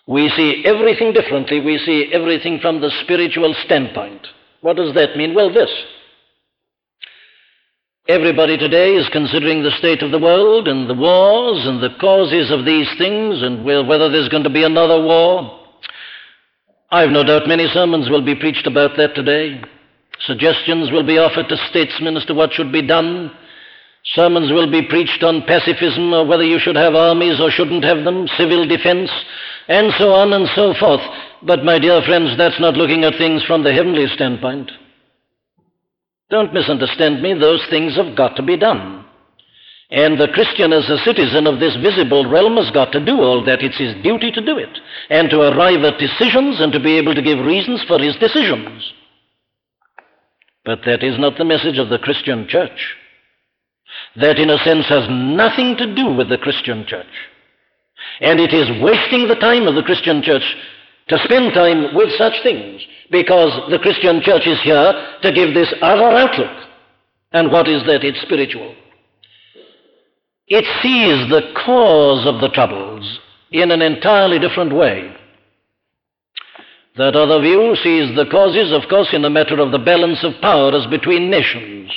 We 0.08 0.30
see 0.30 0.64
everything 0.66 1.14
differently. 1.14 1.60
We 1.60 1.80
see 1.80 2.12
everything 2.14 2.60
from 2.60 2.80
the 2.82 2.91
spiritual 3.03 3.56
standpoint. 3.66 4.28
What 4.62 4.78
does 4.78 4.93
that 4.93 5.18
mean? 5.18 5.34
Well, 5.34 5.53
this. 5.53 5.72
Everybody 8.08 8.56
today 8.56 8.93
is 8.93 9.10
considering 9.12 9.64
the 9.64 9.76
state 9.80 10.03
of 10.03 10.12
the 10.12 10.20
world 10.20 10.68
and 10.68 10.88
the 10.88 10.93
wars 10.93 11.66
and 11.66 11.82
the 11.82 11.97
causes 11.99 12.51
of 12.51 12.64
these 12.64 12.88
things 12.99 13.41
and 13.41 13.66
whether 13.66 14.10
there's 14.10 14.30
going 14.30 14.43
to 14.43 14.49
be 14.49 14.64
another 14.64 15.01
war. 15.01 15.60
I've 16.91 17.10
no 17.10 17.24
doubt 17.24 17.47
many 17.47 17.68
sermons 17.74 18.08
will 18.08 18.24
be 18.24 18.36
preached 18.36 18.68
about 18.68 18.91
that 18.97 19.16
today. 19.16 19.60
Suggestions 20.20 20.91
will 20.91 21.06
be 21.06 21.18
offered 21.18 21.49
to 21.49 21.58
statesmen 21.70 22.16
as 22.16 22.26
to 22.26 22.36
what 22.36 22.53
should 22.53 22.72
be 22.72 22.86
done. 22.86 23.32
Sermons 24.14 24.51
will 24.51 24.70
be 24.70 24.88
preached 24.88 25.24
on 25.24 25.41
pacifism 25.41 26.14
or 26.14 26.28
whether 26.28 26.43
you 26.43 26.60
should 26.60 26.76
have 26.76 26.93
armies 26.93 27.41
or 27.41 27.49
shouldn't 27.49 27.84
have 27.84 28.03
them, 28.03 28.28
civil 28.38 28.68
defense, 28.68 29.10
and 29.68 29.93
so 29.97 30.13
on 30.13 30.34
and 30.34 30.47
so 30.55 30.74
forth. 30.80 31.01
But, 31.41 31.63
my 31.63 31.80
dear 31.80 32.01
friends, 32.03 32.38
that's 32.38 32.59
not 32.59 32.76
looking 32.76 33.03
at 33.03 33.18
things 33.18 33.43
from 33.43 33.63
the 33.63 33.74
heavenly 33.74 34.07
standpoint. 34.13 34.72
Don't 36.30 36.53
misunderstand 36.53 37.22
me, 37.22 37.34
those 37.34 37.66
things 37.70 37.95
have 37.95 38.16
got 38.16 38.36
to 38.36 38.43
be 38.43 38.57
done. 38.57 39.05
And 39.91 40.20
the 40.20 40.28
Christian, 40.34 40.74
as 40.74 40.89
a 40.89 40.97
citizen 41.05 41.45
of 41.45 41.59
this 41.59 41.76
visible 41.76 42.26
realm, 42.26 42.57
has 42.57 42.72
got 42.72 42.91
to 42.93 43.05
do 43.05 43.22
all 43.22 43.45
that. 43.45 43.61
It's 43.61 43.78
his 43.78 43.93
duty 44.01 44.32
to 44.32 44.41
do 44.43 44.57
it, 44.57 44.80
and 45.09 45.30
to 45.30 45.41
arrive 45.41 45.84
at 45.84 45.99
decisions 45.99 46.59
and 46.59 46.74
to 46.74 46.80
be 46.80 46.97
able 46.97 47.13
to 47.13 47.22
give 47.22 47.45
reasons 47.45 47.84
for 47.88 47.99
his 47.99 48.16
decisions. 48.16 48.93
But 50.66 50.80
that 50.86 51.03
is 51.03 51.20
not 51.20 51.38
the 51.38 51.45
message 51.45 51.78
of 51.78 51.89
the 51.89 51.99
Christian 51.99 52.47
church. 52.47 52.95
That, 54.16 54.39
in 54.39 54.49
a 54.49 54.57
sense, 54.57 54.88
has 54.88 55.07
nothing 55.09 55.78
to 55.78 55.95
do 55.95 56.16
with 56.16 56.30
the 56.30 56.39
Christian 56.39 56.86
church. 56.88 57.05
And 58.22 58.39
it 58.39 58.53
is 58.53 58.82
wasting 58.82 59.28
the 59.28 59.36
time 59.36 59.68
of 59.68 59.76
the 59.76 59.84
Christian 59.84 60.22
church 60.22 60.43
to 61.09 61.18
spend 61.24 61.53
time 61.53 61.93
with 61.95 62.09
such 62.18 62.34
things 62.43 62.82
because 63.11 63.70
the 63.70 63.80
Christian 63.80 64.22
church 64.22 64.47
is 64.47 64.59
here 64.63 64.93
to 65.22 65.32
give 65.32 65.53
this 65.53 65.74
other 65.82 66.05
outlook. 66.05 66.68
And 67.32 67.51
what 67.51 67.68
is 67.68 67.84
that? 67.86 68.03
It's 68.03 68.22
spiritual. 68.22 68.74
It 70.47 70.66
sees 70.82 71.30
the 71.30 71.53
cause 71.66 72.28
of 72.28 72.39
the 72.39 72.49
troubles 72.49 73.20
in 73.51 73.72
an 73.72 73.82
entirely 73.82 74.39
different 74.39 74.74
way. 74.74 75.16
That 76.97 77.16
other 77.16 77.41
view 77.41 77.76
sees 77.84 78.16
the 78.16 78.30
causes, 78.32 78.72
of 78.72 78.88
course, 78.89 79.09
in 79.11 79.22
the 79.22 79.30
matter 79.30 79.59
of 79.59 79.72
the 79.72 79.80
balance 79.80 80.24
of 80.24 80.39
powers 80.41 80.88
between 80.88 81.30
nations, 81.30 81.91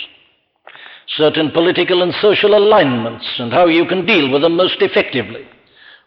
certain 1.16 1.52
political 1.52 2.02
and 2.02 2.12
social 2.20 2.56
alignments, 2.56 3.26
and 3.38 3.52
how 3.52 3.66
you 3.66 3.86
can 3.86 4.04
deal 4.04 4.32
with 4.32 4.42
them 4.42 4.56
most 4.56 4.80
effectively. 4.80 5.46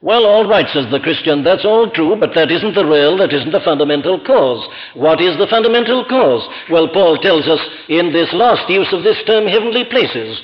Well, 0.01 0.25
all 0.25 0.49
right, 0.49 0.65
says 0.73 0.89
the 0.89 0.99
Christian, 0.99 1.43
that's 1.43 1.63
all 1.63 1.91
true, 1.91 2.15
but 2.19 2.33
that 2.33 2.49
isn't 2.49 2.73
the 2.73 2.85
real, 2.85 3.17
that 3.17 3.31
isn't 3.31 3.51
the 3.51 3.61
fundamental 3.63 4.19
cause. 4.25 4.67
What 4.95 5.21
is 5.21 5.37
the 5.37 5.45
fundamental 5.45 6.03
cause? 6.09 6.41
Well, 6.71 6.87
Paul 6.87 7.19
tells 7.19 7.47
us 7.47 7.59
in 7.87 8.11
this 8.11 8.33
last 8.33 8.67
use 8.67 8.89
of 8.93 9.03
this 9.03 9.21
term, 9.27 9.45
heavenly 9.45 9.85
places. 9.85 10.41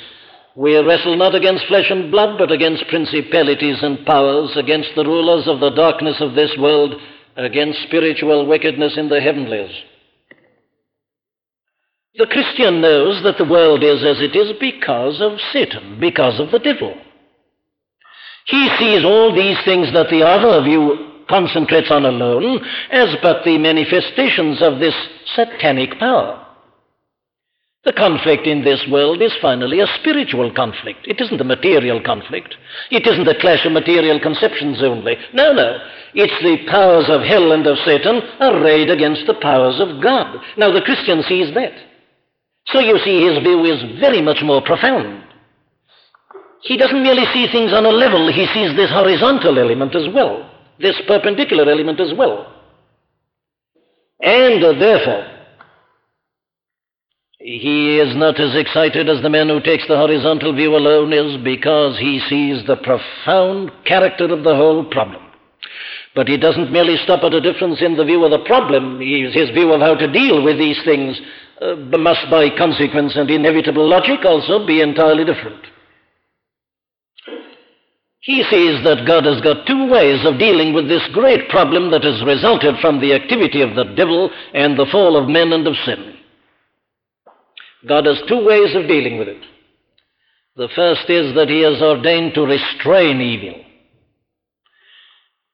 We 0.55 0.77
wrestle 0.77 1.17
not 1.17 1.33
against 1.33 1.65
flesh 1.65 1.89
and 1.89 2.11
blood, 2.11 2.37
but 2.37 2.51
against 2.51 2.87
principalities 2.87 3.77
and 3.81 4.05
powers, 4.05 4.55
against 4.55 4.89
the 4.95 5.05
rulers 5.05 5.47
of 5.47 5.59
the 5.59 5.71
darkness 5.71 6.17
of 6.19 6.35
this 6.35 6.53
world, 6.59 6.93
against 7.35 7.81
spiritual 7.83 8.45
wickedness 8.45 8.95
in 8.95 9.09
the 9.09 9.21
heavenlies. 9.21 9.71
The 12.15 12.27
Christian 12.27 12.81
knows 12.81 13.23
that 13.23 13.39
the 13.39 13.49
world 13.49 13.83
is 13.83 14.03
as 14.03 14.21
it 14.21 14.35
is 14.35 14.53
because 14.59 15.19
of 15.19 15.39
Satan, 15.51 15.99
because 15.99 16.39
of 16.39 16.51
the 16.51 16.59
devil. 16.59 16.95
He 18.47 18.69
sees 18.79 19.03
all 19.03 19.35
these 19.35 19.57
things 19.65 19.91
that 19.93 20.09
the 20.09 20.23
other 20.23 20.63
view 20.63 21.23
concentrates 21.29 21.91
on 21.91 22.05
alone 22.05 22.63
as 22.91 23.09
but 23.21 23.43
the 23.43 23.57
manifestations 23.57 24.61
of 24.61 24.79
this 24.79 24.95
satanic 25.35 25.99
power. 25.99 26.45
The 27.83 27.93
conflict 27.93 28.47
in 28.47 28.63
this 28.63 28.83
world 28.89 29.21
is 29.21 29.33
finally 29.41 29.79
a 29.79 29.87
spiritual 29.99 30.53
conflict. 30.53 31.07
It 31.07 31.21
isn't 31.21 31.39
a 31.39 31.45
material 31.45 32.01
conflict. 32.03 32.55
It 32.89 33.05
isn't 33.05 33.27
a 33.27 33.39
clash 33.39 33.65
of 33.65 33.71
material 33.71 34.19
conceptions 34.19 34.81
only. 34.81 35.15
No, 35.33 35.53
no. 35.53 35.77
It's 36.13 36.41
the 36.41 36.69
powers 36.71 37.05
of 37.09 37.21
hell 37.21 37.51
and 37.51 37.67
of 37.67 37.77
Satan 37.85 38.21
arrayed 38.41 38.89
against 38.89 39.27
the 39.27 39.39
powers 39.41 39.79
of 39.79 40.01
God. 40.01 40.37
Now, 40.57 40.71
the 40.71 40.81
Christian 40.81 41.23
sees 41.27 41.53
that. 41.53 41.73
So 42.67 42.79
you 42.79 42.97
see, 43.03 43.23
his 43.23 43.39
view 43.43 43.63
is 43.63 43.99
very 43.99 44.21
much 44.21 44.39
more 44.43 44.61
profound. 44.61 45.23
He 46.63 46.77
doesn't 46.77 47.03
merely 47.03 47.25
see 47.33 47.47
things 47.51 47.71
on 47.73 47.85
a 47.85 47.89
level, 47.89 48.31
he 48.31 48.45
sees 48.53 48.75
this 48.75 48.89
horizontal 48.89 49.59
element 49.59 49.95
as 49.95 50.07
well, 50.13 50.49
this 50.79 50.99
perpendicular 51.07 51.69
element 51.69 51.99
as 51.99 52.13
well. 52.17 52.53
And 54.19 54.63
uh, 54.63 54.73
therefore, 54.73 55.37
he 57.39 57.99
is 57.99 58.15
not 58.15 58.39
as 58.39 58.55
excited 58.55 59.07
as 59.07 59.21
the 59.21 59.29
man 59.29 59.47
who 59.47 59.61
takes 59.61 59.87
the 59.87 59.95
horizontal 59.95 60.53
view 60.53 60.75
alone 60.75 61.13
is 61.13 61.41
because 61.43 61.97
he 61.99 62.19
sees 62.27 62.65
the 62.65 62.77
profound 62.77 63.71
character 63.85 64.25
of 64.25 64.43
the 64.43 64.55
whole 64.55 64.83
problem. 64.85 65.21
But 66.15 66.27
he 66.27 66.37
doesn't 66.37 66.71
merely 66.71 66.97
stop 67.03 67.23
at 67.23 67.33
a 67.33 67.39
difference 67.39 67.79
in 67.81 67.95
the 67.95 68.03
view 68.03 68.25
of 68.25 68.31
the 68.31 68.43
problem, 68.45 68.99
his 68.99 69.51
view 69.51 69.71
of 69.71 69.81
how 69.81 69.93
to 69.93 70.11
deal 70.11 70.43
with 70.43 70.57
these 70.57 70.81
things 70.83 71.15
uh, 71.61 71.75
must, 71.75 72.29
by 72.31 72.49
consequence 72.57 73.15
and 73.15 73.29
inevitable 73.29 73.87
logic, 73.87 74.25
also 74.25 74.65
be 74.65 74.81
entirely 74.81 75.23
different. 75.23 75.63
He 78.27 78.43
sees 78.51 78.83
that 78.83 79.07
God 79.07 79.23
has 79.23 79.39
got 79.39 79.65
two 79.65 79.89
ways 79.89 80.19
of 80.25 80.37
dealing 80.37 80.73
with 80.73 80.89
this 80.89 81.07
great 81.13 81.47
problem 81.47 81.91
that 81.91 82.03
has 82.03 82.21
resulted 82.25 82.75
from 82.81 82.99
the 82.99 83.13
activity 83.13 83.61
of 83.61 83.73
the 83.73 83.85
devil 83.95 84.29
and 84.53 84.77
the 84.77 84.85
fall 84.91 85.15
of 85.15 85.29
men 85.29 85.53
and 85.53 85.65
of 85.65 85.75
sin. 85.85 86.13
God 87.87 88.05
has 88.05 88.21
two 88.27 88.45
ways 88.45 88.75
of 88.75 88.85
dealing 88.89 89.17
with 89.17 89.29
it. 89.29 89.41
The 90.57 90.67
first 90.75 91.09
is 91.09 91.35
that 91.35 91.47
He 91.47 91.61
has 91.61 91.81
ordained 91.81 92.33
to 92.33 92.41
restrain 92.41 93.21
evil. 93.21 93.63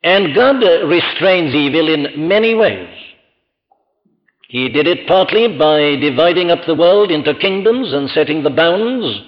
And 0.02 0.34
God 0.34 0.56
restrains 0.88 1.54
evil 1.54 1.94
in 1.94 2.28
many 2.28 2.56
ways. 2.56 2.90
He 4.50 4.70
did 4.70 4.88
it 4.88 5.08
partly 5.08 5.60
by 5.60 5.98
dividing 5.98 6.50
up 6.50 6.66
the 6.66 6.74
world 6.74 7.12
into 7.12 7.36
kingdoms 7.36 7.94
and 7.94 8.10
setting 8.10 8.42
the 8.42 8.50
bounds 8.50 9.22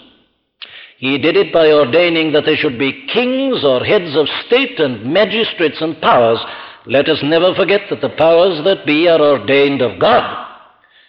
he 0.98 1.18
did 1.18 1.36
it 1.36 1.52
by 1.52 1.72
ordaining 1.72 2.32
that 2.32 2.46
there 2.46 2.56
should 2.56 2.80
be 2.80 3.08
kings 3.12 3.64
or 3.64 3.84
heads 3.84 4.16
of 4.16 4.28
state 4.48 4.80
and 4.80 5.12
magistrates 5.12 5.82
and 5.82 6.00
powers. 6.02 6.40
Let 6.86 7.10
us 7.10 7.20
never 7.24 7.54
forget 7.54 7.82
that 7.90 8.02
the 8.02 8.16
powers 8.16 8.64
that 8.64 8.86
be 8.86 9.08
are 9.08 9.20
ordained 9.20 9.82
of 9.82 10.00
God. 10.00 10.46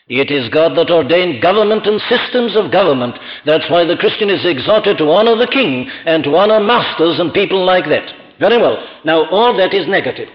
It 0.09 0.31
is 0.31 0.49
God 0.51 0.77
that 0.77 0.91
ordained 0.91 1.43
government 1.43 1.87
and 1.87 2.01
systems 2.09 2.57
of 2.57 2.73
government. 2.73 3.17
That's 3.45 3.69
why 3.71 3.85
the 3.85 3.97
Christian 3.97 4.31
is 4.31 4.45
exhorted 4.45 4.99
to 4.99 5.11
honor 5.11 5.37
the 5.37 5.51
king 5.51 5.89
and 6.05 6.23
to 6.25 6.37
honor 6.37 6.61
masters 6.61 7.19
and 7.19 7.33
people 7.33 7.65
like 7.65 7.87
that. 7.87 8.13
Very 8.39 8.59
well. 8.59 8.79
Now, 9.05 9.29
all 9.31 9.57
that 9.57 9.75
is 9.75 9.89
negative. 9.89 10.29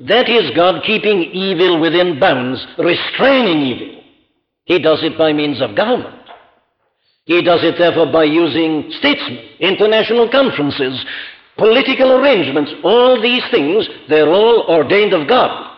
That 0.00 0.28
is 0.28 0.54
God 0.56 0.82
keeping 0.84 1.22
evil 1.22 1.80
within 1.80 2.18
bounds, 2.18 2.64
restraining 2.78 3.62
evil. 3.62 4.02
He 4.64 4.78
does 4.80 5.02
it 5.02 5.18
by 5.18 5.32
means 5.32 5.60
of 5.60 5.76
government. 5.76 6.21
He 7.24 7.42
does 7.42 7.60
it, 7.62 7.76
therefore, 7.78 8.10
by 8.10 8.24
using 8.24 8.90
statesmen, 8.98 9.38
international 9.60 10.28
conferences, 10.28 11.04
political 11.56 12.12
arrangements. 12.12 12.72
All 12.82 13.20
these 13.20 13.42
things, 13.50 13.88
they're 14.08 14.28
all 14.28 14.66
ordained 14.68 15.12
of 15.12 15.28
God. 15.28 15.70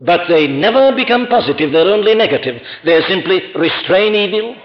But 0.00 0.28
they 0.28 0.46
never 0.46 0.94
become 0.94 1.26
positive, 1.28 1.72
they're 1.72 1.88
only 1.88 2.14
negative. 2.14 2.60
They 2.84 3.00
simply 3.08 3.40
restrain 3.54 4.14
evil. 4.14 4.56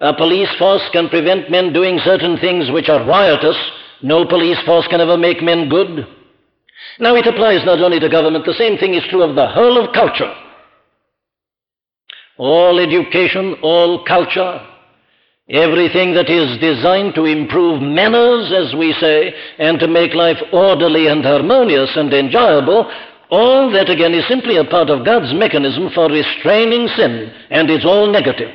A 0.00 0.14
police 0.14 0.50
force 0.58 0.82
can 0.92 1.08
prevent 1.08 1.50
men 1.50 1.72
doing 1.72 1.98
certain 2.04 2.38
things 2.38 2.70
which 2.70 2.88
are 2.88 3.04
riotous. 3.04 3.56
No 4.02 4.24
police 4.26 4.58
force 4.64 4.86
can 4.88 5.00
ever 5.00 5.16
make 5.16 5.42
men 5.42 5.68
good. 5.68 6.06
Now, 7.00 7.16
it 7.16 7.26
applies 7.26 7.64
not 7.64 7.80
only 7.80 7.98
to 7.98 8.08
government, 8.08 8.44
the 8.44 8.54
same 8.54 8.76
thing 8.78 8.94
is 8.94 9.02
true 9.10 9.22
of 9.22 9.34
the 9.34 9.48
whole 9.48 9.82
of 9.82 9.92
culture 9.92 10.32
all 12.38 12.78
education, 12.78 13.54
all 13.62 14.04
culture, 14.04 14.60
everything 15.48 16.14
that 16.14 16.30
is 16.30 16.58
designed 16.60 17.14
to 17.14 17.24
improve 17.24 17.82
manners, 17.82 18.52
as 18.52 18.74
we 18.74 18.92
say, 18.94 19.34
and 19.58 19.78
to 19.78 19.88
make 19.88 20.14
life 20.14 20.38
orderly 20.52 21.06
and 21.06 21.24
harmonious 21.24 21.90
and 21.96 22.12
enjoyable, 22.12 22.90
all 23.30 23.70
that 23.72 23.90
again 23.90 24.14
is 24.14 24.26
simply 24.28 24.56
a 24.56 24.64
part 24.64 24.90
of 24.90 25.04
God's 25.04 25.32
mechanism 25.34 25.90
for 25.94 26.08
restraining 26.08 26.88
sin, 26.96 27.32
and 27.50 27.70
it's 27.70 27.84
all 27.84 28.10
negative. 28.10 28.54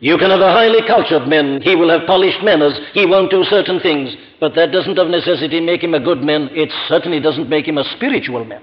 You 0.00 0.16
can 0.16 0.30
have 0.30 0.40
a 0.40 0.52
highly 0.52 0.80
cultured 0.86 1.28
man, 1.28 1.60
he 1.60 1.76
will 1.76 1.90
have 1.90 2.06
polished 2.06 2.42
manners, 2.42 2.78
he 2.94 3.04
won't 3.04 3.30
do 3.30 3.44
certain 3.44 3.80
things, 3.80 4.16
but 4.40 4.54
that 4.54 4.72
doesn't 4.72 4.98
of 4.98 5.08
necessity 5.08 5.60
make 5.60 5.82
him 5.82 5.92
a 5.92 6.00
good 6.00 6.22
man, 6.22 6.48
it 6.52 6.70
certainly 6.88 7.20
doesn't 7.20 7.50
make 7.50 7.68
him 7.68 7.76
a 7.76 7.84
spiritual 7.96 8.44
man. 8.44 8.62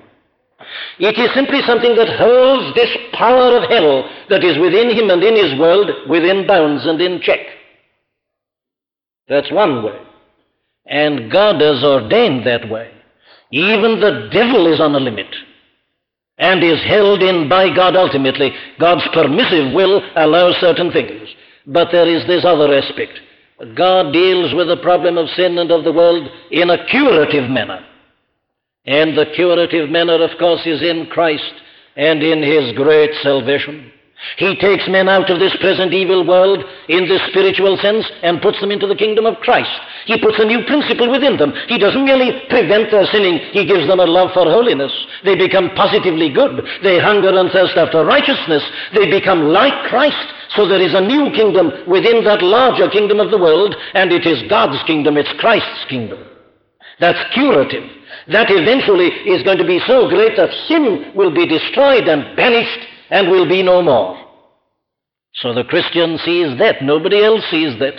It 1.00 1.18
is 1.18 1.34
simply 1.34 1.62
something 1.66 1.96
that 1.96 2.18
holds 2.18 2.76
this 2.76 2.90
power 3.14 3.58
of 3.58 3.70
hell 3.70 4.10
that 4.30 4.44
is 4.44 4.58
within 4.58 4.90
him 4.90 5.10
and 5.10 5.24
in 5.24 5.36
his 5.36 5.60
world 5.60 6.10
within 6.10 6.48
bounds 6.48 6.86
and 6.86 7.00
in 7.02 7.22
check. 7.22 7.40
That's 9.28 9.52
one 9.52 9.84
way. 9.84 10.00
And 10.86 11.32
God 11.32 11.62
has 11.62 11.84
ordained 11.84 12.48
that 12.48 12.70
way. 12.70 12.92
Even 13.52 14.00
the 14.00 14.30
devil 14.32 14.72
is 14.72 14.80
on 14.80 14.96
a 14.96 15.00
limit 15.00 15.34
and 16.38 16.64
is 16.64 16.82
held 16.84 17.22
in 17.22 17.50
by 17.50 17.74
God 17.74 17.96
ultimately. 17.96 18.52
God's 18.80 19.08
permissive 19.14 19.74
will 19.74 20.02
allows 20.16 20.56
certain 20.58 20.92
things. 20.92 21.30
But 21.66 21.90
there 21.92 22.08
is 22.08 22.26
this 22.28 22.46
other 22.46 22.74
aspect. 22.74 23.20
God 23.76 24.14
deals 24.14 24.54
with 24.54 24.68
the 24.68 24.78
problem 24.78 25.18
of 25.18 25.30
sin 25.30 25.58
and 25.58 25.72
of 25.72 25.84
the 25.84 25.92
world 25.92 26.30
in 26.52 26.70
a 26.70 26.86
curative 26.88 27.50
manner. 27.50 27.84
And 28.88 29.18
the 29.18 29.26
curative 29.36 29.90
manner, 29.90 30.24
of 30.24 30.38
course, 30.40 30.66
is 30.66 30.82
in 30.82 31.08
Christ 31.12 31.54
and 31.96 32.24
in 32.24 32.42
His 32.42 32.76
great 32.76 33.12
salvation. 33.22 33.92
He 34.38 34.56
takes 34.58 34.90
men 34.90 35.08
out 35.08 35.30
of 35.30 35.40
this 35.40 35.56
present 35.62 35.94
evil 35.94 36.26
world 36.26 36.64
in 36.90 37.08
this 37.08 37.22
spiritual 37.30 37.78
sense 37.78 38.10
and 38.24 38.42
puts 38.42 38.60
them 38.60 38.72
into 38.72 38.88
the 38.88 38.96
kingdom 38.96 39.28
of 39.28 39.38
Christ. 39.46 39.70
He 40.06 40.20
puts 40.20 40.40
a 40.40 40.46
new 40.46 40.66
principle 40.66 41.12
within 41.12 41.38
them. 41.38 41.54
He 41.68 41.78
doesn't 41.78 42.04
merely 42.04 42.42
prevent 42.50 42.90
their 42.90 43.06
sinning, 43.08 43.38
he 43.52 43.66
gives 43.68 43.86
them 43.88 44.00
a 44.00 44.10
love 44.10 44.32
for 44.34 44.50
holiness. 44.50 44.92
They 45.24 45.36
become 45.36 45.70
positively 45.76 46.34
good. 46.34 46.66
They 46.82 46.98
hunger 46.98 47.30
and 47.30 47.52
thirst 47.52 47.78
after 47.78 48.04
righteousness. 48.06 48.64
They 48.96 49.10
become 49.10 49.54
like 49.54 49.86
Christ. 49.90 50.34
So 50.56 50.68
there 50.68 50.82
is 50.82 50.96
a 50.96 51.02
new 51.02 51.30
kingdom 51.36 51.72
within 51.86 52.24
that 52.24 52.42
larger 52.42 52.90
kingdom 52.90 53.20
of 53.20 53.30
the 53.30 53.38
world, 53.38 53.76
and 53.94 54.12
it 54.12 54.26
is 54.26 54.50
God's 54.50 54.82
kingdom, 54.88 55.18
it's 55.18 55.34
Christ's 55.40 55.86
kingdom. 55.90 56.24
That's 57.00 57.34
curative. 57.34 57.84
That 58.30 58.48
eventually 58.50 59.08
is 59.08 59.44
going 59.44 59.60
to 59.60 59.68
be 59.68 59.80
so 59.86 60.10
great 60.10 60.36
that 60.38 60.50
sin 60.68 61.12
will 61.16 61.34
be 61.34 61.48
destroyed 61.48 62.08
and 62.08 62.36
banished 62.36 62.88
and 63.10 63.30
will 63.30 63.48
be 63.48 63.64
no 63.64 63.82
more. 63.82 64.18
So 65.36 65.54
the 65.54 65.64
Christian 65.64 66.18
sees 66.18 66.58
that. 66.58 66.82
Nobody 66.82 67.24
else 67.24 67.44
sees 67.52 67.78
that. 67.80 67.94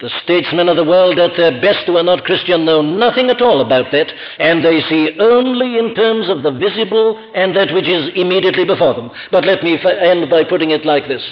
The 0.00 0.10
statesmen 0.22 0.68
of 0.68 0.76
the 0.76 0.84
world, 0.84 1.18
at 1.18 1.36
their 1.36 1.60
best, 1.60 1.86
who 1.86 1.96
are 1.96 2.04
not 2.04 2.22
Christian, 2.22 2.64
know 2.64 2.82
nothing 2.82 3.30
at 3.30 3.42
all 3.42 3.60
about 3.60 3.90
that, 3.90 4.06
and 4.38 4.64
they 4.64 4.80
see 4.82 5.18
only 5.18 5.76
in 5.76 5.92
terms 5.96 6.30
of 6.30 6.44
the 6.44 6.52
visible 6.52 7.18
and 7.34 7.56
that 7.56 7.74
which 7.74 7.88
is 7.88 8.10
immediately 8.14 8.64
before 8.64 8.94
them. 8.94 9.10
But 9.32 9.44
let 9.44 9.64
me 9.64 9.76
end 9.82 10.30
by 10.30 10.44
putting 10.44 10.70
it 10.70 10.86
like 10.86 11.08
this 11.08 11.22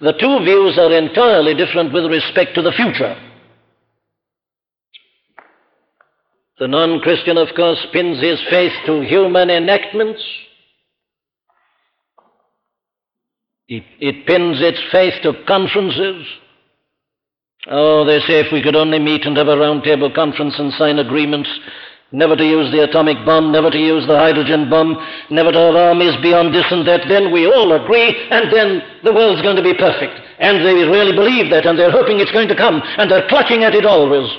the 0.00 0.12
two 0.12 0.38
views 0.44 0.76
are 0.78 0.92
entirely 0.92 1.54
different 1.54 1.92
with 1.92 2.04
respect 2.06 2.54
to 2.54 2.62
the 2.62 2.72
future. 2.72 3.16
The 6.58 6.68
non 6.68 7.00
Christian, 7.00 7.36
of 7.36 7.48
course, 7.56 7.84
pins 7.92 8.20
his 8.20 8.40
faith 8.50 8.72
to 8.86 9.00
human 9.02 9.50
enactments 9.50 10.22
It, 13.68 13.84
it 13.98 14.26
pins 14.26 14.60
its 14.60 14.80
faith 14.92 15.14
to 15.22 15.32
conferences. 15.46 16.26
Oh, 17.66 18.04
they 18.04 18.20
say 18.20 18.40
if 18.44 18.52
we 18.52 18.62
could 18.62 18.76
only 18.76 18.98
meet 18.98 19.24
and 19.24 19.36
have 19.38 19.48
a 19.48 19.56
roundtable 19.56 20.14
conference 20.14 20.54
and 20.58 20.72
sign 20.74 20.98
agreements 20.98 21.48
never 22.12 22.36
to 22.36 22.44
use 22.44 22.70
the 22.70 22.84
atomic 22.84 23.16
bomb, 23.24 23.50
never 23.50 23.70
to 23.70 23.78
use 23.78 24.06
the 24.06 24.18
hydrogen 24.18 24.68
bomb, 24.68 24.94
never 25.30 25.50
to 25.50 25.58
have 25.58 25.74
armies 25.74 26.14
beyond 26.22 26.54
this 26.54 26.66
and 26.70 26.86
that, 26.86 27.08
then 27.08 27.32
we 27.32 27.46
all 27.46 27.72
agree, 27.72 28.14
and 28.30 28.52
then 28.52 28.82
the 29.02 29.12
world's 29.12 29.42
going 29.42 29.56
to 29.56 29.64
be 29.64 29.74
perfect. 29.74 30.20
And 30.38 30.60
they 30.60 30.74
really 30.84 31.16
believe 31.16 31.50
that, 31.50 31.66
and 31.66 31.78
they're 31.78 31.90
hoping 31.90 32.20
it's 32.20 32.30
going 32.30 32.48
to 32.48 32.56
come, 32.56 32.82
and 32.98 33.10
they're 33.10 33.26
clutching 33.28 33.64
at 33.64 33.74
it 33.74 33.86
always. 33.86 34.30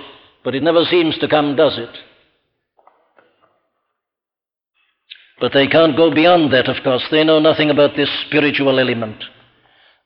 But 0.45 0.53
it 0.53 0.61
never 0.61 0.83
seems 0.85 1.17
to 1.17 1.27
come, 1.27 1.55
does 1.55 1.75
it? 1.79 1.89
But 5.41 5.51
they 5.53 5.67
can't 5.67 5.97
go 5.97 6.13
beyond 6.13 6.53
that, 6.53 6.69
of 6.69 6.81
course. 6.83 7.03
They 7.09 7.23
know 7.23 7.39
nothing 7.39 7.71
about 7.71 7.97
this 7.97 8.09
spiritual 8.27 8.79
element. 8.79 9.21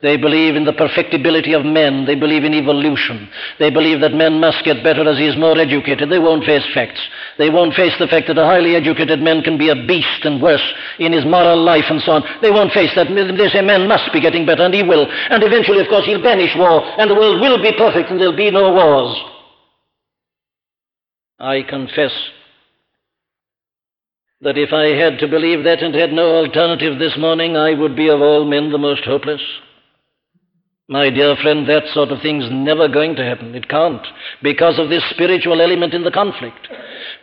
They 0.01 0.15
believe 0.15 0.55
in 0.55 0.63
the 0.63 0.71
perfectibility 0.71 1.51
of 1.51 1.65
men. 1.65 2.05
They 2.05 2.15
believe 2.15 2.45
in 2.45 2.53
evolution. 2.53 3.27
They 3.59 3.69
believe 3.69 3.99
that 3.99 4.13
man 4.13 4.39
must 4.39 4.63
get 4.63 4.81
better 4.81 5.03
as 5.09 5.17
he 5.17 5.27
is 5.27 5.35
more 5.35 5.59
educated. 5.59 6.09
They 6.09 6.23
won't 6.23 6.45
face 6.45 6.63
facts. 6.73 7.01
They 7.37 7.49
won't 7.49 7.75
face 7.75 7.93
the 7.99 8.07
fact 8.07 8.27
that 8.27 8.37
a 8.37 8.45
highly 8.45 8.77
educated 8.77 9.19
man 9.19 9.41
can 9.41 9.57
be 9.57 9.67
a 9.67 9.75
beast 9.75 10.23
and 10.23 10.41
worse 10.41 10.63
in 10.99 11.11
his 11.11 11.25
moral 11.25 11.61
life 11.61 11.91
and 11.91 12.01
so 12.01 12.13
on. 12.13 12.23
They 12.41 12.49
won't 12.49 12.71
face 12.71 12.95
that. 12.95 13.11
They 13.11 13.49
say 13.49 13.61
man 13.61 13.89
must 13.89 14.07
be 14.13 14.21
getting 14.21 14.45
better, 14.45 14.63
and 14.63 14.73
he 14.73 14.83
will. 14.83 15.05
And 15.05 15.43
eventually, 15.43 15.81
of 15.81 15.89
course, 15.89 16.05
he'll 16.05 16.23
banish 16.23 16.55
war, 16.55 16.79
and 16.97 17.11
the 17.11 17.15
world 17.15 17.41
will 17.41 17.61
be 17.61 17.75
perfect, 17.77 18.09
and 18.09 18.17
there'll 18.17 18.31
be 18.31 18.51
no 18.51 18.71
wars. 18.71 19.19
I 21.39 21.61
confess 21.63 22.11
that 24.41 24.57
if 24.57 24.73
I 24.73 24.87
had 24.87 25.19
to 25.19 25.27
believe 25.27 25.63
that 25.63 25.81
and 25.81 25.95
had 25.95 26.11
no 26.11 26.35
alternative 26.35 26.99
this 26.99 27.17
morning, 27.17 27.55
I 27.55 27.73
would 27.73 27.95
be 27.95 28.09
of 28.09 28.21
all 28.21 28.43
men 28.45 28.71
the 28.71 28.77
most 28.77 29.05
hopeless. 29.05 29.41
My 30.89 31.09
dear 31.09 31.37
friend, 31.37 31.69
that 31.69 31.83
sort 31.93 32.09
of 32.09 32.21
thing's 32.21 32.49
never 32.51 32.89
going 32.89 33.15
to 33.15 33.23
happen. 33.23 33.55
It 33.55 33.69
can't, 33.69 34.05
because 34.43 34.79
of 34.79 34.89
this 34.89 35.03
spiritual 35.11 35.61
element 35.61 35.93
in 35.93 36.03
the 36.03 36.11
conflict. 36.11 36.67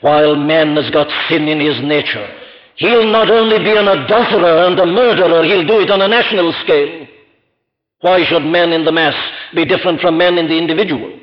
While 0.00 0.36
man 0.36 0.76
has 0.76 0.90
got 0.90 1.08
sin 1.28 1.48
in 1.48 1.60
his 1.60 1.82
nature, 1.82 2.28
he'll 2.76 3.10
not 3.10 3.28
only 3.28 3.58
be 3.58 3.76
an 3.76 3.88
adulterer 3.88 4.66
and 4.66 4.78
a 4.78 4.86
murderer, 4.86 5.44
he'll 5.44 5.66
do 5.66 5.80
it 5.80 5.90
on 5.90 6.00
a 6.00 6.08
national 6.08 6.54
scale. 6.64 7.06
Why 8.00 8.24
should 8.24 8.44
men 8.44 8.72
in 8.72 8.84
the 8.84 8.92
mass 8.92 9.16
be 9.54 9.64
different 9.64 10.00
from 10.00 10.16
men 10.16 10.38
in 10.38 10.48
the 10.48 10.56
individual? 10.56 11.15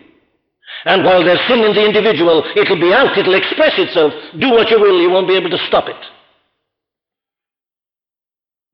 And 0.86 1.04
while 1.06 1.24
there's 1.24 1.40
sin 1.48 1.60
in 1.60 1.74
the 1.74 1.86
individual, 1.86 2.44
it'll 2.56 2.80
be 2.80 2.94
out, 2.94 3.18
it'll 3.18 3.36
express 3.36 3.74
itself. 3.78 4.12
Do 4.40 4.50
what 4.52 4.70
you 4.70 4.80
will, 4.80 5.02
you 5.02 5.10
won't 5.10 5.28
be 5.28 5.38
able 5.38 5.50
to 5.50 5.66
stop 5.68 5.88
it. 5.88 5.96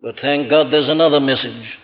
But 0.01 0.15
thank 0.21 0.49
God 0.49 0.71
there's 0.71 0.89
another 0.89 1.19
message. 1.19 1.77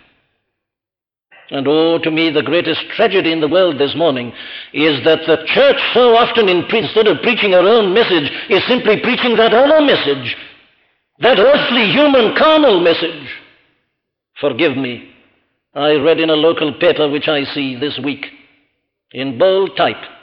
And 1.52 1.68
oh, 1.68 2.00
to 2.00 2.10
me, 2.10 2.32
the 2.32 2.42
greatest 2.42 2.82
tragedy 2.96 3.32
in 3.32 3.40
the 3.40 3.48
world 3.48 3.78
this 3.78 3.96
morning 3.96 4.34
is 4.74 5.04
that 5.06 5.20
the 5.28 5.46
church 5.46 5.78
so 5.94 6.16
often, 6.16 6.50
in 6.50 6.66
pre- 6.66 6.80
instead 6.80 7.06
of 7.06 7.22
preaching 7.22 7.52
her 7.52 7.60
own 7.60 7.94
message, 7.94 8.32
is 8.50 8.66
simply 8.68 9.00
preaching 9.02 9.36
that 9.36 9.54
other 9.54 9.86
message, 9.86 10.36
that 11.20 11.38
earthly, 11.38 11.92
human, 11.92 12.36
carnal 12.36 12.80
message. 12.82 13.30
Forgive 14.42 14.76
me. 14.76 15.12
I 15.76 15.94
read 15.96 16.20
in 16.20 16.32
a 16.32 16.36
local 16.36 16.74
paper 16.80 17.10
which 17.10 17.28
I 17.28 17.44
see 17.54 17.76
this 17.76 18.00
week 18.04 18.26
in 19.12 19.38
bold 19.38 19.78
type 19.78 20.14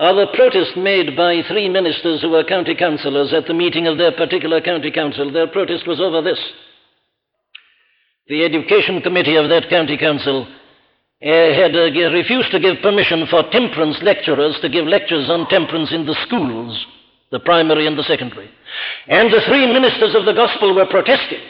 are 0.00 0.14
the 0.14 0.32
protest 0.32 0.78
made 0.78 1.14
by 1.14 1.42
three 1.46 1.68
ministers 1.68 2.22
who 2.22 2.30
were 2.30 2.42
county 2.42 2.74
councillors 2.74 3.34
at 3.34 3.46
the 3.46 3.52
meeting 3.52 3.86
of 3.86 3.98
their 3.98 4.12
particular 4.12 4.58
county 4.62 4.90
council. 4.90 5.30
Their 5.30 5.46
protest 5.46 5.86
was 5.86 6.00
over 6.00 6.22
this. 6.22 6.40
The 8.26 8.42
education 8.42 9.02
committee 9.02 9.36
of 9.36 9.50
that 9.50 9.68
county 9.68 9.98
council 9.98 10.48
uh, 11.22 11.52
had 11.52 11.76
uh, 11.76 11.92
refused 12.16 12.50
to 12.50 12.60
give 12.60 12.80
permission 12.80 13.26
for 13.28 13.44
temperance 13.52 13.98
lecturers 14.00 14.56
to 14.62 14.70
give 14.70 14.86
lectures 14.86 15.28
on 15.28 15.46
temperance 15.48 15.92
in 15.92 16.06
the 16.06 16.16
schools, 16.26 16.86
the 17.30 17.40
primary 17.40 17.86
and 17.86 17.98
the 17.98 18.04
secondary. 18.04 18.48
And 19.06 19.30
the 19.30 19.42
three 19.46 19.70
ministers 19.70 20.14
of 20.14 20.24
the 20.24 20.32
gospel 20.32 20.74
were 20.74 20.86
protesting 20.86 21.44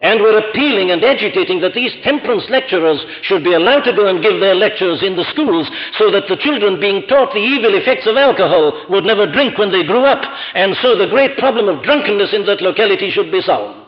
and 0.00 0.20
were 0.20 0.38
appealing 0.38 0.90
and 0.92 1.02
agitating 1.02 1.60
that 1.60 1.74
these 1.74 1.92
temperance 2.04 2.44
lecturers 2.48 3.00
should 3.22 3.42
be 3.42 3.54
allowed 3.54 3.82
to 3.82 3.92
go 3.92 4.06
and 4.06 4.22
give 4.22 4.38
their 4.38 4.54
lectures 4.54 5.02
in 5.02 5.16
the 5.16 5.26
schools 5.32 5.68
so 5.98 6.10
that 6.10 6.28
the 6.28 6.36
children 6.36 6.78
being 6.78 7.02
taught 7.08 7.32
the 7.32 7.40
evil 7.40 7.74
effects 7.74 8.06
of 8.06 8.16
alcohol 8.16 8.86
would 8.90 9.04
never 9.04 9.30
drink 9.30 9.58
when 9.58 9.72
they 9.72 9.82
grew 9.82 10.04
up, 10.04 10.22
and 10.54 10.76
so 10.82 10.96
the 10.96 11.08
great 11.08 11.36
problem 11.36 11.68
of 11.68 11.82
drunkenness 11.82 12.32
in 12.32 12.46
that 12.46 12.62
locality 12.62 13.10
should 13.10 13.32
be 13.32 13.42
solved. 13.42 13.86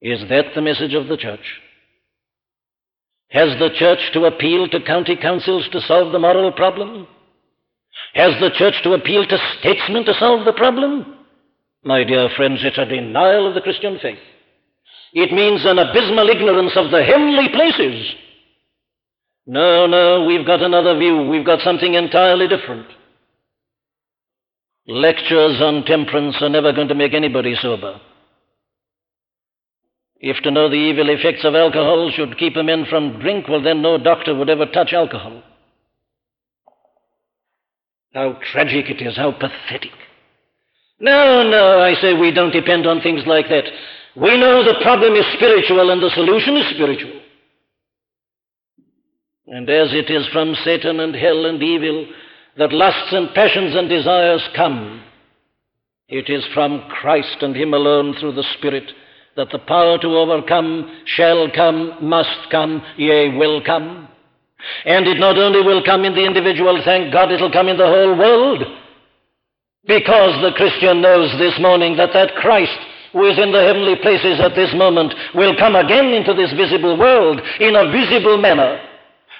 Is 0.00 0.20
that 0.28 0.54
the 0.54 0.62
message 0.62 0.94
of 0.94 1.08
the 1.08 1.16
church? 1.16 1.60
Has 3.30 3.58
the 3.58 3.70
church 3.74 3.98
to 4.12 4.26
appeal 4.26 4.68
to 4.68 4.80
county 4.80 5.16
councils 5.16 5.68
to 5.72 5.80
solve 5.80 6.12
the 6.12 6.20
moral 6.20 6.52
problem? 6.52 7.08
Has 8.14 8.38
the 8.40 8.50
church 8.54 8.80
to 8.84 8.92
appeal 8.92 9.26
to 9.26 9.38
statesmen 9.58 10.04
to 10.04 10.14
solve 10.14 10.44
the 10.44 10.52
problem? 10.52 11.17
My 11.84 12.04
dear 12.04 12.28
friends, 12.36 12.60
it's 12.62 12.78
a 12.78 12.84
denial 12.84 13.46
of 13.46 13.54
the 13.54 13.60
Christian 13.60 13.98
faith. 14.00 14.18
It 15.12 15.32
means 15.32 15.64
an 15.64 15.78
abysmal 15.78 16.28
ignorance 16.28 16.72
of 16.76 16.90
the 16.90 17.02
heavenly 17.02 17.48
places. 17.48 18.14
No, 19.46 19.86
no, 19.86 20.24
we've 20.26 20.46
got 20.46 20.62
another 20.62 20.98
view. 20.98 21.22
We've 21.28 21.46
got 21.46 21.60
something 21.62 21.94
entirely 21.94 22.48
different. 22.48 22.86
Lectures 24.86 25.60
on 25.60 25.84
temperance 25.84 26.36
are 26.40 26.48
never 26.48 26.72
going 26.72 26.88
to 26.88 26.94
make 26.94 27.14
anybody 27.14 27.54
sober. 27.60 28.00
If 30.20 30.42
to 30.42 30.50
know 30.50 30.68
the 30.68 30.74
evil 30.74 31.08
effects 31.10 31.44
of 31.44 31.54
alcohol 31.54 32.10
should 32.14 32.38
keep 32.38 32.56
a 32.56 32.62
man 32.62 32.86
from 32.90 33.20
drink, 33.20 33.48
well, 33.48 33.62
then 33.62 33.82
no 33.82 33.98
doctor 33.98 34.34
would 34.34 34.50
ever 34.50 34.66
touch 34.66 34.92
alcohol. 34.92 35.42
How 38.12 38.38
tragic 38.52 38.90
it 38.90 39.00
is, 39.00 39.16
how 39.16 39.32
pathetic. 39.32 39.92
No, 41.00 41.48
no, 41.48 41.80
I 41.80 41.94
say 42.00 42.14
we 42.14 42.32
don't 42.32 42.52
depend 42.52 42.86
on 42.86 43.00
things 43.00 43.22
like 43.26 43.48
that. 43.48 43.64
We 44.16 44.36
know 44.36 44.64
the 44.64 44.80
problem 44.82 45.14
is 45.14 45.24
spiritual 45.34 45.90
and 45.90 46.02
the 46.02 46.10
solution 46.10 46.56
is 46.56 46.74
spiritual. 46.74 47.20
And 49.46 49.68
as 49.70 49.88
it 49.92 50.10
is 50.10 50.26
from 50.32 50.54
Satan 50.64 51.00
and 51.00 51.14
hell 51.14 51.46
and 51.46 51.62
evil 51.62 52.06
that 52.56 52.72
lusts 52.72 53.12
and 53.12 53.32
passions 53.34 53.76
and 53.76 53.88
desires 53.88 54.42
come, 54.56 55.02
it 56.08 56.28
is 56.28 56.44
from 56.52 56.82
Christ 56.90 57.36
and 57.42 57.56
Him 57.56 57.74
alone 57.74 58.14
through 58.18 58.32
the 58.32 58.44
Spirit 58.58 58.90
that 59.36 59.50
the 59.50 59.58
power 59.60 59.98
to 59.98 60.08
overcome 60.08 61.02
shall 61.06 61.48
come, 61.54 61.96
must 62.02 62.50
come, 62.50 62.82
yea, 62.96 63.36
will 63.36 63.62
come. 63.64 64.08
And 64.84 65.06
it 65.06 65.18
not 65.20 65.38
only 65.38 65.62
will 65.62 65.84
come 65.84 66.04
in 66.04 66.14
the 66.14 66.24
individual, 66.24 66.80
thank 66.84 67.12
God, 67.12 67.30
it 67.30 67.40
will 67.40 67.52
come 67.52 67.68
in 67.68 67.76
the 67.76 67.86
whole 67.86 68.18
world. 68.18 68.64
Because 69.88 70.40
the 70.42 70.52
Christian 70.52 71.00
knows 71.00 71.32
this 71.38 71.58
morning 71.58 71.96
that 71.96 72.12
that 72.12 72.36
Christ 72.36 72.78
who 73.12 73.24
is 73.24 73.38
in 73.38 73.52
the 73.52 73.64
heavenly 73.64 73.96
places 73.96 74.38
at 74.38 74.54
this 74.54 74.72
moment 74.74 75.14
will 75.34 75.56
come 75.56 75.74
again 75.74 76.12
into 76.12 76.34
this 76.34 76.52
visible 76.52 76.98
world 76.98 77.40
in 77.58 77.74
a 77.74 77.90
visible 77.90 78.36
manner 78.36 78.84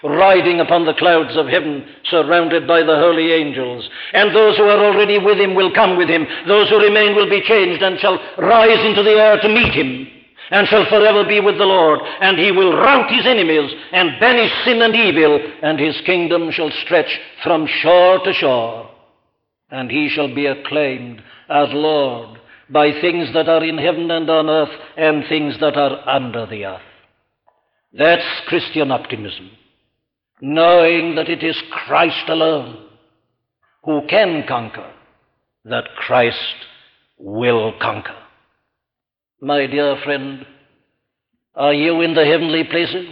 riding 0.03 0.61
upon 0.61 0.85
the 0.85 0.95
clouds 0.95 1.37
of 1.37 1.49
heaven, 1.49 1.85
surrounded 2.05 2.67
by 2.67 2.83
the 2.83 2.97
holy 2.97 3.33
angels. 3.33 3.89
And 4.13 4.35
those 4.35 4.57
who 4.57 4.65
are 4.65 4.85
already 4.85 5.19
with 5.19 5.39
him 5.39 5.55
will 5.55 5.75
come 5.75 5.97
with 5.97 6.09
him. 6.09 6.27
Those 6.47 6.69
who 6.71 6.79
remain 6.79 7.17
will 7.17 7.29
be 7.29 7.43
changed 7.43 7.83
and 7.83 7.99
shall 7.99 8.19
rise 8.39 8.85
into 8.87 9.03
the 9.03 9.19
air 9.19 9.41
to 9.41 9.49
meet 9.49 9.75
him, 9.75 10.07
and 10.51 10.69
shall 10.69 10.87
forever 10.87 11.25
be 11.25 11.41
with 11.41 11.59
the 11.59 11.67
Lord. 11.67 12.01
And 12.21 12.39
he 12.39 12.53
will 12.53 12.77
rout 12.77 13.11
his 13.11 13.27
enemies 13.27 13.73
and 13.93 14.21
banish 14.21 14.53
sin 14.65 14.83
and 14.83 14.95
evil, 14.95 15.41
and 15.63 15.81
his 15.81 16.01
kingdom 16.07 16.51
shall 16.53 16.71
stretch 16.71 17.19
from 17.43 17.67
shore 17.67 18.23
to 18.25 18.33
shore. 18.33 18.88
And 19.71 19.91
he 19.91 20.09
shall 20.09 20.35
be 20.35 20.47
acclaimed 20.47 21.23
as 21.49 21.69
Lord 21.73 22.39
by 22.71 22.93
things 23.01 23.33
that 23.35 23.49
are 23.49 23.65
in 23.65 23.79
heaven 23.79 24.11
and 24.11 24.29
on 24.29 24.49
earth, 24.49 24.79
and 24.97 25.25
things 25.27 25.59
that 25.61 25.77
are 25.77 26.07
under 26.09 26.47
the 26.47 26.67
earth. 26.67 26.83
That's 27.93 28.25
Christian 28.47 28.91
optimism 28.91 29.51
knowing 30.41 31.17
that 31.17 31.29
it 31.29 31.43
is 31.43 31.61
Christ 31.71 32.29
alone 32.29 32.85
who 33.85 34.07
can 34.09 34.45
conquer, 34.47 34.91
that 35.65 35.85
Christ 35.97 36.67
will 37.19 37.73
conquer. 37.81 38.17
My 39.41 39.67
dear 39.67 39.97
friend, 40.05 40.47
are 41.55 41.75
you 41.75 42.01
in 42.01 42.15
the 42.15 42.25
heavenly 42.25 42.65
places? 42.65 43.09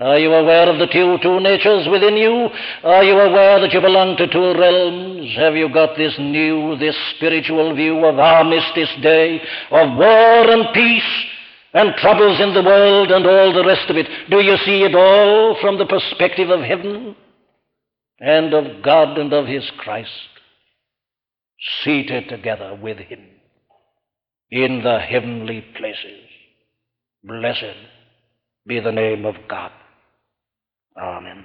Are 0.00 0.18
you 0.18 0.32
aware 0.32 0.68
of 0.68 0.78
the 0.78 0.86
two, 0.86 1.18
two 1.22 1.38
natures 1.40 1.86
within 1.88 2.16
you? 2.16 2.48
Are 2.82 3.04
you 3.04 3.18
aware 3.18 3.60
that 3.60 3.72
you 3.72 3.80
belong 3.80 4.16
to 4.16 4.26
two 4.26 4.58
realms? 4.58 5.36
Have 5.36 5.54
you 5.54 5.72
got 5.72 5.96
this 5.96 6.14
new, 6.18 6.76
this 6.78 6.96
spiritual 7.16 7.74
view 7.76 8.04
of 8.04 8.18
armistice 8.18 8.90
day, 9.02 9.40
of 9.70 9.96
war 9.96 10.50
and 10.50 10.74
peace, 10.74 11.24
and 11.74 11.92
troubles 11.96 12.40
in 12.40 12.54
the 12.54 12.62
world 12.62 13.10
and 13.10 13.26
all 13.26 13.52
the 13.52 13.64
rest 13.64 13.90
of 13.90 13.96
it. 13.96 14.06
Do 14.30 14.40
you 14.40 14.56
see 14.58 14.84
it 14.84 14.94
all 14.94 15.56
from 15.60 15.76
the 15.76 15.86
perspective 15.86 16.48
of 16.48 16.60
heaven 16.60 17.16
and 18.20 18.54
of 18.54 18.82
God 18.82 19.18
and 19.18 19.32
of 19.32 19.46
His 19.46 19.68
Christ, 19.78 20.10
seated 21.82 22.28
together 22.28 22.78
with 22.80 22.98
Him 22.98 23.26
in 24.50 24.82
the 24.84 25.00
heavenly 25.00 25.64
places? 25.76 26.28
Blessed 27.24 27.76
be 28.66 28.78
the 28.78 28.92
name 28.92 29.26
of 29.26 29.34
God. 29.48 29.72
Amen. 30.98 31.44